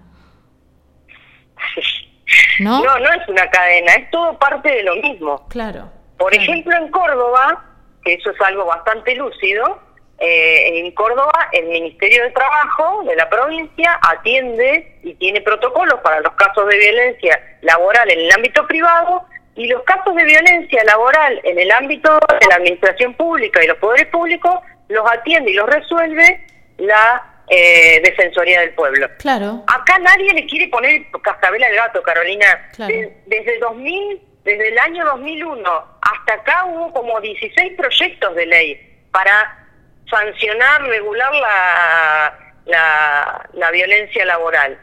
¿No? 2.59 2.83
No, 2.83 3.13
es 3.13 3.27
una 3.27 3.49
cadena, 3.49 3.93
es 3.93 4.09
todo 4.09 4.37
parte 4.37 4.69
de 4.69 4.83
lo 4.83 4.95
mismo. 4.97 5.47
Claro. 5.49 5.89
Por 6.17 6.33
ejemplo, 6.33 6.75
en 6.75 6.89
Córdoba, 6.89 7.63
que 8.03 8.13
eso 8.15 8.31
es 8.31 8.41
algo 8.41 8.65
bastante 8.65 9.15
lúcido, 9.15 9.79
eh, 10.19 10.79
en 10.79 10.91
Córdoba 10.93 11.47
el 11.51 11.67
Ministerio 11.67 12.23
de 12.23 12.31
Trabajo 12.31 13.03
de 13.03 13.15
la 13.15 13.29
provincia 13.29 13.99
atiende 14.01 14.99
y 15.03 15.13
tiene 15.13 15.41
protocolos 15.41 15.99
para 16.01 16.21
los 16.21 16.33
casos 16.33 16.67
de 16.67 16.75
violencia 16.75 17.39
laboral 17.61 18.09
en 18.09 18.21
el 18.21 18.31
ámbito 18.31 18.65
privado 18.65 19.25
y 19.55 19.67
los 19.67 19.83
casos 19.83 20.15
de 20.15 20.23
violencia 20.23 20.83
laboral 20.85 21.39
en 21.43 21.59
el 21.59 21.71
ámbito 21.71 22.17
de 22.39 22.47
la 22.49 22.55
administración 22.55 23.13
pública 23.13 23.63
y 23.63 23.67
los 23.67 23.77
poderes 23.77 24.07
públicos 24.07 24.55
los 24.87 25.05
atiende 25.11 25.51
y 25.51 25.53
los 25.53 25.69
resuelve 25.69 26.43
la 26.77 27.36
eh, 27.49 28.01
Defensoría 28.03 28.61
del 28.61 28.73
Pueblo. 28.73 29.09
Claro. 29.19 29.63
Acá 29.67 29.97
nadie 29.99 30.33
le 30.33 30.45
quiere 30.45 30.67
poner 30.67 31.05
cascabel 31.23 31.63
al 31.63 31.75
gato, 31.75 32.01
Carolina. 32.03 32.69
desde 32.77 33.59
2000, 33.59 34.21
desde 34.43 34.67
el 34.69 34.79
año 34.79 35.05
2001 35.05 35.97
hasta 36.01 36.33
acá 36.35 36.65
hubo 36.65 36.93
como 36.93 37.19
16 37.19 37.73
proyectos 37.77 38.35
de 38.35 38.45
ley 38.45 39.07
para 39.11 39.67
sancionar, 40.09 40.81
regular 40.83 41.33
la, 41.33 42.53
la, 42.65 43.49
la 43.53 43.71
violencia 43.71 44.25
laboral. 44.25 44.79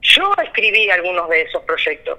Yo 0.00 0.32
escribí 0.42 0.90
algunos 0.90 1.28
de 1.28 1.42
esos 1.42 1.62
proyectos 1.62 2.18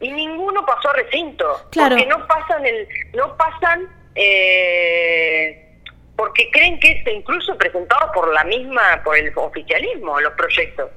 y 0.00 0.10
ninguno 0.10 0.66
pasó 0.66 0.90
a 0.90 0.94
recinto, 0.94 1.68
claro. 1.70 1.96
porque 1.96 2.06
no 2.06 2.26
pasan 2.26 2.66
el, 2.66 2.88
no 3.14 3.36
pasan 3.36 3.88
eh, 4.14 5.71
porque 6.22 6.48
creen 6.52 6.78
que 6.78 6.92
es 6.92 7.06
incluso 7.12 7.58
presentado 7.58 8.12
por 8.12 8.32
la 8.32 8.44
misma, 8.44 9.02
por 9.02 9.16
el 9.16 9.32
oficialismo, 9.34 10.20
los 10.20 10.32
proyectos. 10.34 10.88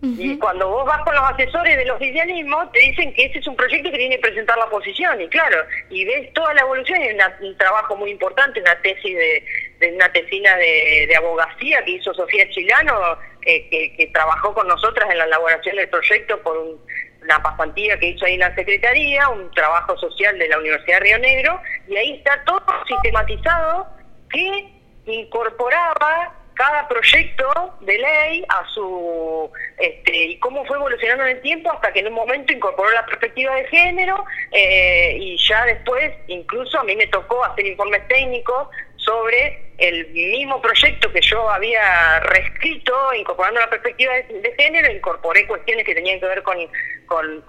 Y 0.00 0.38
cuando 0.38 0.68
vos 0.68 0.86
vas 0.86 1.02
con 1.02 1.12
los 1.12 1.24
asesores 1.24 1.76
del 1.76 1.90
oficialismo, 1.90 2.70
te 2.70 2.78
dicen 2.78 3.12
que 3.14 3.24
ese 3.24 3.40
es 3.40 3.46
un 3.48 3.56
proyecto 3.56 3.90
que 3.90 3.98
tiene 3.98 4.14
que 4.14 4.22
presentar 4.22 4.56
la 4.58 4.66
oposición, 4.66 5.20
y 5.20 5.28
claro, 5.28 5.56
y 5.90 6.04
ves 6.04 6.32
toda 6.34 6.54
la 6.54 6.60
evolución, 6.60 7.02
es 7.02 7.16
un 7.40 7.58
trabajo 7.58 7.96
muy 7.96 8.12
importante, 8.12 8.60
una 8.60 8.80
tesis 8.80 9.16
de, 9.16 9.44
de 9.80 9.92
una 9.92 10.12
tesina 10.12 10.54
de, 10.56 11.12
abogacía 11.16 11.84
que 11.84 11.90
hizo 11.92 12.14
Sofía 12.14 12.48
Chilano, 12.50 13.18
que, 13.40 13.92
que, 13.96 14.06
trabajó 14.14 14.54
con 14.54 14.68
nosotras 14.68 15.10
en 15.10 15.18
la 15.18 15.24
elaboración 15.24 15.74
del 15.74 15.88
proyecto 15.88 16.40
por 16.42 16.78
una 17.22 17.42
pasantía 17.42 17.98
que 17.98 18.10
hizo 18.10 18.24
ahí 18.24 18.34
en 18.34 18.40
la 18.40 18.54
Secretaría, 18.54 19.28
un 19.30 19.50
trabajo 19.50 19.98
social 19.98 20.38
de 20.38 20.46
la 20.46 20.60
Universidad 20.60 20.98
de 20.98 21.00
Río 21.00 21.18
Negro, 21.18 21.60
y 21.88 21.96
ahí 21.96 22.12
está 22.18 22.40
todo 22.44 22.62
sistematizado 22.86 23.95
que 24.36 25.12
incorporaba 25.12 26.32
cada 26.54 26.88
proyecto 26.88 27.48
de 27.80 27.98
ley 27.98 28.44
a 28.48 28.66
su 28.72 29.50
este, 29.78 30.16
y 30.16 30.38
cómo 30.38 30.64
fue 30.64 30.76
evolucionando 30.76 31.24
en 31.24 31.36
el 31.36 31.42
tiempo 31.42 31.70
hasta 31.70 31.92
que 31.92 32.00
en 32.00 32.08
un 32.08 32.14
momento 32.14 32.52
incorporó 32.52 32.90
la 32.92 33.04
perspectiva 33.04 33.54
de 33.54 33.66
género 33.66 34.24
eh, 34.52 35.16
y 35.20 35.36
ya 35.48 35.64
después 35.66 36.12
incluso 36.28 36.78
a 36.78 36.84
mí 36.84 36.96
me 36.96 37.06
tocó 37.08 37.44
hacer 37.44 37.66
informes 37.66 38.08
técnicos 38.08 38.68
sobre 38.96 39.70
el 39.76 40.08
mismo 40.08 40.60
proyecto 40.62 41.12
que 41.12 41.20
yo 41.20 41.48
había 41.50 42.20
reescrito 42.20 43.12
incorporando 43.14 43.60
la 43.60 43.68
perspectiva 43.68 44.14
de, 44.14 44.54
género 44.58 44.90
incorporé 44.90 45.46
cuestiones 45.46 45.84
que 45.84 45.94
tenían 45.94 46.18
que 46.18 46.26
ver 46.26 46.42
con, 46.42 46.56
con, 47.04 47.42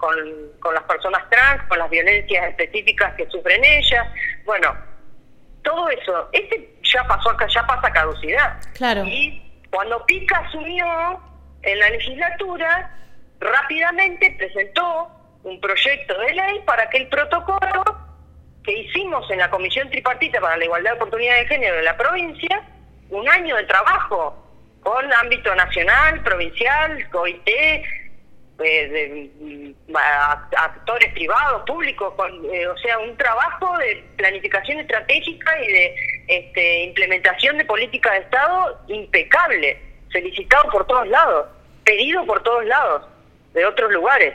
con 0.60 0.74
las 0.74 0.82
personas 0.84 1.28
trans 1.30 1.66
con 1.68 1.78
las 1.78 1.88
violencias 1.88 2.48
específicas 2.50 3.14
que 3.14 3.26
sufren 3.30 3.64
ellas. 3.64 4.06
Bueno 4.44 4.87
todo 5.68 5.88
eso, 5.90 6.28
este 6.32 6.74
ya 6.82 7.04
pasó 7.04 7.30
acá, 7.30 7.46
ya 7.46 7.66
pasa 7.66 7.92
caducidad. 7.92 8.58
Claro. 8.74 9.04
Y 9.04 9.42
cuando 9.70 10.04
Pica 10.06 10.38
asumió 10.38 11.20
en 11.62 11.78
la 11.78 11.90
legislatura, 11.90 12.90
rápidamente 13.38 14.34
presentó 14.38 15.10
un 15.44 15.60
proyecto 15.60 16.18
de 16.20 16.32
ley 16.32 16.60
para 16.64 16.88
que 16.88 16.98
el 16.98 17.08
protocolo 17.08 17.84
que 18.64 18.72
hicimos 18.72 19.30
en 19.30 19.38
la 19.38 19.50
Comisión 19.50 19.90
Tripartita 19.90 20.40
para 20.40 20.56
la 20.56 20.64
Igualdad 20.64 20.92
de 20.92 20.96
Oportunidades 20.96 21.42
de 21.42 21.54
Género 21.54 21.76
de 21.76 21.82
la 21.82 21.96
provincia, 21.96 22.62
un 23.10 23.28
año 23.28 23.56
de 23.56 23.64
trabajo 23.64 24.36
con 24.82 25.12
ámbito 25.12 25.54
nacional, 25.54 26.22
provincial, 26.22 27.06
OIT, 28.58 28.90
de 28.90 29.30
mm, 29.40 29.96
actores 30.56 31.12
privados, 31.12 31.62
públicos, 31.66 32.12
eh, 32.52 32.66
o 32.66 32.76
sea, 32.78 32.98
un 32.98 33.16
trabajo 33.16 33.76
de 33.78 34.04
planificación 34.16 34.80
estratégica 34.80 35.62
y 35.62 35.72
de 35.72 35.94
este, 36.28 36.84
implementación 36.84 37.58
de 37.58 37.64
política 37.64 38.12
de 38.12 38.18
Estado 38.18 38.80
impecable, 38.88 39.78
felicitado 40.10 40.70
por 40.70 40.86
todos 40.86 41.08
lados, 41.08 41.46
pedido 41.84 42.24
por 42.26 42.42
todos 42.42 42.64
lados, 42.64 43.06
de 43.54 43.64
otros 43.64 43.92
lugares. 43.92 44.34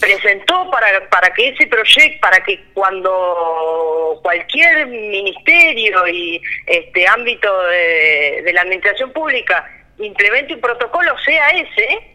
presentó 0.00 0.70
para, 0.70 1.08
para 1.08 1.32
que 1.32 1.48
ese 1.48 1.66
proyecto, 1.66 2.20
para 2.20 2.42
que 2.44 2.62
cuando 2.74 4.20
cualquier 4.22 4.86
ministerio 4.86 6.06
y 6.08 6.42
este 6.66 7.06
ámbito 7.08 7.62
de, 7.68 8.42
de 8.44 8.52
la 8.52 8.62
administración 8.62 9.12
pública 9.12 9.64
implemente 9.98 10.54
un 10.54 10.60
protocolo 10.60 11.16
sea 11.24 11.48
ese, 11.50 12.13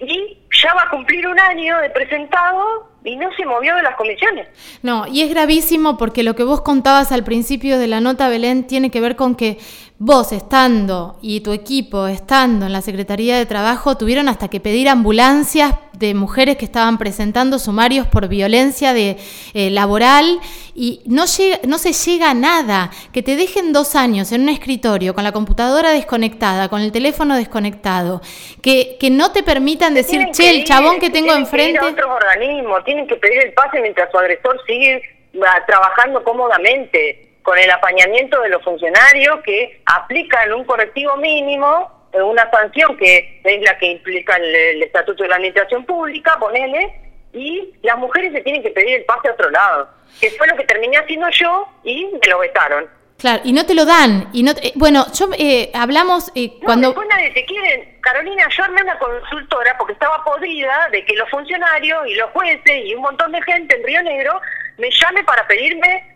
y 0.00 0.38
ya 0.62 0.74
va 0.74 0.82
a 0.82 0.90
cumplir 0.90 1.26
un 1.26 1.38
año 1.38 1.78
de 1.78 1.90
presentado 1.90 2.88
y 3.04 3.16
no 3.16 3.28
se 3.36 3.44
movió 3.46 3.74
de 3.76 3.82
las 3.82 3.96
comisiones. 3.96 4.48
No, 4.82 5.06
y 5.06 5.22
es 5.22 5.30
gravísimo 5.30 5.96
porque 5.96 6.22
lo 6.22 6.34
que 6.34 6.44
vos 6.44 6.60
contabas 6.60 7.12
al 7.12 7.24
principio 7.24 7.78
de 7.78 7.86
la 7.86 8.00
nota, 8.00 8.28
Belén, 8.28 8.66
tiene 8.66 8.90
que 8.90 9.00
ver 9.00 9.16
con 9.16 9.34
que 9.34 9.58
vos 10.02 10.32
estando 10.32 11.18
y 11.20 11.42
tu 11.42 11.52
equipo 11.52 12.06
estando 12.06 12.64
en 12.64 12.72
la 12.72 12.80
Secretaría 12.80 13.36
de 13.36 13.44
Trabajo 13.44 13.98
tuvieron 13.98 14.30
hasta 14.30 14.48
que 14.48 14.58
pedir 14.58 14.88
ambulancias 14.88 15.74
de 15.92 16.14
mujeres 16.14 16.56
que 16.56 16.64
estaban 16.64 16.96
presentando 16.96 17.58
sumarios 17.58 18.06
por 18.06 18.26
violencia 18.26 18.94
de, 18.94 19.18
eh, 19.52 19.68
laboral 19.68 20.40
y 20.74 21.02
no, 21.04 21.26
llega, 21.26 21.58
no 21.68 21.76
se 21.76 21.92
llega 21.92 22.30
a 22.30 22.34
nada. 22.34 22.90
Que 23.12 23.22
te 23.22 23.36
dejen 23.36 23.74
dos 23.74 23.94
años 23.94 24.32
en 24.32 24.40
un 24.40 24.48
escritorio 24.48 25.14
con 25.14 25.22
la 25.22 25.32
computadora 25.32 25.90
desconectada, 25.90 26.70
con 26.70 26.80
el 26.80 26.92
teléfono 26.92 27.36
desconectado, 27.36 28.22
que, 28.62 28.96
que 28.98 29.10
no 29.10 29.32
te 29.32 29.42
permitan 29.42 29.92
decir, 29.92 30.30
che, 30.32 30.48
el 30.48 30.64
chabón 30.64 30.98
que 30.98 31.10
tengo 31.10 31.34
enfrente... 31.34 31.78
Que 31.78 31.84
otros 31.84 32.10
organismos, 32.10 32.82
tienen 32.86 33.06
que 33.06 33.16
pedir 33.16 33.44
el 33.44 33.52
pase 33.52 33.82
mientras 33.82 34.10
su 34.10 34.18
agresor 34.18 34.58
sigue 34.66 35.02
ah, 35.46 35.62
trabajando 35.66 36.24
cómodamente 36.24 37.29
con 37.42 37.58
el 37.58 37.70
apañamiento 37.70 38.40
de 38.40 38.48
los 38.48 38.62
funcionarios 38.62 39.40
que 39.44 39.80
aplican 39.86 40.52
un 40.52 40.64
correctivo 40.64 41.16
mínimo, 41.16 42.08
eh, 42.12 42.22
una 42.22 42.50
sanción 42.50 42.96
que 42.96 43.40
es 43.44 43.62
la 43.62 43.78
que 43.78 43.92
implica 43.92 44.36
el, 44.36 44.82
Estatuto 44.82 45.22
de 45.22 45.28
la 45.28 45.36
Administración 45.36 45.84
Pública, 45.84 46.36
ponele, 46.38 46.94
y 47.32 47.72
las 47.82 47.96
mujeres 47.98 48.32
se 48.32 48.40
tienen 48.40 48.62
que 48.62 48.70
pedir 48.70 48.98
el 48.98 49.04
pase 49.04 49.28
a 49.28 49.32
otro 49.32 49.50
lado, 49.50 49.88
que 50.20 50.30
fue 50.32 50.46
lo 50.48 50.56
que 50.56 50.64
terminé 50.64 50.98
haciendo 50.98 51.28
yo 51.30 51.68
y 51.84 52.06
me 52.06 52.28
lo 52.28 52.40
vetaron. 52.40 52.88
Claro, 53.18 53.42
y 53.44 53.52
no 53.52 53.66
te 53.66 53.74
lo 53.74 53.84
dan. 53.84 54.30
y 54.32 54.42
no 54.42 54.52
Bueno, 54.76 55.04
yo 55.12 55.28
eh, 55.38 55.70
hablamos 55.74 56.32
eh, 56.34 56.58
cuando... 56.64 56.88
después 56.88 57.06
nadie 57.10 57.30
te 57.32 57.44
quiere. 57.44 57.98
Carolina, 58.00 58.48
yo 58.48 58.64
armé 58.64 58.82
una 58.82 58.98
consultora 58.98 59.76
porque 59.76 59.92
estaba 59.92 60.24
podrida 60.24 60.88
de 60.90 61.04
que 61.04 61.14
los 61.14 61.28
funcionarios 61.28 62.06
y 62.06 62.14
los 62.14 62.30
jueces 62.30 62.84
y 62.84 62.94
un 62.94 63.02
montón 63.02 63.30
de 63.32 63.42
gente 63.42 63.76
en 63.76 63.84
Río 63.84 64.02
Negro 64.02 64.40
me 64.78 64.88
llame 64.90 65.22
para 65.24 65.46
pedirme 65.46 66.09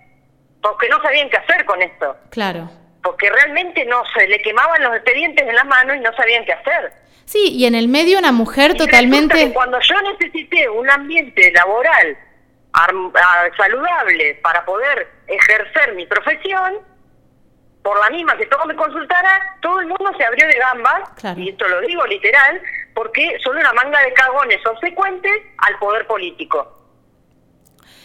porque 0.65 0.89
no 0.89 1.01
sabían 1.03 1.29
qué 1.29 1.37
hacer 1.37 1.67
con 1.67 1.83
esto. 1.83 2.17
Claro. 2.31 2.71
Porque 3.03 3.29
realmente 3.29 3.85
no 3.85 4.03
se 4.17 4.27
le 4.27 4.41
quemaban 4.41 4.83
los 4.83 4.95
expedientes 4.95 5.47
en 5.47 5.55
las 5.55 5.67
manos 5.67 5.95
y 5.95 6.01
no 6.01 6.11
sabían 6.15 6.43
qué 6.47 6.55
hacer. 6.55 6.91
Sí, 7.27 7.51
y 7.53 7.67
en 7.67 7.75
el 7.75 7.87
medio 7.87 8.19
una 8.19 8.33
mujer 8.33 8.75
totalmente... 8.75 9.53
cuando 9.53 9.79
yo 9.81 9.95
necesité 10.01 10.67
un 10.71 10.89
ambiente 10.89 11.53
laboral 11.53 12.17
saludable 13.59 14.41
para 14.43 14.65
poder 14.65 15.07
ejercer 15.27 15.95
mi 15.97 16.07
profesión, 16.07 16.79
por 17.83 18.01
la 18.01 18.09
misma 18.09 18.35
que 18.39 18.47
todo 18.47 18.65
me 18.65 18.75
consultara, 18.75 19.59
todo 19.61 19.81
el 19.81 19.87
mundo 19.87 20.13
se 20.17 20.25
abrió 20.25 20.47
de 20.47 20.59
gambas, 20.59 21.37
y 21.37 21.51
esto 21.51 21.69
lo 21.69 21.83
digo 21.83 22.07
literal, 22.07 22.63
porque 22.95 23.39
son 23.45 23.59
una 23.59 23.75
manga 23.75 24.01
de 24.01 24.15
cagones 24.15 24.63
subsecuentes 24.65 25.43
al 25.59 25.79
poder 25.79 26.07
político. 26.07 26.89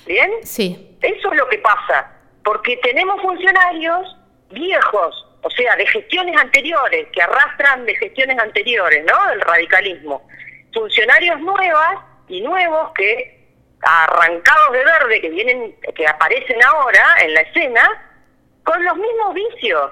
¿Bien? 0.05 0.29
Sí. 0.43 0.97
Eso 1.01 1.31
es 1.31 1.37
lo 1.37 1.47
que 1.47 1.59
pasa 1.59 2.18
porque 2.49 2.77
tenemos 2.77 3.21
funcionarios 3.21 4.17
viejos, 4.49 5.27
o 5.43 5.51
sea, 5.51 5.75
de 5.75 5.85
gestiones 5.85 6.35
anteriores, 6.35 7.07
que 7.13 7.21
arrastran 7.21 7.85
de 7.85 7.93
gestiones 7.97 8.39
anteriores, 8.39 9.05
¿no? 9.05 9.29
Del 9.29 9.41
radicalismo. 9.41 10.27
Funcionarios 10.73 11.39
nuevas 11.41 11.99
y 12.27 12.41
nuevos 12.41 12.89
que, 12.95 13.39
arrancados 13.83 14.71
de 14.71 14.83
verde, 14.83 15.21
que 15.21 15.29
vienen, 15.29 15.75
que 15.93 16.07
aparecen 16.07 16.57
ahora 16.63 17.17
en 17.21 17.35
la 17.35 17.41
escena, 17.41 17.83
con 18.63 18.83
los 18.83 18.97
mismos 18.97 19.35
vicios. 19.35 19.91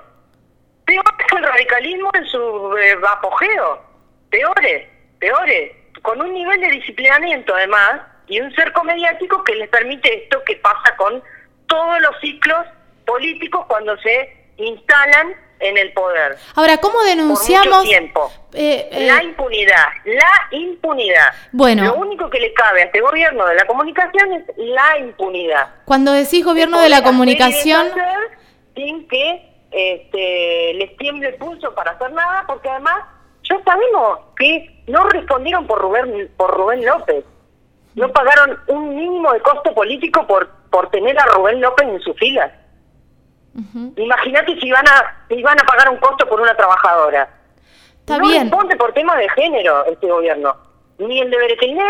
Peores 0.84 1.28
que 1.30 1.38
el 1.38 1.44
radicalismo 1.44 2.10
en 2.16 2.26
su 2.26 2.76
eh, 2.76 2.98
apogeo. 3.08 3.84
Peores, 4.32 4.90
peores. 5.20 5.74
Con 6.02 6.20
un 6.22 6.34
nivel 6.34 6.60
de 6.60 6.72
disciplinamiento, 6.72 7.54
además, 7.54 8.02
y 8.28 8.40
un 8.42 8.52
cerco 8.56 8.84
mediático 8.84 9.44
que 9.44 9.54
les 9.54 9.70
permite 9.70 10.24
esto 10.24 10.44
que 10.44 10.56
pasa 10.56 10.96
con 10.98 11.22
todos 11.68 12.02
los 12.02 12.20
ciclos 12.20 12.66
políticos 13.06 13.66
cuando 13.68 13.98
se 14.00 14.36
instalan 14.58 15.36
en 15.60 15.78
el 15.78 15.92
poder. 15.94 16.38
Ahora, 16.56 16.78
¿cómo 16.78 17.02
denunciamos? 17.04 17.84
tiempo. 17.84 18.32
Eh, 18.54 18.90
eh, 18.92 19.08
la 19.08 19.24
impunidad, 19.24 19.88
la 20.06 20.58
impunidad. 20.58 21.28
Bueno. 21.52 21.86
Lo 21.86 21.96
único 21.96 22.30
que 22.30 22.40
le 22.40 22.54
cabe 22.54 22.82
a 22.82 22.86
este 22.86 23.02
gobierno 23.02 23.46
de 23.46 23.56
la 23.56 23.66
comunicación 23.66 24.34
es 24.34 24.44
la 24.58 25.00
impunidad. 25.00 25.68
Cuando 25.86 26.12
decís 26.14 26.46
gobierno 26.46 26.80
de 26.80 26.90
la 26.90 27.04
comunicación... 27.04 27.88
Sin 28.76 29.08
que 29.08 29.58
este, 29.72 30.74
les 30.76 30.96
tiemble 30.98 31.30
el 31.30 31.36
pulso 31.36 31.74
para 31.74 31.92
hacer 31.92 32.12
nada, 32.12 32.46
porque 32.46 32.70
además 32.70 33.06
ya 33.44 33.60
sabemos 33.64 34.20
que 34.38 34.84
no 34.88 35.04
respondieron 35.10 35.66
por 35.66 35.82
Rubén, 35.82 36.32
por 36.38 36.56
Rubén 36.56 36.86
López. 36.86 37.26
No 37.96 38.12
pagaron 38.12 38.60
un 38.68 38.96
mínimo 38.96 39.34
de 39.34 39.40
costo 39.40 39.74
político 39.74 40.28
por 40.28 40.48
por 40.70 40.90
tener 40.90 41.18
a 41.20 41.26
Rubén 41.26 41.62
López 41.62 41.88
en 41.88 42.00
sus 42.02 42.16
filas. 42.18 42.52
Imagínate 43.96 44.60
si 44.60 44.70
van 44.70 44.88
a 44.88 45.26
si 45.28 45.42
van 45.42 45.60
a 45.60 45.66
pagar 45.66 45.90
un 45.90 45.98
costo 45.98 46.28
por 46.28 46.40
una 46.40 46.56
trabajadora. 46.56 47.28
Está 48.00 48.20
no 48.20 48.28
bien. 48.28 48.44
responde 48.44 48.76
por 48.76 48.94
temas 48.94 49.18
de 49.18 49.28
género 49.30 49.86
este 49.86 50.08
gobierno. 50.08 50.56
Ni 51.00 51.20
el 51.20 51.32
de 51.32 51.38
Beretelné, 51.38 51.84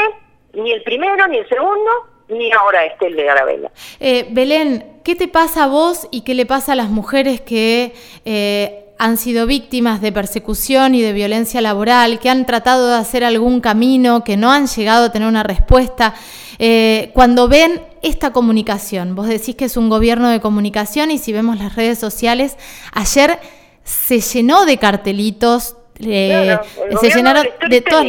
ni 0.54 0.72
el 0.72 0.82
primero, 0.84 1.28
ni 1.28 1.38
el 1.38 1.50
segundo, 1.50 1.92
ni 2.30 2.52
ahora 2.54 2.86
este 2.86 3.08
el 3.08 3.16
de 3.16 3.30
Arabella. 3.30 3.72
Eh, 4.00 4.28
Belén, 4.32 5.02
¿qué 5.04 5.16
te 5.16 5.28
pasa 5.28 5.66
a 5.66 5.68
vos 5.68 6.08
y 6.10 6.24
qué 6.24 6.34
le 6.36 6.46
pasa 6.46 6.72
a 6.74 6.76
las 6.76 6.90
mujeres 6.90 7.42
que 7.42 7.94
eh, 8.26 8.87
han 9.00 9.18
sido 9.18 9.46
víctimas 9.46 10.02
de 10.02 10.12
persecución 10.12 10.96
y 10.96 11.02
de 11.02 11.14
violencia 11.14 11.62
laboral, 11.62 12.20
que 12.20 12.30
han 12.30 12.46
tratado 12.46 12.90
de 12.90 12.96
hacer 12.96 13.24
algún 13.24 13.62
camino, 13.62 14.24
que 14.24 14.38
no 14.38 14.52
han 14.52 14.68
llegado 14.68 15.06
a 15.06 15.12
tener 15.12 15.28
una 15.28 15.44
respuesta. 15.44 16.16
Eh, 16.60 17.12
cuando 17.14 17.48
ven 17.48 17.82
esta 18.02 18.34
comunicación, 18.34 19.16
vos 19.16 19.28
decís 19.28 19.56
que 19.56 19.66
es 19.66 19.78
un 19.78 19.90
gobierno 19.90 20.30
de 20.30 20.42
comunicación 20.42 21.12
y 21.12 21.20
si 21.20 21.32
vemos 21.32 21.60
las 21.60 21.76
redes 21.76 22.00
sociales, 22.00 22.58
ayer 22.94 23.40
se 23.84 24.20
llenó 24.20 24.66
de 24.66 24.78
cartelitos, 24.78 25.78
eh, 26.00 26.58
se 27.00 27.10
llenaron 27.10 27.46
de 27.70 27.82
todas 27.82 28.06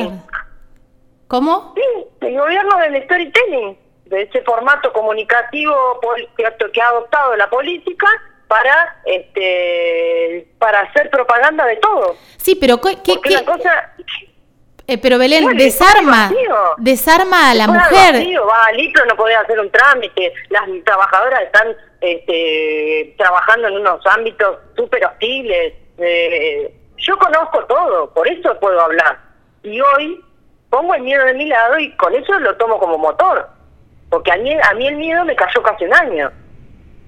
¿Cómo? 1.27 1.75
Sí, 1.77 2.27
el 2.27 2.39
gobierno 2.39 2.79
del 2.79 3.05
storytelling, 3.05 3.77
de 4.07 4.23
ese 4.23 4.41
formato 4.41 4.91
comunicativo 4.95 5.75
que 6.37 6.81
ha 6.81 6.89
adoptado 6.89 7.37
la 7.37 7.51
política 7.51 8.07
para 8.49 8.97
este 9.05 10.49
para 10.59 10.81
hacer 10.81 11.11
propaganda 11.11 11.65
de 11.67 11.77
todo. 11.77 12.17
Sí, 12.39 12.57
pero 12.57 12.81
¿qué, 12.81 12.97
qué, 13.05 13.45
cosa 13.45 13.93
eh, 14.91 14.97
pero 14.97 15.19
Belén, 15.19 15.55
desarma, 15.55 16.33
desarma 16.79 17.51
a 17.51 17.55
la 17.55 17.67
mujer. 17.67 18.15
va 18.49 18.65
al 18.65 18.77
litro, 18.77 19.05
no 19.05 19.17
podés 19.17 19.37
hacer 19.37 19.61
un 19.61 19.71
trámite, 19.71 20.33
las 20.49 20.63
trabajadoras 20.83 21.43
están 21.43 21.77
este, 22.01 23.15
trabajando 23.19 23.69
en 23.69 23.75
unos 23.75 24.01
ámbitos 24.07 24.57
súper 24.75 25.05
hostiles. 25.05 25.75
Eh, 25.99 26.75
yo 26.97 27.19
conozco 27.19 27.67
todo, 27.67 28.15
por 28.15 28.27
eso 28.29 28.59
puedo 28.59 28.81
hablar. 28.81 29.19
Y 29.63 29.79
hoy 29.79 30.25
pongo 30.71 30.95
el 30.95 31.03
miedo 31.03 31.23
de 31.27 31.35
mi 31.35 31.45
lado 31.45 31.79
y 31.79 31.95
con 31.97 32.15
eso 32.15 32.39
lo 32.39 32.57
tomo 32.57 32.79
como 32.79 32.97
motor. 32.97 33.47
Porque 34.09 34.33
a 34.33 34.37
mí, 34.37 34.57
a 34.59 34.73
mí 34.73 34.89
el 34.89 34.97
miedo 34.97 35.23
me 35.27 35.37
cayó 35.37 35.63
casi 35.63 35.85
un 35.85 35.93
año 35.93 36.33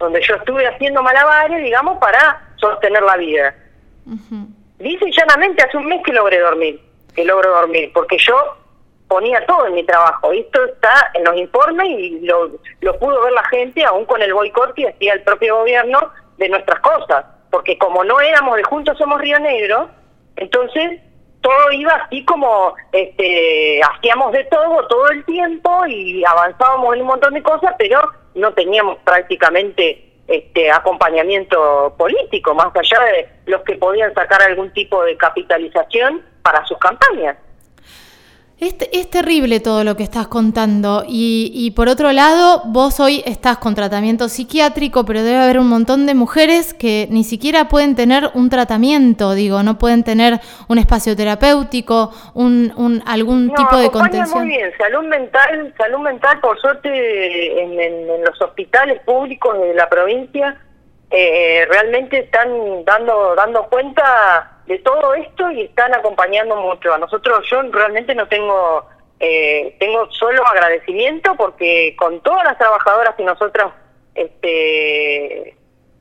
donde 0.01 0.21
yo 0.23 0.35
estuve 0.35 0.67
haciendo 0.67 1.03
malabares, 1.03 1.63
digamos, 1.63 1.99
para 1.99 2.41
sostener 2.57 3.03
la 3.03 3.17
vida. 3.17 3.55
Dice 4.79 5.05
llanamente, 5.13 5.63
hace 5.63 5.77
un 5.77 5.85
mes 5.85 6.03
que 6.05 6.13
logré 6.13 6.41
dormir, 6.41 6.81
que 7.15 7.25
logro 7.25 7.51
dormir, 7.51 7.93
porque 7.93 8.17
yo 8.19 8.35
ponía 9.07 9.45
todo 9.45 9.67
en 9.67 9.75
mi 9.75 9.85
trabajo. 9.85 10.33
Esto 10.33 10.65
está 10.65 11.11
en 11.15 11.25
los 11.25 11.37
informes 11.37 11.87
y 11.91 12.21
lo, 12.21 12.51
lo 12.81 12.99
pudo 12.99 13.23
ver 13.23 13.33
la 13.35 13.45
gente, 13.45 13.85
aún 13.85 14.07
con 14.07 14.23
el 14.23 14.33
boicot 14.33 14.73
que 14.75 14.89
hacía 14.89 15.13
el 15.13 15.23
propio 15.23 15.59
gobierno 15.59 16.01
de 16.39 16.49
nuestras 16.49 16.81
cosas. 16.81 17.27
Porque 17.51 17.77
como 17.77 18.03
no 18.03 18.21
éramos 18.21 18.57
de 18.57 18.65
Juntos 18.65 18.97
Somos 18.97 19.21
Río 19.21 19.39
Negro, 19.39 19.91
entonces 20.37 21.01
todo 21.43 21.73
iba 21.73 21.93
así 21.93 22.25
como 22.25 22.75
este, 22.93 23.81
hacíamos 23.83 24.33
de 24.33 24.45
todo 24.45 24.87
todo 24.89 25.11
el 25.11 25.25
tiempo 25.25 25.87
y 25.87 26.25
avanzábamos 26.25 26.95
en 26.95 27.03
un 27.03 27.09
montón 27.09 27.35
de 27.35 27.43
cosas, 27.43 27.75
pero 27.79 28.01
no 28.35 28.53
teníamos 28.53 28.99
prácticamente 29.05 30.11
este 30.27 30.71
acompañamiento 30.71 31.95
político, 31.99 32.55
más 32.55 32.69
allá 32.75 33.05
de 33.05 33.29
los 33.47 33.63
que 33.63 33.75
podían 33.75 34.15
sacar 34.15 34.43
algún 34.43 34.73
tipo 34.73 35.03
de 35.05 35.17
capitalización 35.17 36.23
para 36.43 36.65
sus 36.67 36.79
campañas. 36.79 37.37
Es, 38.61 38.77
es, 38.93 39.09
terrible 39.09 39.59
todo 39.61 39.85
lo 39.85 39.97
que 39.97 40.03
estás 40.03 40.29
contando 40.29 41.03
y, 41.09 41.51
y, 41.55 41.71
por 41.71 41.89
otro 41.89 42.13
lado, 42.13 42.61
vos 42.67 43.01
hoy 43.01 43.23
estás 43.25 43.57
con 43.57 43.75
tratamiento 43.75 44.29
psiquiátrico, 44.29 45.07
pero 45.07 45.23
debe 45.23 45.39
haber 45.39 45.59
un 45.59 45.69
montón 45.69 46.05
de 46.05 46.15
mujeres 46.15 46.75
que 46.75 47.09
ni 47.11 47.25
siquiera 47.25 47.69
pueden 47.69 47.97
tener 47.97 48.31
un 48.35 48.51
tratamiento, 48.51 49.33
digo, 49.33 49.63
no 49.63 49.79
pueden 49.79 50.05
tener 50.05 50.41
un 50.69 50.77
espacio 50.77 51.17
terapéutico, 51.17 52.13
un, 52.35 52.71
un 52.77 53.03
algún 53.07 53.55
tipo 53.55 53.79
de 53.79 53.91
contención. 53.91 54.45
Muy 54.45 54.57
bien, 54.59 54.71
salud 54.77 55.09
mental, 55.09 55.75
salud 55.79 56.01
mental, 56.01 56.39
por 56.41 56.61
suerte 56.61 57.63
en, 57.63 57.81
en, 57.81 58.11
en 58.11 58.25
los 58.25 58.43
hospitales 58.43 59.01
públicos 59.07 59.59
de 59.59 59.73
la 59.73 59.89
provincia 59.89 60.61
eh, 61.13 61.67
realmente 61.69 62.21
están 62.21 62.85
dando 62.85 63.35
dando 63.35 63.65
cuenta 63.65 64.60
de 64.71 64.79
todo 64.79 65.15
esto 65.15 65.51
y 65.51 65.63
están 65.63 65.93
acompañando 65.93 66.55
mucho. 66.55 66.95
A 66.95 66.99
nosotros 66.99 67.45
yo 67.51 67.61
realmente 67.73 68.15
no 68.15 68.29
tengo, 68.29 68.87
eh, 69.19 69.75
tengo 69.81 70.09
solo 70.13 70.47
agradecimiento 70.47 71.35
porque 71.37 71.97
con 71.99 72.21
todas 72.21 72.45
las 72.45 72.57
trabajadoras 72.57 73.17
que 73.17 73.25
nosotros 73.25 73.73
este, 74.15 75.57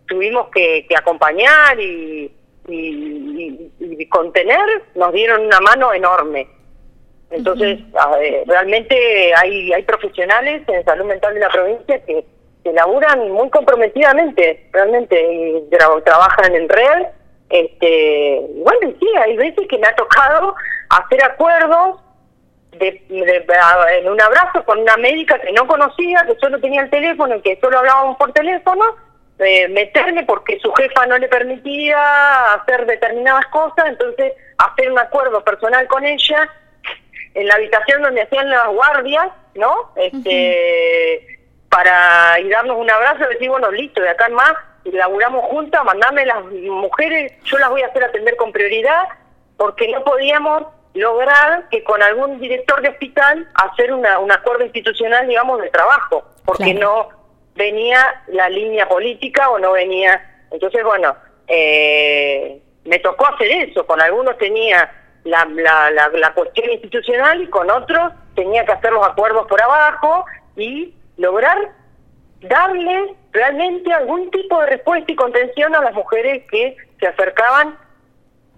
tuvimos 0.07 0.49
que, 0.49 0.85
acompañar 0.95 1.79
y, 1.79 2.31
y, 2.67 4.05
contener, 4.07 4.83
nos 4.93 5.13
dieron 5.13 5.47
una 5.47 5.59
mano 5.61 5.91
enorme. 5.91 6.47
Entonces, 7.31 7.79
realmente 8.45 9.33
hay, 9.35 9.73
hay 9.73 9.83
profesionales 9.83 10.61
en 10.67 10.85
salud 10.85 11.05
mental 11.05 11.33
de 11.33 11.39
la 11.39 11.49
provincia 11.49 12.05
que, 12.05 12.23
que 12.63 12.73
laburan 12.73 13.31
muy 13.31 13.49
comprometidamente, 13.49 14.67
realmente, 14.71 15.33
y 15.33 15.69
trabajan 16.03 16.53
en 16.53 16.69
red 16.69 17.07
este, 17.49 18.41
bueno, 18.63 18.93
sí, 18.99 19.07
hay 19.17 19.35
veces 19.35 19.67
que 19.67 19.77
me 19.77 19.87
ha 19.87 19.95
tocado 19.95 20.55
hacer 20.89 21.23
acuerdos 21.23 21.99
de, 22.71 23.03
en 23.09 24.09
un 24.09 24.21
abrazo 24.21 24.63
con 24.65 24.79
una 24.79 24.95
médica 24.97 25.39
que 25.39 25.51
no 25.51 25.67
conocía, 25.67 26.25
que 26.27 26.35
solo 26.35 26.59
tenía 26.59 26.81
el 26.81 26.89
teléfono 26.89 27.35
y 27.35 27.41
que 27.41 27.59
solo 27.59 27.79
hablábamos 27.79 28.17
por 28.17 28.31
teléfono, 28.33 28.83
meterme 29.69 30.23
porque 30.23 30.59
su 30.59 30.71
jefa 30.73 31.07
no 31.07 31.17
le 31.17 31.27
permitía 31.27 32.53
hacer 32.53 32.85
determinadas 32.85 33.45
cosas, 33.47 33.85
entonces 33.87 34.33
hacer 34.57 34.91
un 34.91 34.99
acuerdo 34.99 35.43
personal 35.43 35.87
con 35.87 36.05
ella 36.05 36.49
en 37.33 37.47
la 37.47 37.55
habitación 37.55 38.01
donde 38.01 38.23
hacían 38.23 38.49
las 38.49 38.67
guardias, 38.67 39.29
¿no? 39.55 39.91
Este, 39.95 41.39
para 41.69 42.39
y 42.39 42.49
darnos 42.49 42.77
un 42.77 42.89
abrazo 42.89 43.23
y 43.23 43.33
decir, 43.33 43.49
bueno, 43.49 43.71
listo, 43.71 44.01
de 44.01 44.09
acá 44.09 44.27
en 44.27 44.33
más 44.33 44.53
laburamos 44.91 45.45
juntas, 45.45 45.83
mandame 45.83 46.25
las 46.25 46.43
mujeres, 46.45 47.33
yo 47.43 47.57
las 47.57 47.69
voy 47.69 47.81
a 47.81 47.87
hacer 47.87 48.03
atender 48.03 48.35
con 48.35 48.51
prioridad, 48.51 49.07
porque 49.57 49.87
no 49.89 50.03
podíamos 50.03 50.67
lograr 50.93 51.67
que 51.69 51.83
con 51.83 52.01
algún 52.01 52.39
director 52.39 52.81
de 52.81 52.89
hospital 52.89 53.47
hacer 53.55 53.93
una, 53.93 54.19
un 54.19 54.31
acuerdo 54.31 54.63
institucional, 54.63 55.27
digamos, 55.27 55.61
de 55.61 55.69
trabajo, 55.69 56.23
porque 56.45 56.73
no 56.73 57.09
venía 57.55 58.23
la 58.27 58.49
línea 58.49 58.87
política 58.87 59.49
o 59.49 59.59
no 59.59 59.73
venía. 59.73 60.45
Entonces, 60.51 60.83
bueno, 60.83 61.15
eh, 61.47 62.61
me 62.85 62.99
tocó 62.99 63.27
hacer 63.27 63.51
eso, 63.51 63.85
con 63.85 64.01
algunos 64.01 64.37
tenía 64.37 64.91
la, 65.25 65.45
la, 65.45 65.91
la, 65.91 66.09
la 66.09 66.33
cuestión 66.33 66.69
institucional 66.71 67.41
y 67.41 67.47
con 67.47 67.69
otros 67.69 68.13
tenía 68.35 68.65
que 68.65 68.71
hacer 68.71 68.91
los 68.91 69.05
acuerdos 69.05 69.45
por 69.47 69.61
abajo 69.61 70.25
y 70.55 70.93
lograr 71.17 71.57
darle 72.41 73.15
realmente 73.31 73.91
algún 73.93 74.29
tipo 74.31 74.59
de 74.61 74.67
respuesta 74.67 75.11
y 75.11 75.15
contención 75.15 75.75
a 75.75 75.81
las 75.81 75.93
mujeres 75.93 76.43
que 76.49 76.75
se 76.99 77.07
acercaban, 77.07 77.77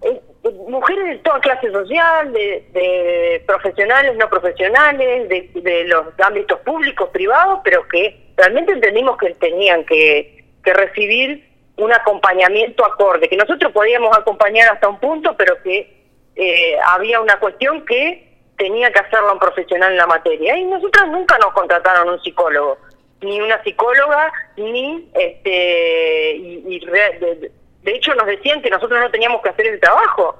eh, 0.02 0.20
mujeres 0.68 1.04
de 1.04 1.16
toda 1.18 1.40
clase 1.40 1.70
social, 1.70 2.32
de, 2.32 3.42
profesionales, 3.46 4.16
no 4.16 4.28
profesionales, 4.28 5.28
de, 5.28 5.84
los 5.86 6.06
ámbitos 6.18 6.58
públicos, 6.60 7.10
privados, 7.10 7.60
pero 7.64 7.86
que 7.88 8.32
realmente 8.36 8.72
entendimos 8.72 9.16
que 9.18 9.34
tenían 9.34 9.84
que, 9.84 10.44
que 10.64 10.72
recibir 10.72 11.48
un 11.76 11.92
acompañamiento 11.92 12.84
acorde, 12.84 13.28
que 13.28 13.36
nosotros 13.36 13.72
podíamos 13.72 14.16
acompañar 14.16 14.72
hasta 14.72 14.88
un 14.88 14.98
punto, 14.98 15.36
pero 15.36 15.62
que 15.62 16.02
eh, 16.34 16.76
había 16.86 17.20
una 17.20 17.38
cuestión 17.38 17.84
que 17.84 18.32
tenía 18.56 18.92
que 18.92 19.00
hacerlo 19.00 19.32
un 19.32 19.38
profesional 19.38 19.92
en 19.92 19.98
la 19.98 20.06
materia. 20.06 20.56
Y 20.56 20.64
nosotros 20.64 21.08
nunca 21.08 21.38
nos 21.38 21.52
contrataron 21.52 22.08
un 22.08 22.22
psicólogo 22.22 22.78
ni 23.22 23.40
una 23.40 23.62
psicóloga, 23.62 24.32
ni 24.56 25.08
este 25.14 26.34
y, 26.36 26.80
de, 26.80 27.50
hecho 27.84 28.14
nos 28.14 28.26
decían 28.26 28.62
que 28.62 28.70
nosotros 28.70 29.00
no 29.00 29.10
teníamos 29.10 29.42
que 29.42 29.48
hacer 29.48 29.66
el 29.66 29.80
trabajo. 29.80 30.38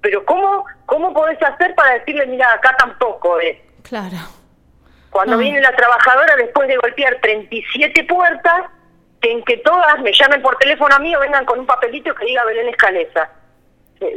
Pero 0.00 0.24
¿cómo 0.24 0.64
cómo 0.86 1.12
podés 1.12 1.42
hacer 1.42 1.74
para 1.74 1.94
decirle, 1.94 2.26
mira, 2.26 2.52
acá 2.52 2.74
tampoco 2.78 3.38
es? 3.40 3.56
Claro. 3.82 4.16
Cuando 5.10 5.38
viene 5.38 5.60
la 5.60 5.74
trabajadora 5.74 6.36
después 6.36 6.68
de 6.68 6.76
golpear 6.76 7.18
37 7.20 8.04
puertas, 8.04 8.66
que 9.20 9.32
en 9.32 9.42
que 9.44 9.56
todas 9.58 10.00
me 10.00 10.12
llamen 10.12 10.42
por 10.42 10.56
teléfono 10.58 10.94
a 10.94 10.98
mí 10.98 11.14
o 11.16 11.20
vengan 11.20 11.44
con 11.44 11.58
un 11.58 11.66
papelito 11.66 12.14
que 12.14 12.26
diga 12.26 12.44
Belén 12.44 12.68
Escaleza, 12.68 13.30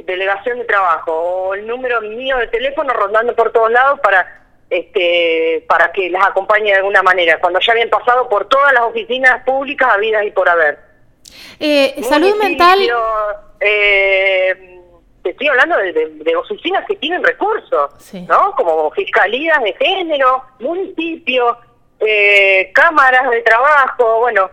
delegación 0.06 0.60
de 0.60 0.66
trabajo, 0.66 1.12
o 1.12 1.54
el 1.56 1.66
número 1.66 2.02
mío 2.02 2.38
de 2.38 2.48
teléfono 2.48 2.94
rondando 2.94 3.36
por 3.36 3.52
todos 3.52 3.72
lados 3.72 4.00
para 4.02 4.28
este, 4.72 5.66
para 5.68 5.92
que 5.92 6.10
las 6.10 6.26
acompañe 6.26 6.72
de 6.72 6.78
alguna 6.78 7.04
manera, 7.04 7.38
cuando 7.42 7.60
ya 7.60 7.74
habían 7.74 7.90
pasado 7.90 8.30
por 8.30 8.48
todas 8.48 8.72
las 8.72 8.84
oficinas 8.84 9.44
públicas 9.44 9.90
habidas 9.94 10.26
y 10.26 10.32
por 10.32 10.48
haber. 10.48 10.80
Eh, 11.60 12.02
salud 12.04 12.34
mental. 12.38 12.80
Eh, 13.60 14.80
te 15.22 15.30
estoy 15.32 15.50
hablando 15.50 15.76
de, 15.78 16.36
oficinas 16.38 16.86
que 16.88 16.96
tienen 16.96 17.22
recursos, 17.22 18.14
¿no? 18.28 18.56
Como 18.56 18.90
fiscalías 18.92 19.62
de 19.62 19.74
género, 19.74 20.42
municipios, 20.60 21.58
eh, 22.00 22.72
cámaras 22.74 23.30
de 23.30 23.42
trabajo, 23.42 24.22
bueno, 24.22 24.50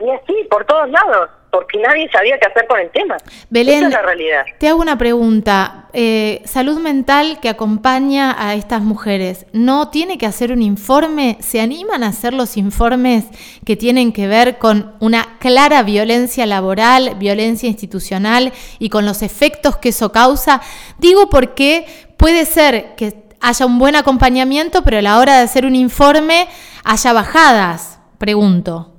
y 0.00 0.10
así 0.10 0.46
por 0.50 0.64
todos 0.64 0.90
lados 0.90 1.30
porque 1.54 1.78
nadie 1.78 2.10
sabía 2.10 2.36
qué 2.36 2.48
hacer 2.48 2.66
con 2.66 2.80
el 2.80 2.90
tema. 2.90 3.16
Belén, 3.48 3.84
es 3.84 3.92
la 3.92 4.02
realidad. 4.02 4.44
Te 4.58 4.66
hago 4.66 4.80
una 4.80 4.98
pregunta. 4.98 5.86
Eh, 5.92 6.42
salud 6.44 6.80
mental 6.80 7.38
que 7.40 7.48
acompaña 7.48 8.34
a 8.36 8.56
estas 8.56 8.82
mujeres, 8.82 9.46
¿no 9.52 9.88
tiene 9.90 10.18
que 10.18 10.26
hacer 10.26 10.50
un 10.50 10.62
informe? 10.62 11.38
¿Se 11.38 11.60
animan 11.60 12.02
a 12.02 12.08
hacer 12.08 12.34
los 12.34 12.56
informes 12.56 13.26
que 13.64 13.76
tienen 13.76 14.12
que 14.12 14.26
ver 14.26 14.58
con 14.58 14.96
una 14.98 15.38
clara 15.38 15.84
violencia 15.84 16.44
laboral, 16.44 17.14
violencia 17.20 17.68
institucional 17.68 18.52
y 18.80 18.88
con 18.88 19.06
los 19.06 19.22
efectos 19.22 19.76
que 19.76 19.90
eso 19.90 20.10
causa? 20.10 20.60
Digo 20.98 21.30
porque 21.30 21.86
puede 22.16 22.46
ser 22.46 22.96
que 22.96 23.14
haya 23.40 23.64
un 23.64 23.78
buen 23.78 23.94
acompañamiento, 23.94 24.82
pero 24.82 24.98
a 24.98 25.02
la 25.02 25.20
hora 25.20 25.36
de 25.36 25.44
hacer 25.44 25.66
un 25.66 25.76
informe 25.76 26.48
haya 26.82 27.12
bajadas, 27.12 28.00
pregunto. 28.18 28.93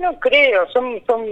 No 0.00 0.18
creo, 0.18 0.66
son, 0.70 1.02
son, 1.06 1.26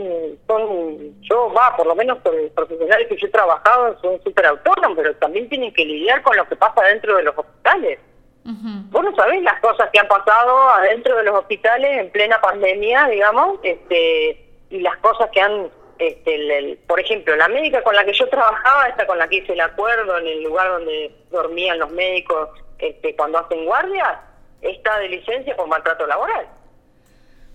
son, 0.47 1.23
yo 1.23 1.51
va, 1.55 1.75
por 1.75 1.87
lo 1.87 1.95
menos 1.95 2.19
por 2.19 2.35
los 2.35 2.51
profesionales 2.51 3.09
que 3.09 3.17
yo 3.17 3.27
he 3.27 3.31
trabajado 3.31 3.99
son 4.03 4.23
súper 4.23 4.45
autónomos, 4.45 4.95
pero 4.95 5.17
también 5.17 5.49
tienen 5.49 5.73
que 5.73 5.87
lidiar 5.87 6.23
con 6.23 6.37
lo 6.37 6.47
que 6.47 6.55
pasa 6.55 6.83
dentro 6.83 7.17
de 7.17 7.23
los 7.23 7.39
hospitales. 7.39 7.99
Vos 8.45 9.05
no 9.05 9.15
sabés 9.17 9.43
las 9.43 9.59
cosas 9.61 9.89
que 9.91 10.01
han 10.01 10.09
pasado 10.09 10.69
adentro 10.71 11.17
de 11.17 11.23
los 11.25 11.35
hospitales 11.35 11.99
en 11.99 12.11
plena 12.11 12.39
pandemia, 12.43 13.07
digamos, 13.09 13.59
este, 13.63 14.45
y 14.69 14.81
las 14.81 14.97
cosas 14.99 15.31
que 15.33 15.41
han, 15.41 15.71
este, 15.99 16.79
por 16.87 17.01
ejemplo, 17.01 17.37
la 17.37 17.49
médica 17.49 17.83
con 17.83 17.95
la 17.95 18.05
que 18.05 18.13
yo 18.13 18.29
trabajaba, 18.29 18.87
esta 18.89 19.07
con 19.07 19.17
la 19.17 19.29
que 19.29 19.37
hice 19.37 19.55
el 19.55 19.61
acuerdo 19.63 20.19
en 20.19 20.27
el 20.27 20.43
lugar 20.43 20.69
donde 20.69 21.11
dormían 21.31 21.79
los 21.79 21.91
médicos 21.91 22.51
este, 22.79 23.17
cuando 23.17 23.39
hacen 23.39 23.65
guardia, 23.65 24.21
está 24.61 24.99
de 24.99 25.09
licencia 25.09 25.57
por 25.57 25.69
maltrato 25.69 26.07
laboral. 26.07 26.47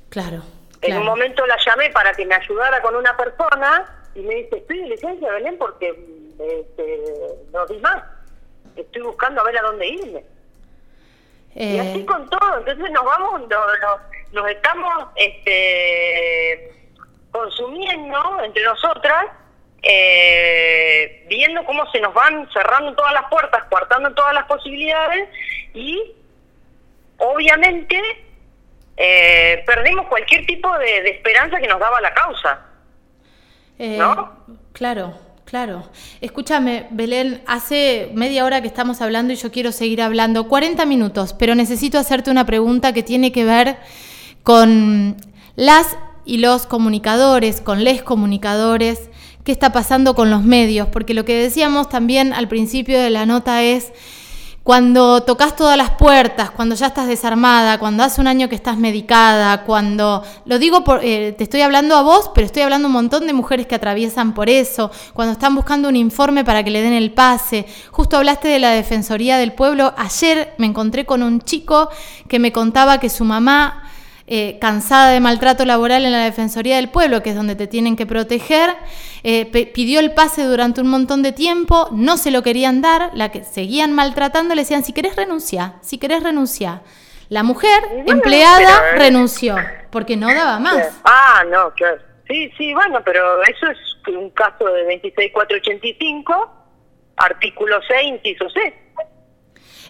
Claro. 0.10 0.42
En 0.84 0.98
un 0.98 1.06
momento 1.06 1.46
la 1.46 1.58
llamé 1.66 1.90
para 1.92 2.14
que 2.14 2.26
me 2.26 2.36
ayudara 2.36 2.82
con 2.82 2.96
una 2.96 3.16
persona 3.16 3.86
y 4.16 4.20
me 4.20 4.36
dice, 4.36 4.58
estoy 4.58 4.80
de 4.80 4.90
licencia, 4.90 5.32
Belén, 5.32 5.58
porque 5.58 5.90
este, 6.40 7.04
no 7.52 7.66
di 7.68 7.78
más. 7.78 8.04
Estoy 8.76 9.02
buscando 9.02 9.42
a 9.42 9.46
ver 9.46 9.58
a 9.58 9.62
dónde 9.62 9.88
irme. 9.88 10.24
Y 11.56 11.80
así 11.80 12.00
eh. 12.02 12.06
con 12.06 12.30
todo. 12.30 12.58
Entonces 12.58 12.92
nos 12.92 13.06
vamos, 13.06 13.42
nos, 13.42 14.02
nos 14.32 14.50
estamos 14.50 15.08
este, 15.16 16.74
consumiendo 17.32 18.42
entre 18.44 18.64
nosotras, 18.64 19.26
eh, 19.84 21.26
viendo 21.30 21.64
cómo 21.66 21.90
se 21.92 22.00
nos 22.00 22.14
van 22.14 22.50
cerrando 22.52 22.94
todas 22.96 23.14
las 23.14 23.30
puertas, 23.30 23.64
coartando 23.70 24.14
todas 24.14 24.34
las 24.34 24.46
posibilidades 24.46 25.30
y 25.74 26.14
obviamente 27.18 28.02
eh, 28.98 29.64
perdimos 29.66 30.08
cualquier 30.08 30.46
tipo 30.46 30.70
de, 30.78 31.10
esperanza 31.10 31.60
que 31.60 31.68
nos 31.68 31.80
daba 31.80 32.00
la 32.02 32.14
causa. 32.14 32.60
Eh, 33.80 33.98
¿No? 33.98 34.32
Claro, 34.72 35.18
claro. 35.46 35.90
Escúchame, 36.22 36.88
Belén, 36.92 37.44
hace 37.48 38.12
media 38.14 38.46
hora 38.46 38.62
que 38.62 38.68
estamos 38.68 39.02
hablando 39.02 39.34
y 39.34 39.36
yo 39.36 39.52
quiero 39.52 39.72
seguir 39.72 40.02
hablando, 40.02 40.48
40 40.48 40.86
minutos, 40.86 41.34
pero 41.34 41.56
necesito 41.56 41.98
hacerte 41.98 42.32
una 42.32 42.46
pregunta 42.46 42.94
que 42.94 43.04
tiene 43.04 43.32
que 43.32 43.46
ver 43.46 43.78
con 44.44 45.18
las 45.56 45.98
y 46.26 46.38
los 46.38 46.66
comunicadores, 46.66 47.62
con 47.62 47.84
les 47.84 48.02
comunicadores, 48.02 49.10
qué 49.44 49.52
está 49.52 49.72
pasando 49.72 50.16
con 50.16 50.30
los 50.30 50.44
medios, 50.44 50.88
porque 50.88 51.14
lo 51.14 51.26
que 51.26 51.36
decíamos 51.36 51.90
también 51.90 52.34
al 52.34 52.48
principio 52.48 53.02
de 53.02 53.10
la 53.10 53.26
nota 53.26 53.62
es 53.64 53.92
Cuando 54.64 55.24
tocas 55.24 55.58
todas 55.58 55.78
las 55.78 55.90
puertas, 55.90 56.50
cuando 56.50 56.74
ya 56.76 56.88
estás 56.88 57.06
desarmada, 57.06 57.80
cuando 57.80 58.02
hace 58.02 58.22
un 58.22 58.28
año 58.28 58.48
que 58.48 58.56
estás 58.56 58.78
medicada, 58.78 59.66
cuando, 59.66 60.24
lo 60.46 60.58
digo, 60.58 60.86
por, 60.86 61.04
eh, 61.04 61.34
te 61.38 61.44
estoy 61.44 61.60
hablando 61.60 61.98
a 61.98 62.02
vos, 62.02 62.32
pero 62.34 62.46
estoy 62.46 62.62
hablando 62.62 62.86
a 62.86 62.88
un 62.88 62.94
montón 62.94 63.28
de 63.28 63.34
mujeres 63.34 63.68
que 63.68 63.76
atraviesan 63.76 64.34
por 64.34 64.50
eso, 64.50 64.90
cuando 65.14 65.34
están 65.34 65.54
buscando 65.54 65.90
un 65.90 65.98
informe 65.98 66.46
para 66.46 66.64
que 66.64 66.72
le 66.72 66.82
den 66.82 66.94
el 66.94 67.12
pase. 67.12 67.66
Justo 67.92 68.16
hablaste 68.16 68.48
de 68.48 68.60
la 68.60 68.70
Defensoría 68.70 69.38
del 69.38 69.52
Pueblo. 69.52 69.94
Ayer 69.98 70.54
me 70.58 70.68
encontré 70.68 71.06
con 71.06 71.24
un 71.24 71.42
chico 71.42 71.90
que 72.30 72.40
me 72.40 72.54
contaba 72.54 73.00
que 73.00 73.10
su 73.10 73.26
mamá 73.26 73.84
eh, 74.26 74.58
cansada 74.60 75.12
de 75.12 75.20
maltrato 75.20 75.66
laboral 75.66 76.06
en 76.06 76.14
la 76.14 76.24
Defensoría 76.24 76.78
del 76.78 76.90
Pueblo, 76.90 77.22
que 77.22 77.32
es 77.32 77.36
donde 77.36 77.56
te 77.56 77.68
tienen 77.68 77.96
que 77.96 78.06
proteger, 78.06 78.70
eh, 79.24 79.46
pidió 79.74 80.00
el 80.00 80.14
pase 80.14 80.44
durante 80.44 80.80
un 80.80 80.88
montón 80.88 81.24
de 81.24 81.34
tiempo, 81.34 81.90
no 81.92 82.16
se 82.16 82.32
lo 82.32 82.42
querían 82.42 82.82
dar, 82.82 83.12
la 83.14 83.32
que 83.32 83.44
seguían 83.44 83.92
maltratando, 83.92 84.56
le 84.56 84.62
decían, 84.62 84.84
si 84.84 84.94
querés 84.94 85.16
renunciar, 85.16 85.74
si 85.82 85.98
querés 85.98 86.24
renunciar. 86.24 86.82
La 87.30 87.44
mujer 87.44 87.84
empleada 88.08 88.92
eh, 88.92 88.98
renunció, 88.98 89.58
porque 89.92 90.16
no 90.16 90.28
daba 90.28 90.60
más. 90.60 91.02
Ah, 91.04 91.44
no, 91.50 91.72
claro. 91.72 92.00
Sí, 92.28 92.50
sí, 92.58 92.74
bueno, 92.74 93.02
pero 93.04 93.44
eso 93.44 93.68
es 93.68 93.78
un 94.08 94.30
caso 94.30 94.66
de 94.66 94.84
26485, 94.84 96.52
artículo 97.18 97.78
6, 97.88 98.08
inciso 98.08 98.50
C. 98.50 98.74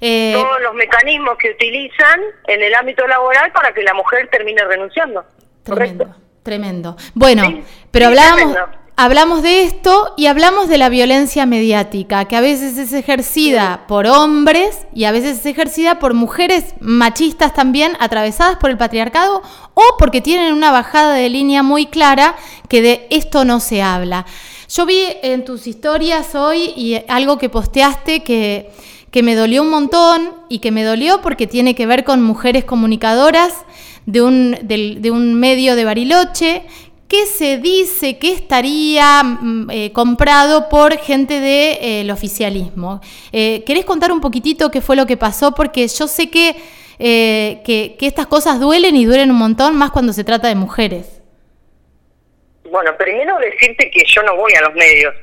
Eh, 0.05 0.33
todos 0.35 0.61
los 0.61 0.73
mecanismos 0.73 1.37
que 1.37 1.51
utilizan 1.51 2.19
en 2.47 2.61
el 2.61 2.75
ámbito 2.75 3.07
laboral 3.07 3.53
para 3.53 3.73
que 3.73 3.83
la 3.83 3.93
mujer 3.93 4.27
termine 4.29 4.61
renunciando. 4.65 5.23
Tremendo, 5.63 6.13
tremendo. 6.43 6.97
Bueno, 7.13 7.63
pero 7.89 8.07
hablamos, 8.07 8.53
hablamos 8.97 9.43
de 9.43 9.63
esto 9.63 10.13
y 10.17 10.25
hablamos 10.25 10.67
de 10.67 10.77
la 10.77 10.89
violencia 10.89 11.45
mediática, 11.45 12.25
que 12.25 12.35
a 12.35 12.41
veces 12.41 12.77
es 12.77 12.91
ejercida 12.91 13.85
por 13.87 14.05
hombres 14.05 14.85
y 14.93 15.05
a 15.05 15.13
veces 15.13 15.39
es 15.39 15.45
ejercida 15.45 15.99
por 15.99 16.13
mujeres 16.13 16.75
machistas 16.81 17.53
también, 17.53 17.95
atravesadas 18.01 18.57
por 18.57 18.71
el 18.71 18.77
patriarcado 18.77 19.41
o 19.73 19.83
porque 19.97 20.19
tienen 20.19 20.53
una 20.53 20.73
bajada 20.73 21.13
de 21.13 21.29
línea 21.29 21.63
muy 21.63 21.85
clara 21.85 22.35
que 22.67 22.81
de 22.81 23.07
esto 23.09 23.45
no 23.45 23.61
se 23.61 23.81
habla. 23.81 24.25
Yo 24.67 24.85
vi 24.85 25.05
en 25.21 25.45
tus 25.45 25.65
historias 25.65 26.35
hoy 26.35 26.73
y 26.75 27.05
algo 27.07 27.37
que 27.37 27.47
posteaste 27.47 28.21
que 28.21 28.69
que 29.13 29.21
me 29.21 29.35
dolió 29.35 29.61
un 29.61 29.69
montón 29.69 30.33
y 30.49 30.57
que 30.57 30.71
me 30.71 30.83
dolió 30.83 31.21
porque 31.21 31.45
tiene 31.45 31.75
que 31.75 31.85
ver 31.85 32.03
con 32.03 32.23
mujeres 32.23 32.65
comunicadoras 32.65 33.63
de 34.07 34.23
un, 34.23 34.57
de, 34.63 35.11
un 35.11 35.35
medio 35.35 35.75
de 35.75 35.85
Bariloche 35.85 36.63
que 37.07 37.27
se 37.27 37.59
dice 37.59 38.17
que 38.17 38.31
estaría 38.31 39.21
mm, 39.21 39.69
eh, 39.69 39.91
comprado 39.93 40.67
por 40.67 40.97
gente 40.97 41.39
del 41.39 42.07
de, 42.07 42.11
oficialismo. 42.11 43.01
Eh, 43.31 43.63
¿Querés 43.67 43.85
contar 43.85 44.11
un 44.11 44.19
poquitito 44.19 44.71
qué 44.71 44.81
fue 44.81 44.95
lo 44.95 45.05
que 45.05 45.15
pasó? 45.15 45.53
Porque 45.53 45.87
yo 45.87 46.07
sé 46.07 46.31
que, 46.31 46.55
eh, 46.97 47.61
que, 47.63 47.95
que, 47.99 48.07
estas 48.07 48.25
cosas 48.25 48.59
duelen 48.59 48.95
y 48.95 49.05
duelen 49.05 49.29
un 49.29 49.37
montón, 49.37 49.75
más 49.75 49.91
cuando 49.91 50.11
se 50.11 50.23
trata 50.23 50.47
de 50.47 50.55
mujeres. 50.55 51.21
Bueno, 52.71 52.97
primero 52.97 53.37
decirte 53.37 53.91
que 53.91 54.03
yo 54.07 54.23
no 54.23 54.35
voy 54.35 54.53
a 54.53 54.61
los 54.61 54.73
medios. 54.73 55.13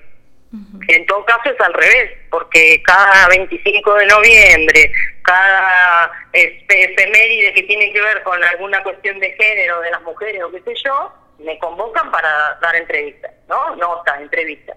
En 0.88 1.06
todo 1.06 1.24
caso 1.24 1.50
es 1.50 1.60
al 1.60 1.72
revés, 1.74 2.10
porque 2.28 2.82
cada 2.82 3.28
25 3.28 3.94
de 3.94 4.06
noviembre, 4.06 4.92
cada 5.22 6.10
efeméride 6.32 7.52
que 7.54 7.62
tiene 7.62 7.92
que 7.92 8.00
ver 8.00 8.22
con 8.24 8.42
alguna 8.42 8.82
cuestión 8.82 9.20
de 9.20 9.30
género 9.32 9.80
de 9.80 9.90
las 9.92 10.02
mujeres 10.02 10.42
o 10.42 10.50
qué 10.50 10.60
sé 10.62 10.74
yo, 10.84 11.12
me 11.38 11.56
convocan 11.58 12.10
para 12.10 12.58
dar 12.60 12.74
entrevistas, 12.74 13.32
¿no? 13.48 13.76
Notas, 13.76 14.20
entrevistas. 14.20 14.76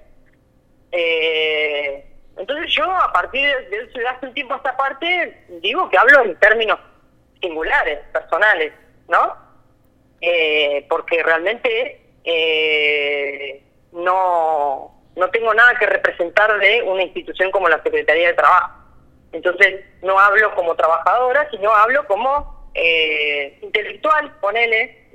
Eh, 0.91 2.05
entonces 2.37 2.71
yo 2.71 2.83
a 2.83 3.11
partir 3.11 3.41
de, 3.69 3.87
de 3.87 4.07
hace 4.07 4.27
un 4.27 4.33
tiempo 4.33 4.53
a 4.53 4.57
esta 4.57 4.77
parte 4.77 5.45
digo 5.61 5.89
que 5.89 5.97
hablo 5.97 6.23
en 6.23 6.35
términos 6.39 6.79
singulares, 7.41 7.99
personales, 8.11 8.73
¿no? 9.07 9.35
Eh, 10.21 10.85
porque 10.87 11.21
realmente 11.21 12.01
eh, 12.23 13.61
no 13.91 15.02
no 15.15 15.29
tengo 15.29 15.53
nada 15.53 15.77
que 15.77 15.85
representar 15.85 16.57
de 16.59 16.81
una 16.83 17.03
institución 17.03 17.51
como 17.51 17.69
la 17.69 17.81
Secretaría 17.83 18.29
de 18.29 18.33
Trabajo. 18.33 18.83
Entonces, 19.31 19.83
no 20.01 20.19
hablo 20.19 20.53
como 20.55 20.75
trabajadora, 20.75 21.47
sino 21.51 21.73
hablo 21.73 22.05
como 22.07 22.69
eh, 22.73 23.57
intelectual, 23.61 24.31
ponele, 24.39 25.09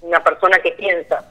una 0.00 0.22
persona 0.22 0.58
que 0.58 0.72
piensa. 0.72 1.24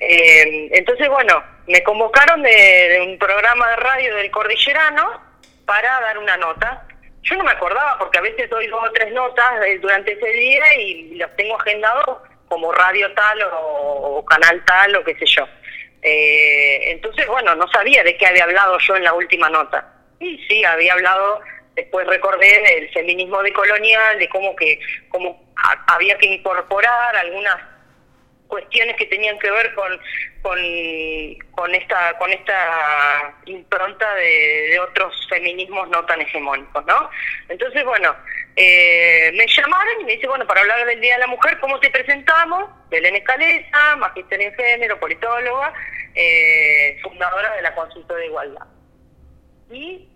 Eh, 0.00 0.68
entonces, 0.72 1.08
bueno, 1.08 1.42
me 1.66 1.82
convocaron 1.82 2.42
de, 2.42 3.04
un 3.06 3.18
programa 3.18 3.68
de 3.70 3.76
radio 3.76 4.16
del 4.16 4.30
Cordillerano 4.30 5.20
para 5.64 6.00
dar 6.00 6.18
una 6.18 6.36
nota. 6.36 6.86
Yo 7.22 7.36
no 7.36 7.44
me 7.44 7.50
acordaba 7.50 7.98
porque 7.98 8.18
a 8.18 8.22
veces 8.22 8.48
doy 8.48 8.66
dos 8.68 8.80
o 8.82 8.92
tres 8.92 9.12
notas 9.12 9.50
eh, 9.66 9.78
durante 9.78 10.12
ese 10.12 10.28
día 10.28 10.64
y 10.80 11.14
las 11.16 11.34
tengo 11.36 11.56
agendados 11.60 12.18
como 12.48 12.72
radio 12.72 13.12
tal 13.12 13.38
o 13.52 14.24
canal 14.24 14.64
tal 14.64 14.96
o 14.96 15.04
qué 15.04 15.14
sé 15.16 15.26
yo. 15.26 15.46
Eh, 16.10 16.90
entonces, 16.92 17.26
bueno, 17.26 17.54
no 17.54 17.68
sabía 17.68 18.02
de 18.02 18.16
qué 18.16 18.26
había 18.26 18.44
hablado 18.44 18.78
yo 18.78 18.96
en 18.96 19.04
la 19.04 19.12
última 19.12 19.50
nota. 19.50 19.92
Y 20.20 20.38
sí, 20.48 20.64
había 20.64 20.94
hablado, 20.94 21.40
después 21.74 22.06
recordé 22.06 22.62
del 22.62 22.90
feminismo 22.90 23.42
decolonial, 23.42 24.18
de 24.18 24.28
cómo 24.28 24.56
que 24.56 24.80
cómo 25.10 25.42
había 25.86 26.16
que 26.18 26.26
incorporar 26.26 27.16
algunas 27.16 27.56
cuestiones 28.48 28.96
que 28.96 29.06
tenían 29.06 29.38
que 29.38 29.50
ver 29.50 29.74
con 29.74 30.00
con, 30.42 30.58
con 31.52 31.74
esta 31.74 32.18
con 32.18 32.32
esta 32.32 33.34
impronta 33.46 34.14
de, 34.14 34.78
otros 34.80 35.14
feminismos 35.28 35.88
no 35.88 36.04
tan 36.06 36.20
hegemónicos, 36.20 36.84
¿no? 36.86 37.10
Entonces, 37.48 37.84
bueno, 37.84 38.14
eh, 38.56 39.30
me 39.36 39.46
llamaron 39.46 40.00
y 40.00 40.04
me 40.04 40.12
dice, 40.12 40.26
bueno, 40.26 40.46
para 40.46 40.60
hablar 40.60 40.86
del 40.86 41.00
Día 41.00 41.14
de 41.14 41.20
la 41.20 41.26
Mujer, 41.26 41.58
¿cómo 41.60 41.78
te 41.80 41.90
presentamos? 41.90 42.70
Belén 42.88 43.16
Escalesa, 43.16 43.96
magister 43.96 44.40
en 44.40 44.54
género, 44.54 44.98
politóloga, 44.98 45.72
eh, 46.14 46.98
fundadora 47.02 47.54
de 47.56 47.62
la 47.62 47.74
Consulta 47.74 48.14
de 48.14 48.26
Igualdad. 48.26 48.66
Y 49.70 50.08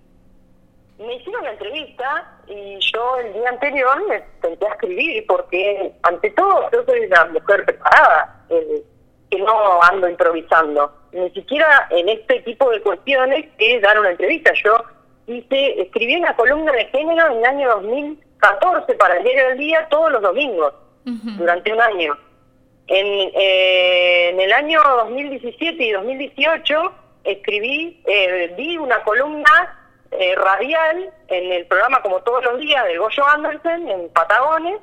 me 1.06 1.14
hicieron 1.16 1.44
la 1.44 1.52
entrevista 1.52 2.38
y 2.46 2.78
yo 2.92 3.16
el 3.18 3.32
día 3.32 3.48
anterior 3.48 4.08
me 4.08 4.22
senté 4.40 4.66
a 4.66 4.72
escribir 4.72 5.24
porque 5.26 5.92
ante 6.02 6.30
todo 6.30 6.70
yo 6.72 6.84
soy 6.84 7.00
una 7.06 7.24
mujer 7.26 7.64
preparada, 7.64 8.44
eh, 8.50 8.82
que 9.30 9.38
no 9.38 9.82
ando 9.82 10.08
improvisando, 10.08 10.92
ni 11.12 11.30
siquiera 11.30 11.86
en 11.90 12.08
este 12.08 12.40
tipo 12.40 12.70
de 12.70 12.82
cuestiones 12.82 13.46
que 13.58 13.80
dar 13.80 13.98
una 13.98 14.10
entrevista. 14.10 14.52
Yo 14.62 14.76
hice, 15.26 15.82
escribí 15.82 16.16
una 16.16 16.36
columna 16.36 16.72
de 16.72 16.86
género 16.86 17.26
en 17.28 17.38
el 17.38 17.44
año 17.44 17.68
2014 17.76 18.94
para 18.94 19.16
el 19.16 19.24
diario 19.24 19.48
del 19.48 19.58
día 19.58 19.88
todos 19.88 20.12
los 20.12 20.22
domingos, 20.22 20.74
durante 21.04 21.72
un 21.72 21.80
año. 21.80 22.16
En, 22.86 23.06
eh, 23.34 24.30
en 24.30 24.40
el 24.40 24.52
año 24.52 24.80
2017 25.04 25.82
y 25.82 25.92
2018 25.92 26.92
escribí, 27.24 28.02
eh, 28.04 28.52
di 28.56 28.76
una 28.76 29.02
columna 29.02 29.81
eh, 30.18 30.34
radial 30.34 31.10
en 31.28 31.52
el 31.52 31.66
programa 31.66 32.02
como 32.02 32.22
todos 32.22 32.44
los 32.44 32.58
días 32.58 32.84
de 32.84 32.98
Goyo 32.98 33.26
Andersen 33.26 33.88
en 33.88 34.08
Patagones. 34.10 34.78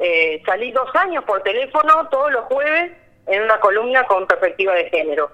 Eh, 0.00 0.42
salí 0.46 0.70
dos 0.72 0.88
años 0.94 1.24
por 1.24 1.42
teléfono 1.42 2.08
todos 2.08 2.32
los 2.32 2.44
jueves 2.46 2.92
en 3.26 3.42
una 3.42 3.58
columna 3.60 4.04
con 4.04 4.26
perspectiva 4.26 4.74
de 4.74 4.88
género. 4.88 5.30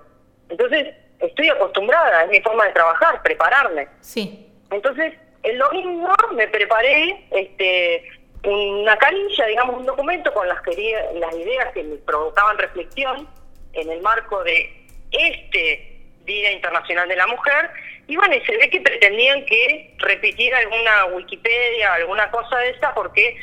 Entonces, 0.49 0.95
estoy 1.21 1.49
acostumbrada, 1.49 2.25
es 2.25 2.31
mi 2.31 2.41
forma 2.41 2.65
de 2.67 2.73
trabajar, 2.73 3.23
prepararme. 3.23 3.89
Sí. 4.01 4.51
Entonces, 4.71 5.15
el 5.43 5.59
domingo 5.59 6.13
me 6.33 6.49
preparé 6.49 7.27
este 7.31 8.05
una 8.45 8.97
carilla, 8.97 9.47
digamos, 9.47 9.77
un 9.77 9.87
documento 9.87 10.33
con 10.33 10.47
las, 10.49 10.59
las 10.65 11.35
ideas 11.35 11.73
que 11.75 11.83
me 11.83 11.97
provocaban 11.97 12.57
reflexión 12.57 13.29
en 13.73 13.91
el 13.91 14.01
marco 14.01 14.43
de 14.45 14.87
este 15.11 15.99
Día 16.25 16.53
Internacional 16.53 17.09
de 17.09 17.17
la 17.17 17.27
Mujer 17.27 17.71
y 18.09 18.17
bueno, 18.17 18.35
y 18.35 18.41
se 18.41 18.57
ve 18.57 18.71
que 18.71 18.81
pretendían 18.81 19.45
que 19.45 19.95
repitiera 19.99 20.59
alguna 20.59 21.05
Wikipedia, 21.15 21.93
alguna 21.93 22.31
cosa 22.31 22.57
de 22.57 22.71
esta, 22.71 22.95
porque 22.95 23.39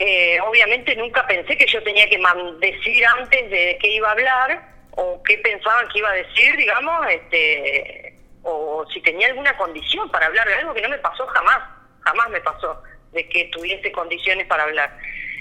eh, 0.00 0.40
obviamente 0.40 0.96
nunca 0.96 1.24
pensé 1.24 1.56
que 1.56 1.66
yo 1.66 1.80
tenía 1.84 2.08
que 2.10 2.20
decir 2.58 3.06
antes 3.06 3.50
de 3.50 3.78
qué 3.80 3.94
iba 3.94 4.08
a 4.08 4.12
hablar 4.12 4.60
o 4.90 5.22
qué 5.22 5.38
pensaban 5.38 5.88
que 5.88 6.00
iba 6.00 6.10
a 6.10 6.14
decir, 6.14 6.56
digamos, 6.56 7.06
este, 7.08 8.14
o 8.42 8.84
si 8.92 9.00
tenía 9.02 9.28
alguna 9.28 9.56
condición 9.56 10.10
para 10.10 10.26
hablar 10.26 10.48
de 10.48 10.54
algo 10.54 10.74
que 10.74 10.82
no 10.82 10.88
me 10.88 10.98
pasó 10.98 11.24
jamás, 11.28 11.60
jamás 12.00 12.28
me 12.30 12.40
pasó 12.40 12.82
de 13.12 13.28
que 13.28 13.44
tuviese 13.52 13.92
condiciones 13.92 14.48
para 14.48 14.64
hablar. 14.64 14.98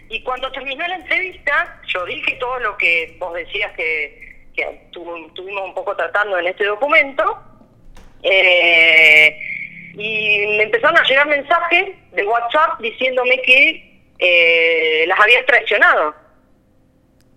Y 0.09 0.21
cuando 0.21 0.51
terminó 0.51 0.87
la 0.87 0.97
entrevista, 0.97 1.81
yo 1.87 2.05
dije 2.05 2.37
todo 2.39 2.59
lo 2.59 2.77
que 2.77 3.15
vos 3.17 3.33
decías 3.33 3.71
que, 3.73 4.49
que 4.55 4.61
estuvimos 4.61 5.63
un 5.65 5.73
poco 5.73 5.95
tratando 5.95 6.37
en 6.37 6.45
este 6.45 6.65
documento, 6.65 7.41
eh, 8.23 9.37
y 9.95 10.57
me 10.57 10.63
empezaron 10.63 10.97
a 10.97 11.03
llegar 11.03 11.27
mensajes 11.27 11.89
de 12.11 12.23
WhatsApp 12.25 12.79
diciéndome 12.79 13.41
que 13.41 14.01
eh, 14.19 15.05
las 15.07 15.19
había 15.19 15.45
traicionado, 15.45 16.15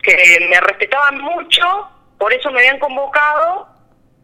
que 0.03 0.47
me 0.49 0.61
respetaban 0.61 1.21
mucho, 1.21 1.89
por 2.19 2.33
eso 2.33 2.51
me 2.51 2.61
habían 2.61 2.79
convocado, 2.79 3.69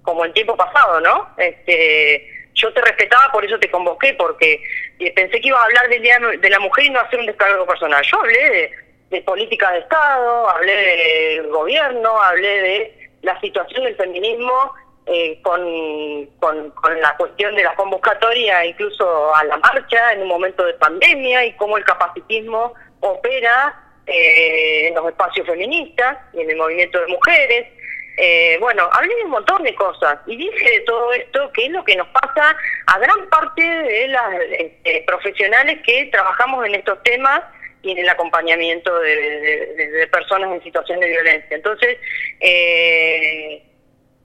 como 0.02 0.24
el 0.24 0.32
tiempo 0.32 0.56
pasado, 0.56 1.00
¿no? 1.00 1.28
Este, 1.36 2.28
yo 2.54 2.72
te 2.72 2.80
respetaba, 2.80 3.30
por 3.32 3.44
eso 3.44 3.58
te 3.58 3.70
convoqué, 3.70 4.14
porque 4.14 4.62
eh, 4.98 5.12
pensé 5.12 5.40
que 5.40 5.48
iba 5.48 5.60
a 5.60 5.64
hablar 5.64 5.88
del 5.88 6.02
Día 6.02 6.18
de 6.40 6.50
la 6.50 6.60
Mujer 6.60 6.86
y 6.86 6.90
no 6.90 7.00
hacer 7.00 7.18
un 7.18 7.26
descargo 7.26 7.66
personal. 7.66 8.02
Yo 8.04 8.18
hablé 8.18 8.50
de, 8.50 8.70
de 9.10 9.22
política 9.22 9.72
de 9.72 9.80
Estado, 9.80 10.48
hablé 10.48 10.74
del 10.74 11.48
gobierno, 11.48 12.20
hablé 12.20 12.62
de 12.62 13.10
la 13.22 13.38
situación 13.40 13.84
del 13.84 13.96
feminismo 13.96 14.72
eh, 15.06 15.40
con, 15.42 16.26
con, 16.38 17.00
la 17.00 17.16
cuestión 17.16 17.54
de 17.56 17.64
la 17.64 17.74
convocatoria 17.74 18.64
incluso 18.64 19.34
a 19.34 19.42
la 19.44 19.56
marcha 19.56 20.12
en 20.12 20.22
un 20.22 20.28
momento 20.28 20.64
de 20.64 20.74
pandemia 20.74 21.44
y 21.44 21.52
cómo 21.54 21.76
el 21.76 21.84
capacitismo 21.84 22.72
opera 23.00 23.82
eh, 24.06 24.88
en 24.88 24.94
los 24.94 25.08
espacios 25.08 25.46
feministas 25.46 26.18
y 26.32 26.40
en 26.42 26.50
el 26.50 26.56
movimiento 26.56 27.00
de 27.00 27.06
mujeres. 27.08 27.66
Eh, 28.16 28.58
bueno, 28.60 28.88
hablé 28.92 29.14
de 29.14 29.24
un 29.24 29.30
montón 29.30 29.62
de 29.62 29.74
cosas 29.74 30.18
y 30.26 30.36
dije 30.36 30.70
de 30.70 30.80
todo 30.80 31.12
esto 31.14 31.50
que 31.52 31.66
es 31.66 31.70
lo 31.70 31.82
que 31.82 31.96
nos 31.96 32.08
pasa 32.08 32.54
a 32.86 32.98
gran 32.98 33.28
parte 33.28 33.62
de 33.62 34.08
las 34.08 34.34
este, 34.50 35.02
profesionales 35.06 35.80
que 35.84 36.06
trabajamos 36.12 36.66
en 36.66 36.74
estos 36.74 37.02
temas 37.02 37.40
y 37.82 37.92
en 37.92 37.98
el 37.98 38.08
acompañamiento 38.08 38.96
de, 39.00 40.08
personas 40.12 40.52
en 40.52 40.62
situación 40.62 41.00
de 41.00 41.08
violencia. 41.08 41.56
Entonces, 41.56 41.98
eh, 42.40 43.62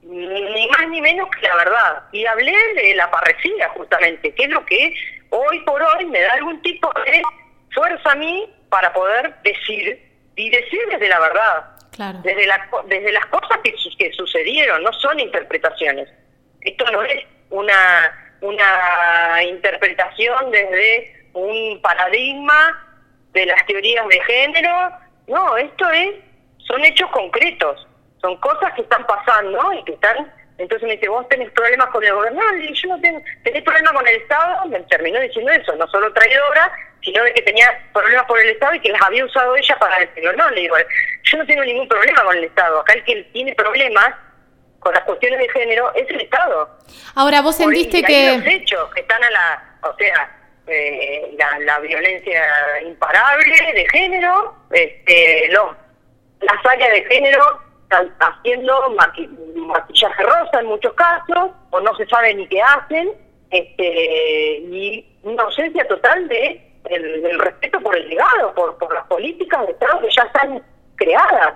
ni 0.08 0.68
más 0.70 0.88
ni 0.89 1.01
menos 1.01 1.30
que 1.30 1.47
la 1.47 1.55
verdad. 1.55 2.03
Y 2.12 2.26
hablé 2.26 2.55
de 2.76 2.95
la 2.95 3.10
parresía, 3.12 3.70
justamente, 3.70 4.34
que 4.34 4.43
es 4.43 4.49
lo 4.49 4.66
que 4.66 4.93
hoy 5.30 5.60
por 5.62 5.82
hoy 5.82 6.05
me 6.05 6.22
da 6.22 6.34
algún 6.34 6.62
tipo 6.62 6.91
de 7.05 7.22
fuerza 7.74 8.12
a 8.12 8.16
mí 8.16 8.49
para 8.70 8.93
poder 8.93 9.36
decir, 9.43 10.01
y 10.36 10.49
decir 10.49 10.80
desde 10.89 11.10
la 11.10 11.20
verdad. 11.20 11.66
Desde, 12.24 12.45
la, 12.45 12.70
desde 12.86 13.12
las 13.12 13.26
cosas 13.26 13.58
que, 13.64 13.74
que 13.97 14.12
sucedieron, 14.14 14.84
no 14.84 14.93
son 14.93 15.20
interpretaciones. 15.20 16.08
Esto 16.62 16.86
no 16.91 17.01
es 17.01 17.26
una, 17.49 18.36
una 18.41 19.43
interpretación 19.43 20.51
desde 20.51 21.28
un 21.34 21.82
paradigma 21.82 22.88
de 23.34 23.47
las 23.47 23.66
teorías 23.66 24.08
de 24.08 24.22
género, 24.22 24.91
no, 25.28 25.58
esto 25.58 25.89
es, 25.89 26.16
son 26.60 26.84
hechos 26.86 27.10
concretos, 27.12 27.87
son 28.28 28.38
cosas 28.38 28.74
que 28.74 28.82
están 28.82 29.06
pasando 29.08 29.74
y 29.74 29.84
que 29.86 29.94
están, 29.94 30.32
entonces 30.58 30.86
me 30.86 30.96
dice, 30.96 31.08
vos 31.08 31.28
tenés 31.30 31.50
problemas 31.52 31.88
con 31.88 32.04
el 32.04 32.14
gobierno, 32.14 32.42
y 32.58 32.74
yo 32.74 32.90
no 32.90 33.00
tengo, 33.00 33.22
tenés 33.44 33.64
problemas 33.64 33.94
con 33.94 34.08
el 34.08 34.16
Estado, 34.18 34.66
me 34.66 34.80
terminó 34.82 35.20
diciendo 35.22 35.52
eso, 35.52 35.76
no 35.76 35.88
solo 35.88 36.12
traidora, 36.12 36.72
sino 37.02 37.24
de 37.24 37.34
que 37.34 37.42
tenía 37.44 37.68
problemas 37.94 38.26
por 38.26 38.40
el 38.40 38.50
Estado 38.50 38.74
y 38.76 38.82
que 38.82 38.92
las 38.92 39.02
había 39.02 39.24
usado 39.24 39.56
ella 39.56 39.78
para 39.80 40.00
decirlo, 40.00 40.34
no, 40.34 40.50
le 40.50 40.62
digo, 40.62 40.76
yo 41.24 41.38
no 41.38 41.46
tengo 41.46 41.64
ningún 41.64 41.88
problema 41.88 42.22
con 42.24 42.36
el 42.36 42.44
Estado, 42.44 42.82
acá 42.82 42.94
el 42.94 43.04
que 43.06 43.24
tiene 43.32 43.56
problemas 43.56 44.16
con 44.80 44.94
las 44.94 45.04
cuestiones 45.04 45.40
de 45.40 45.50
género 45.50 45.94
es 45.96 46.10
el 46.10 46.22
Estado. 46.22 46.70
Ahora, 47.16 47.42
vos 47.42 47.56
sentiste 47.56 48.04
que... 48.04 48.38
Los 48.38 48.46
hechos 48.46 48.94
que 48.94 49.02
están 49.02 49.24
a 49.24 49.30
la, 49.30 49.78
o 49.84 49.96
sea, 49.96 50.38
eh, 50.68 51.38
la, 51.38 51.80
violencia 51.80 52.44
imparable 52.86 53.56
de 53.74 53.88
género, 53.90 54.56
este, 54.72 55.48
los, 55.50 55.76
las 56.42 56.66
áreas 56.66 56.92
de 56.92 57.06
género 57.06 57.66
están 57.90 58.14
haciendo 58.20 58.74
maquillaje 59.56 60.24
rosa 60.24 60.60
en 60.60 60.68
muchos 60.68 60.94
casos, 60.94 61.52
o 61.70 61.80
no 61.80 61.96
se 61.96 62.06
sabe 62.08 62.36
ni 62.36 62.48
qué 62.48 62.62
hacen, 62.62 63.12
este, 63.50 64.60
y 64.60 65.06
una 65.24 65.44
ausencia 65.44 65.88
total 65.88 66.28
de 66.28 66.68
el, 66.90 67.40
respeto 67.40 67.80
por 67.82 67.98
el 67.98 68.08
legado, 68.10 68.54
por, 68.54 68.78
por 68.78 68.94
las 68.94 69.06
políticas 69.08 69.66
de 69.66 69.74
Estado 69.74 70.02
que 70.02 70.08
ya 70.16 70.24
están 70.24 70.62
creadas. 70.96 71.54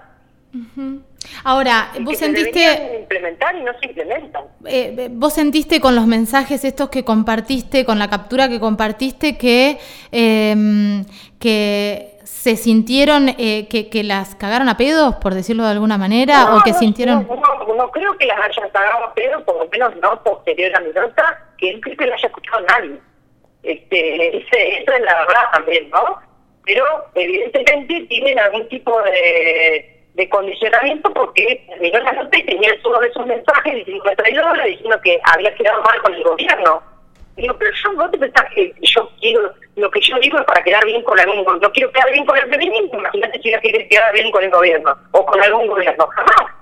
Ahora, 1.43 1.91
vos 2.01 2.17
sentiste... 2.17 2.97
implementar 2.99 3.55
y 3.55 3.63
no 3.63 3.71
se 3.79 3.87
implementan. 3.87 4.43
Eh, 4.65 5.07
vos 5.11 5.33
sentiste 5.33 5.79
con 5.79 5.95
los 5.95 6.05
mensajes 6.05 6.63
estos 6.65 6.89
que 6.89 7.05
compartiste, 7.05 7.85
con 7.85 7.99
la 7.99 8.09
captura 8.09 8.49
que 8.49 8.59
compartiste, 8.59 9.37
que, 9.37 9.79
em, 10.11 11.05
que 11.39 12.10
se 12.31 12.55
sintieron 12.55 13.29
eh, 13.37 13.67
que, 13.69 13.89
que, 13.89 14.03
las 14.03 14.35
cagaron 14.35 14.69
a 14.69 14.77
pedos, 14.77 15.15
por 15.15 15.35
decirlo 15.35 15.63
de 15.63 15.71
alguna 15.71 15.97
manera, 15.97 16.55
o 16.55 16.61
que 16.63 16.73
sintieron... 16.73 17.27
No, 17.27 17.91
creo 17.91 18.17
que 18.17 18.25
las 18.25 18.39
hayan 18.39 18.69
cagado 18.69 19.05
a 19.05 19.13
pedos, 19.13 19.43
por 19.43 19.57
lo 19.57 19.67
menos 19.69 19.95
no 19.97 20.23
posterior 20.23 20.75
a 20.75 20.79
mi 20.79 20.91
nota, 20.91 21.49
que 21.57 21.73
no 21.73 21.81
creo 21.81 21.97
que 21.97 22.05
lo 22.05 22.13
haya 22.13 22.27
escuchado 22.27 22.65
nadie. 22.67 22.99
Este, 23.63 24.37
ese, 24.37 24.81
eso 24.81 24.91
es 24.91 25.01
la 25.01 25.25
verdad 25.25 25.51
también, 25.53 25.89
¿no? 25.91 26.19
Pero 26.65 26.85
evidentemente 27.13 28.01
tienen 28.07 28.39
algún 28.39 28.67
tipo 28.69 28.99
de 29.03 29.91
de 30.13 30.29
condicionamiento 30.29 31.13
porque 31.13 31.63
terminó 31.69 31.99
la 31.99 32.11
nota 32.11 32.37
y 32.37 32.43
tenía 32.43 32.69
todos 32.83 33.03
esos 33.05 33.25
mensajes 33.25 33.75
diciendo 33.75 34.11
traidora, 34.17 34.65
diciendo 34.65 34.99
que 35.01 35.19
había 35.23 35.55
quedado 35.55 35.81
mal 35.83 36.01
con 36.01 36.13
el 36.13 36.23
gobierno. 36.23 36.83
Digo, 37.41 37.55
pero 37.57 37.71
yo 37.73 37.93
no 37.93 38.11
te 38.11 38.19
pensás 38.19 38.45
que 38.53 38.71
yo 38.81 39.09
quiero, 39.19 39.51
lo 39.75 39.89
que 39.89 39.99
yo 39.99 40.15
digo 40.19 40.37
es 40.37 40.45
para 40.45 40.63
quedar 40.63 40.85
bien 40.85 41.01
con 41.01 41.19
algún 41.19 41.43
gobierno. 41.43 41.67
No 41.67 41.73
quiero 41.73 41.91
quedar 41.91 42.11
bien 42.11 42.23
con 42.23 42.37
el 42.37 42.47
feminismo, 42.49 42.99
imagínate 42.99 43.41
si 43.41 43.51
yo 43.51 43.59
quiero 43.59 43.79
quedar 43.89 44.13
bien 44.13 44.29
con 44.29 44.43
el 44.43 44.51
gobierno 44.51 44.95
o 45.09 45.25
con 45.25 45.41
algún 45.41 45.67
gobierno. 45.67 46.05
Jamás. 46.07 46.53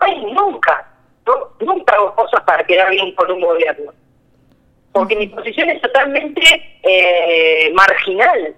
Ay, 0.00 0.24
nunca. 0.32 0.88
nunca 1.60 1.94
hago 1.94 2.14
cosas 2.14 2.40
para 2.44 2.64
quedar 2.64 2.90
bien 2.90 3.14
con 3.14 3.30
un 3.30 3.40
gobierno. 3.42 3.92
Porque 4.92 5.14
mi 5.14 5.26
posición 5.26 5.68
es 5.68 5.82
totalmente 5.82 6.80
eh, 6.82 7.70
marginal. 7.74 8.54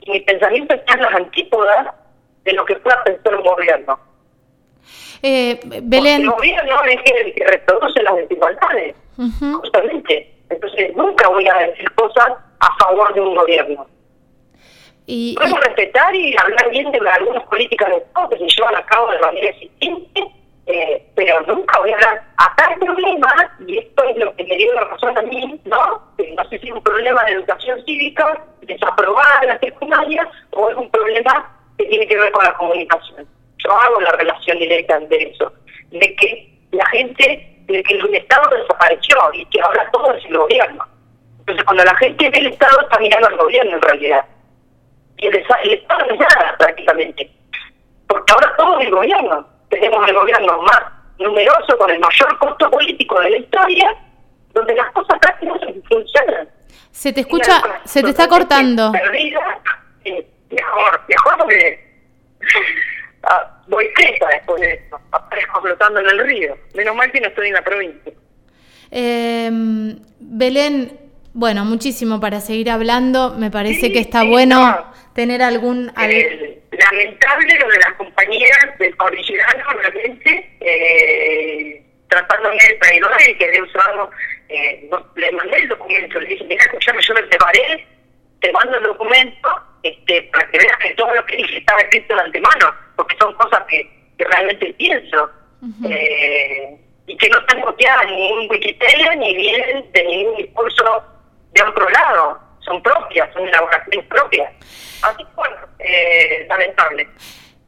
Y 0.00 0.10
mi 0.12 0.20
pensamiento 0.20 0.74
está 0.74 0.94
en 0.94 1.02
las 1.02 1.14
antípodas 1.14 1.94
de 2.44 2.52
lo 2.54 2.64
que 2.64 2.76
pueda 2.76 3.04
pensar 3.04 3.34
un 3.34 3.42
gobierno. 3.42 4.00
Eh, 5.22 5.60
Belén. 5.82 6.22
el 6.22 6.30
gobierno 6.30 6.84
es 6.84 7.00
el 7.12 7.34
que 7.34 7.44
reproduce 7.44 8.02
las 8.02 8.16
desigualdades, 8.16 8.94
justamente. 9.60 10.35
Entonces, 10.48 10.94
nunca 10.94 11.28
voy 11.28 11.46
a 11.48 11.54
decir 11.54 11.90
cosas 11.94 12.28
a 12.60 12.76
favor 12.78 13.12
de 13.14 13.20
un 13.20 13.34
gobierno. 13.34 13.86
Y, 15.06 15.34
Podemos 15.36 15.60
respetar 15.60 16.14
y 16.14 16.36
hablar 16.36 16.70
bien 16.70 16.90
de 16.90 16.98
algunas 17.08 17.44
políticas 17.44 17.88
de 17.90 17.96
Estado 17.98 18.28
que 18.28 18.38
se 18.38 18.46
llevan 18.48 18.76
a 18.76 18.86
cabo 18.86 19.10
de 19.12 19.20
manera 19.20 19.50
eficiente, 19.50 20.24
eh, 20.66 21.06
pero 21.14 21.40
nunca 21.42 21.78
voy 21.78 21.92
a 21.92 21.94
hablar. 21.94 22.24
Acá 22.38 22.72
el 22.74 22.80
problema, 22.80 23.56
y 23.66 23.78
esto 23.78 24.04
es 24.04 24.16
lo 24.16 24.34
que 24.34 24.44
me 24.44 24.56
dio 24.56 24.74
la 24.74 24.84
razón 24.84 25.16
a 25.16 25.22
mí, 25.22 25.60
¿no? 25.64 26.12
Que 26.18 26.32
no 26.32 26.44
sé 26.48 26.58
si 26.58 26.68
es 26.68 26.74
un 26.74 26.82
problema 26.82 27.22
de 27.24 27.32
educación 27.32 27.84
cívica, 27.84 28.44
desaprobada 28.62 29.40
en 29.42 29.48
la 29.48 29.58
secundaria, 29.60 30.28
o 30.50 30.70
es 30.70 30.76
un 30.76 30.90
problema 30.90 31.56
que 31.78 31.84
tiene 31.84 32.06
que 32.08 32.16
ver 32.16 32.32
con 32.32 32.44
la 32.44 32.54
comunicación. 32.54 33.26
Yo 33.58 33.72
hago 33.72 34.00
la 34.00 34.12
relación 34.12 34.58
directa 34.58 34.98
de 34.98 35.16
eso, 35.16 35.52
de 35.90 36.16
que 36.16 36.52
la 36.72 36.86
gente, 36.86 37.55
de 37.66 37.82
que 37.82 37.94
el 37.94 38.14
Estado 38.14 38.56
desapareció 38.56 39.16
y 39.32 39.44
que 39.46 39.60
ahora 39.60 39.88
todo 39.92 40.12
es 40.12 40.24
el 40.24 40.36
gobierno. 40.36 40.84
Entonces 41.40 41.64
cuando 41.64 41.84
la 41.84 41.94
gente 41.96 42.30
ve 42.30 42.38
el 42.38 42.46
Estado 42.48 42.80
está 42.80 42.98
mirando 42.98 43.28
al 43.28 43.36
gobierno 43.36 43.76
en 43.76 43.82
realidad. 43.82 44.24
Y 45.18 45.26
el, 45.26 45.36
Estado 45.36 46.06
no 46.06 46.14
es 46.14 46.20
nada 46.20 46.56
prácticamente. 46.58 47.30
Porque 48.06 48.32
ahora 48.32 48.54
todo 48.56 48.78
es 48.78 48.86
el 48.86 48.92
gobierno. 48.92 49.46
Tenemos 49.68 50.08
el 50.08 50.14
gobierno 50.14 50.62
más 50.62 50.82
numeroso, 51.18 51.76
con 51.78 51.90
el 51.90 51.98
mayor 51.98 52.38
costo 52.38 52.70
político 52.70 53.18
de 53.20 53.30
la 53.30 53.36
historia, 53.38 53.96
donde 54.52 54.74
las 54.74 54.92
cosas 54.92 55.18
casi 55.20 55.46
no 55.46 55.58
funcionan. 55.88 56.48
Se 56.90 57.12
te 57.12 57.20
escucha, 57.20 57.62
se 57.84 58.02
te 58.02 58.10
está 58.10 58.28
cortando. 58.28 58.92
Perdida, 58.92 59.60
eh, 60.04 60.26
mejor, 60.50 61.00
mejor 61.08 61.38
porque 61.38 61.84
ah, 63.24 63.55
voy 63.68 63.88
presa 63.94 64.26
después 64.28 64.60
de 64.60 64.72
esto, 64.74 65.00
aparezco 65.12 65.60
flotando 65.62 66.00
en 66.00 66.06
el 66.06 66.18
río. 66.20 66.56
Menos 66.74 66.96
mal 66.96 67.10
que 67.10 67.20
no 67.20 67.28
estoy 67.28 67.48
en 67.48 67.54
la 67.54 67.62
provincia. 67.62 68.12
Eh, 68.90 69.50
Belén, 70.18 71.06
bueno, 71.32 71.66
muchísimo 71.66 72.18
para 72.18 72.40
seguir 72.40 72.70
hablando. 72.70 73.34
Me 73.34 73.50
parece 73.50 73.92
que 73.92 73.98
está 73.98 74.24
bueno 74.24 74.86
tener 75.14 75.42
algún... 75.42 75.92
Eh, 76.00 76.62
lamentable 76.72 77.58
lo 77.58 77.68
de 77.68 77.78
las 77.78 77.92
compañeras 77.94 78.78
del 78.78 78.96
cordillerano, 78.96 79.64
realmente, 79.82 80.50
eh, 80.60 81.82
tratándome 82.08 82.56
de 82.56 82.74
traidor 82.74 83.10
y 83.28 83.34
que 83.34 83.44
he 83.44 83.62
usado, 83.62 84.10
eh, 84.48 84.90
le 85.16 85.32
mandé 85.32 85.56
el 85.58 85.68
documento, 85.68 86.20
le 86.20 86.28
dije, 86.28 86.44
mira, 86.44 86.64
escuchame, 86.64 87.02
yo 87.02 87.14
me 87.14 87.22
preparé, 87.24 87.86
te 88.40 88.52
mando 88.52 88.78
el 88.78 88.84
documento, 88.84 89.48
este, 89.88 90.22
para 90.32 90.48
que 90.50 90.58
veas 90.58 90.76
que 90.78 90.94
todo 90.94 91.14
lo 91.14 91.24
que 91.26 91.36
dije 91.36 91.58
estaba 91.58 91.80
escrito 91.80 92.14
de 92.14 92.20
antemano, 92.20 92.74
porque 92.96 93.16
son 93.18 93.34
cosas 93.34 93.62
que, 93.68 93.90
realmente 94.18 94.72
pienso. 94.74 95.30
eh, 95.84 96.78
y 97.06 97.16
que 97.16 97.28
no 97.28 97.38
están 97.38 97.60
copiadas 97.60 98.04
en 98.06 98.16
ningún 98.16 98.50
Wikipedia 98.50 99.14
ni 99.14 99.34
vienen 99.36 99.84
de 99.92 100.04
ningún 100.04 100.36
discurso 100.36 100.84
de 101.52 101.62
otro 101.62 101.88
lado. 101.88 102.40
Son 102.60 102.82
propias, 102.82 103.32
son 103.32 103.46
elaboraciones 103.46 104.04
propias. 104.06 104.52
Así 105.02 105.18
que 105.18 105.30
bueno, 105.36 105.56
eh, 105.78 106.46
lamentable, 106.48 107.08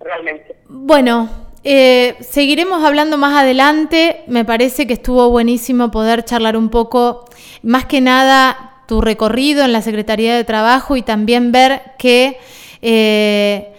realmente. 0.01 0.57
Bueno, 0.69 1.29
eh, 1.63 2.17
seguiremos 2.21 2.83
hablando 2.85 3.17
más 3.17 3.41
adelante. 3.41 4.25
Me 4.27 4.45
parece 4.45 4.87
que 4.87 4.95
estuvo 4.95 5.31
buenísimo 5.31 5.91
poder 5.91 6.25
charlar 6.25 6.57
un 6.57 6.71
poco, 6.71 7.27
más 7.63 7.85
que 7.85 8.01
nada 8.01 8.78
tu 8.89 9.03
recorrido 9.03 9.67
en 9.67 9.73
la 9.73 9.83
Secretaría 9.83 10.35
de 10.35 10.45
Trabajo 10.45 10.97
y 10.97 11.03
también 11.03 11.53
ver 11.53 11.83
que 11.99 12.39
eh, 12.81 13.75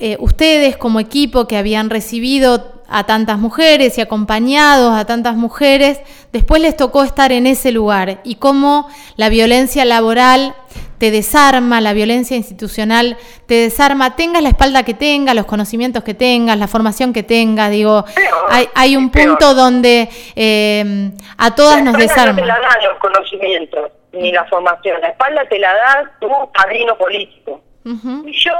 eh, 0.00 0.16
ustedes 0.18 0.76
como 0.76 0.98
equipo 0.98 1.46
que 1.46 1.56
habían 1.56 1.88
recibido 1.88 2.82
a 2.88 3.04
tantas 3.04 3.38
mujeres 3.38 3.96
y 3.96 4.00
acompañados 4.00 4.92
a 4.92 5.04
tantas 5.04 5.36
mujeres, 5.36 6.00
después 6.32 6.60
les 6.60 6.76
tocó 6.76 7.04
estar 7.04 7.30
en 7.30 7.46
ese 7.46 7.70
lugar 7.70 8.22
y 8.24 8.34
cómo 8.34 8.88
la 9.14 9.28
violencia 9.28 9.84
laboral 9.84 10.56
te 10.98 11.12
desarma, 11.12 11.80
la 11.80 11.92
violencia 11.92 12.36
institucional 12.36 13.16
te 13.46 13.54
desarma, 13.54 14.16
tengas 14.16 14.42
la 14.42 14.48
espalda 14.48 14.82
que 14.82 14.94
tengas, 14.94 15.36
los 15.36 15.46
conocimientos 15.46 16.02
que 16.02 16.14
tengas, 16.14 16.58
la 16.58 16.66
formación 16.66 17.12
que 17.12 17.22
tengas, 17.22 17.70
digo, 17.70 18.04
hay, 18.48 18.68
hay 18.74 18.96
un 18.96 19.10
punto 19.10 19.54
donde 19.54 20.08
eh, 20.34 21.12
a 21.38 21.54
todas 21.54 21.84
nos 21.84 21.96
desarma. 21.96 22.32
No 22.32 22.40
te 22.40 22.46
la 22.46 22.58
dan 22.58 22.90
los 22.90 22.98
conocimientos 22.98 23.92
ni 24.12 24.32
la 24.32 24.44
formación, 24.46 25.00
la 25.00 25.08
espalda 25.08 25.44
te 25.48 25.58
la 25.58 25.74
da 25.74 26.12
tu 26.20 26.28
padrino 26.52 26.96
político. 26.96 27.60
Y 27.84 28.32
yo 28.32 28.52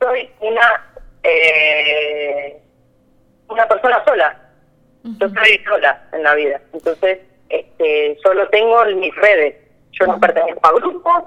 soy 0.00 0.30
una 0.40 0.92
eh, 1.22 2.60
una 3.48 3.68
persona 3.68 4.02
sola, 4.04 4.40
yo 5.04 5.28
soy 5.28 5.64
sola 5.64 6.02
en 6.12 6.22
la 6.22 6.34
vida, 6.34 6.60
entonces 6.72 7.18
este, 7.48 8.18
solo 8.22 8.48
tengo 8.48 8.84
mis 8.96 9.14
redes, 9.16 9.56
yo 9.92 10.06
no 10.06 10.18
pertenezco 10.18 10.66
a 10.66 10.72
grupos, 10.72 11.24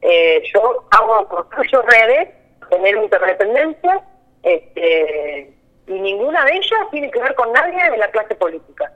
eh, 0.00 0.42
yo 0.52 0.84
hago, 0.90 1.28
construyo 1.28 1.82
redes, 1.82 2.28
tener 2.70 2.96
interdependencia, 2.96 4.00
este, 4.42 5.52
y 5.86 5.92
ninguna 5.92 6.44
de 6.44 6.52
ellas 6.52 6.80
tiene 6.90 7.10
que 7.10 7.20
ver 7.20 7.34
con 7.34 7.52
nadie 7.52 7.90
de 7.90 7.98
la 7.98 8.10
clase 8.10 8.34
política. 8.34 8.92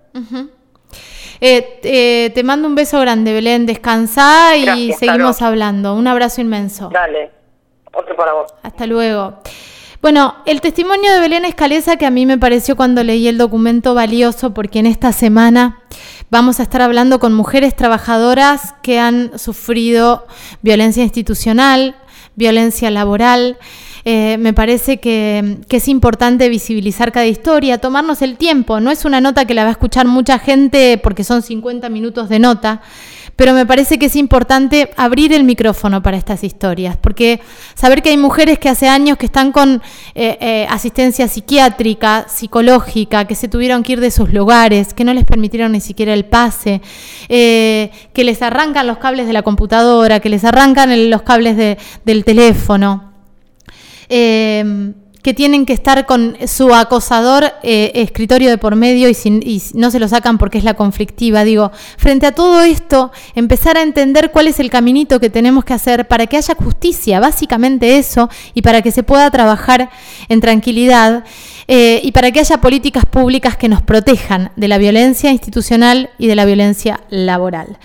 Eh, 1.40 1.80
eh, 1.82 2.30
te 2.34 2.42
mando 2.42 2.68
un 2.68 2.74
beso 2.74 3.00
grande, 3.00 3.32
Belén. 3.32 3.66
Descansá 3.66 4.56
y 4.56 4.92
seguimos 4.92 5.40
hablando. 5.42 5.94
Un 5.94 6.06
abrazo 6.06 6.40
inmenso. 6.40 6.90
Dale, 6.92 7.30
otro 7.92 8.14
para 8.16 8.32
vos. 8.34 8.54
Hasta 8.62 8.86
luego. 8.86 9.38
Bueno, 10.02 10.36
el 10.46 10.62
testimonio 10.62 11.12
de 11.12 11.20
Belén 11.20 11.44
Escaleza 11.44 11.96
que 11.96 12.06
a 12.06 12.10
mí 12.10 12.24
me 12.24 12.38
pareció 12.38 12.74
cuando 12.74 13.04
leí 13.04 13.28
el 13.28 13.36
documento 13.36 13.94
valioso 13.94 14.54
porque 14.54 14.78
en 14.78 14.86
esta 14.86 15.12
semana 15.12 15.82
vamos 16.30 16.58
a 16.58 16.62
estar 16.62 16.80
hablando 16.80 17.18
con 17.20 17.34
mujeres 17.34 17.76
trabajadoras 17.76 18.74
que 18.82 18.98
han 18.98 19.38
sufrido 19.38 20.26
violencia 20.62 21.02
institucional, 21.02 21.96
violencia 22.34 22.90
laboral. 22.90 23.58
Eh, 24.04 24.36
me 24.38 24.52
parece 24.52 24.98
que, 24.98 25.58
es 25.68 25.88
importante 25.88 26.48
visibilizar 26.48 27.12
cada 27.12 27.26
historia, 27.26 27.78
tomarnos 27.78 28.22
el 28.22 28.36
tiempo. 28.36 28.80
No 28.80 28.90
es 28.90 29.04
una 29.04 29.20
nota 29.20 29.44
que 29.44 29.54
la 29.54 29.62
va 29.62 29.68
a 29.70 29.72
escuchar 29.72 30.06
mucha 30.06 30.38
gente 30.38 30.98
porque 31.02 31.24
son 31.24 31.42
50 31.42 31.88
minutos 31.88 32.28
de 32.28 32.38
nota, 32.38 32.82
pero 33.36 33.54
me 33.54 33.64
parece 33.64 33.98
que 33.98 34.06
es 34.06 34.16
importante 34.16 34.90
abrir 34.96 35.32
el 35.32 35.44
micrófono 35.44 36.02
para 36.02 36.18
estas 36.18 36.44
historias, 36.44 36.96
porque 36.98 37.40
saber 37.74 38.02
que 38.02 38.10
hay 38.10 38.18
mujeres 38.18 38.58
que 38.58 38.68
hace 38.68 38.88
años 38.88 39.16
que 39.16 39.26
están 39.26 39.52
con 39.52 39.82
eh, 40.14 40.36
eh, 40.40 40.66
asistencia 40.68 41.26
psiquiátrica, 41.28 42.26
psicológica, 42.28 43.24
que 43.26 43.34
se 43.34 43.48
tuvieron 43.48 43.82
que 43.82 43.94
ir 43.94 44.00
de 44.00 44.10
sus 44.10 44.32
lugares, 44.32 44.92
que 44.92 45.04
no 45.04 45.14
les 45.14 45.24
permitieron 45.24 45.72
ni 45.72 45.80
siquiera 45.80 46.12
el 46.12 46.26
pase, 46.26 46.82
que 47.28 47.90
les 48.24 48.42
arrancan 48.42 48.86
los 48.86 48.98
cables 48.98 49.26
de 49.26 49.32
la 49.32 49.42
computadora, 49.42 50.20
que 50.20 50.28
les 50.28 50.44
arrancan 50.44 51.08
los 51.08 51.22
cables 51.22 51.56
del 52.04 52.24
teléfono 52.24 53.09
que 55.22 55.34
tienen 55.34 55.66
que 55.66 55.72
estar 55.72 56.06
con 56.06 56.36
su 56.46 56.74
acosador 56.74 57.52
eh, 57.62 57.92
escritorio 57.94 58.48
de 58.48 58.58
por 58.58 58.76
medio 58.76 59.08
y, 59.08 59.16
y, 59.24 59.62
no 59.74 59.90
se 59.90 59.98
lo 59.98 60.08
sacan 60.08 60.38
porque 60.38 60.58
es 60.58 60.64
la 60.64 60.74
conflictiva. 60.74 61.44
Digo, 61.44 61.72
frente 61.98 62.26
a 62.26 62.32
todo 62.32 62.62
esto, 62.62 63.12
empezar 63.34 63.76
a 63.76 63.82
entender 63.82 64.30
cuál 64.30 64.48
es 64.48 64.60
el 64.60 64.70
caminito 64.70 65.20
que 65.20 65.30
tenemos 65.30 65.64
que 65.64 65.74
hacer 65.74 66.08
para 66.08 66.26
que 66.26 66.36
haya 66.36 66.54
justicia, 66.54 67.20
básicamente 67.20 67.98
eso, 67.98 68.30
y 68.54 68.62
para 68.62 68.82
que 68.82 68.92
se 68.92 69.02
pueda 69.02 69.30
trabajar 69.30 69.90
en 70.28 70.40
tranquilidad 70.40 71.24
eh, 71.68 72.00
y 72.02 72.12
para 72.12 72.30
que 72.30 72.40
haya 72.40 72.60
políticas 72.60 73.04
públicas 73.04 73.56
que 73.56 73.68
nos 73.68 73.82
protejan 73.82 74.52
de 74.56 74.68
la 74.68 74.78
violencia 74.78 75.30
institucional 75.30 76.10
y 76.18 76.28
de 76.28 76.36
la 76.36 76.46
violencia 76.46 77.00
laboral. 77.10 77.78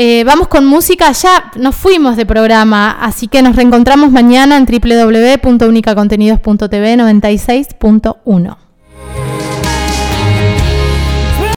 Eh, 0.00 0.22
vamos 0.22 0.46
con 0.46 0.64
música, 0.64 1.10
ya 1.10 1.50
nos 1.56 1.74
fuimos 1.74 2.16
de 2.16 2.24
programa, 2.24 2.96
así 3.00 3.26
que 3.26 3.42
nos 3.42 3.56
reencontramos 3.56 4.12
mañana 4.12 4.56
en 4.56 4.64
www.unicacontenidos.tv 4.64 6.96
96.1. 6.96 8.56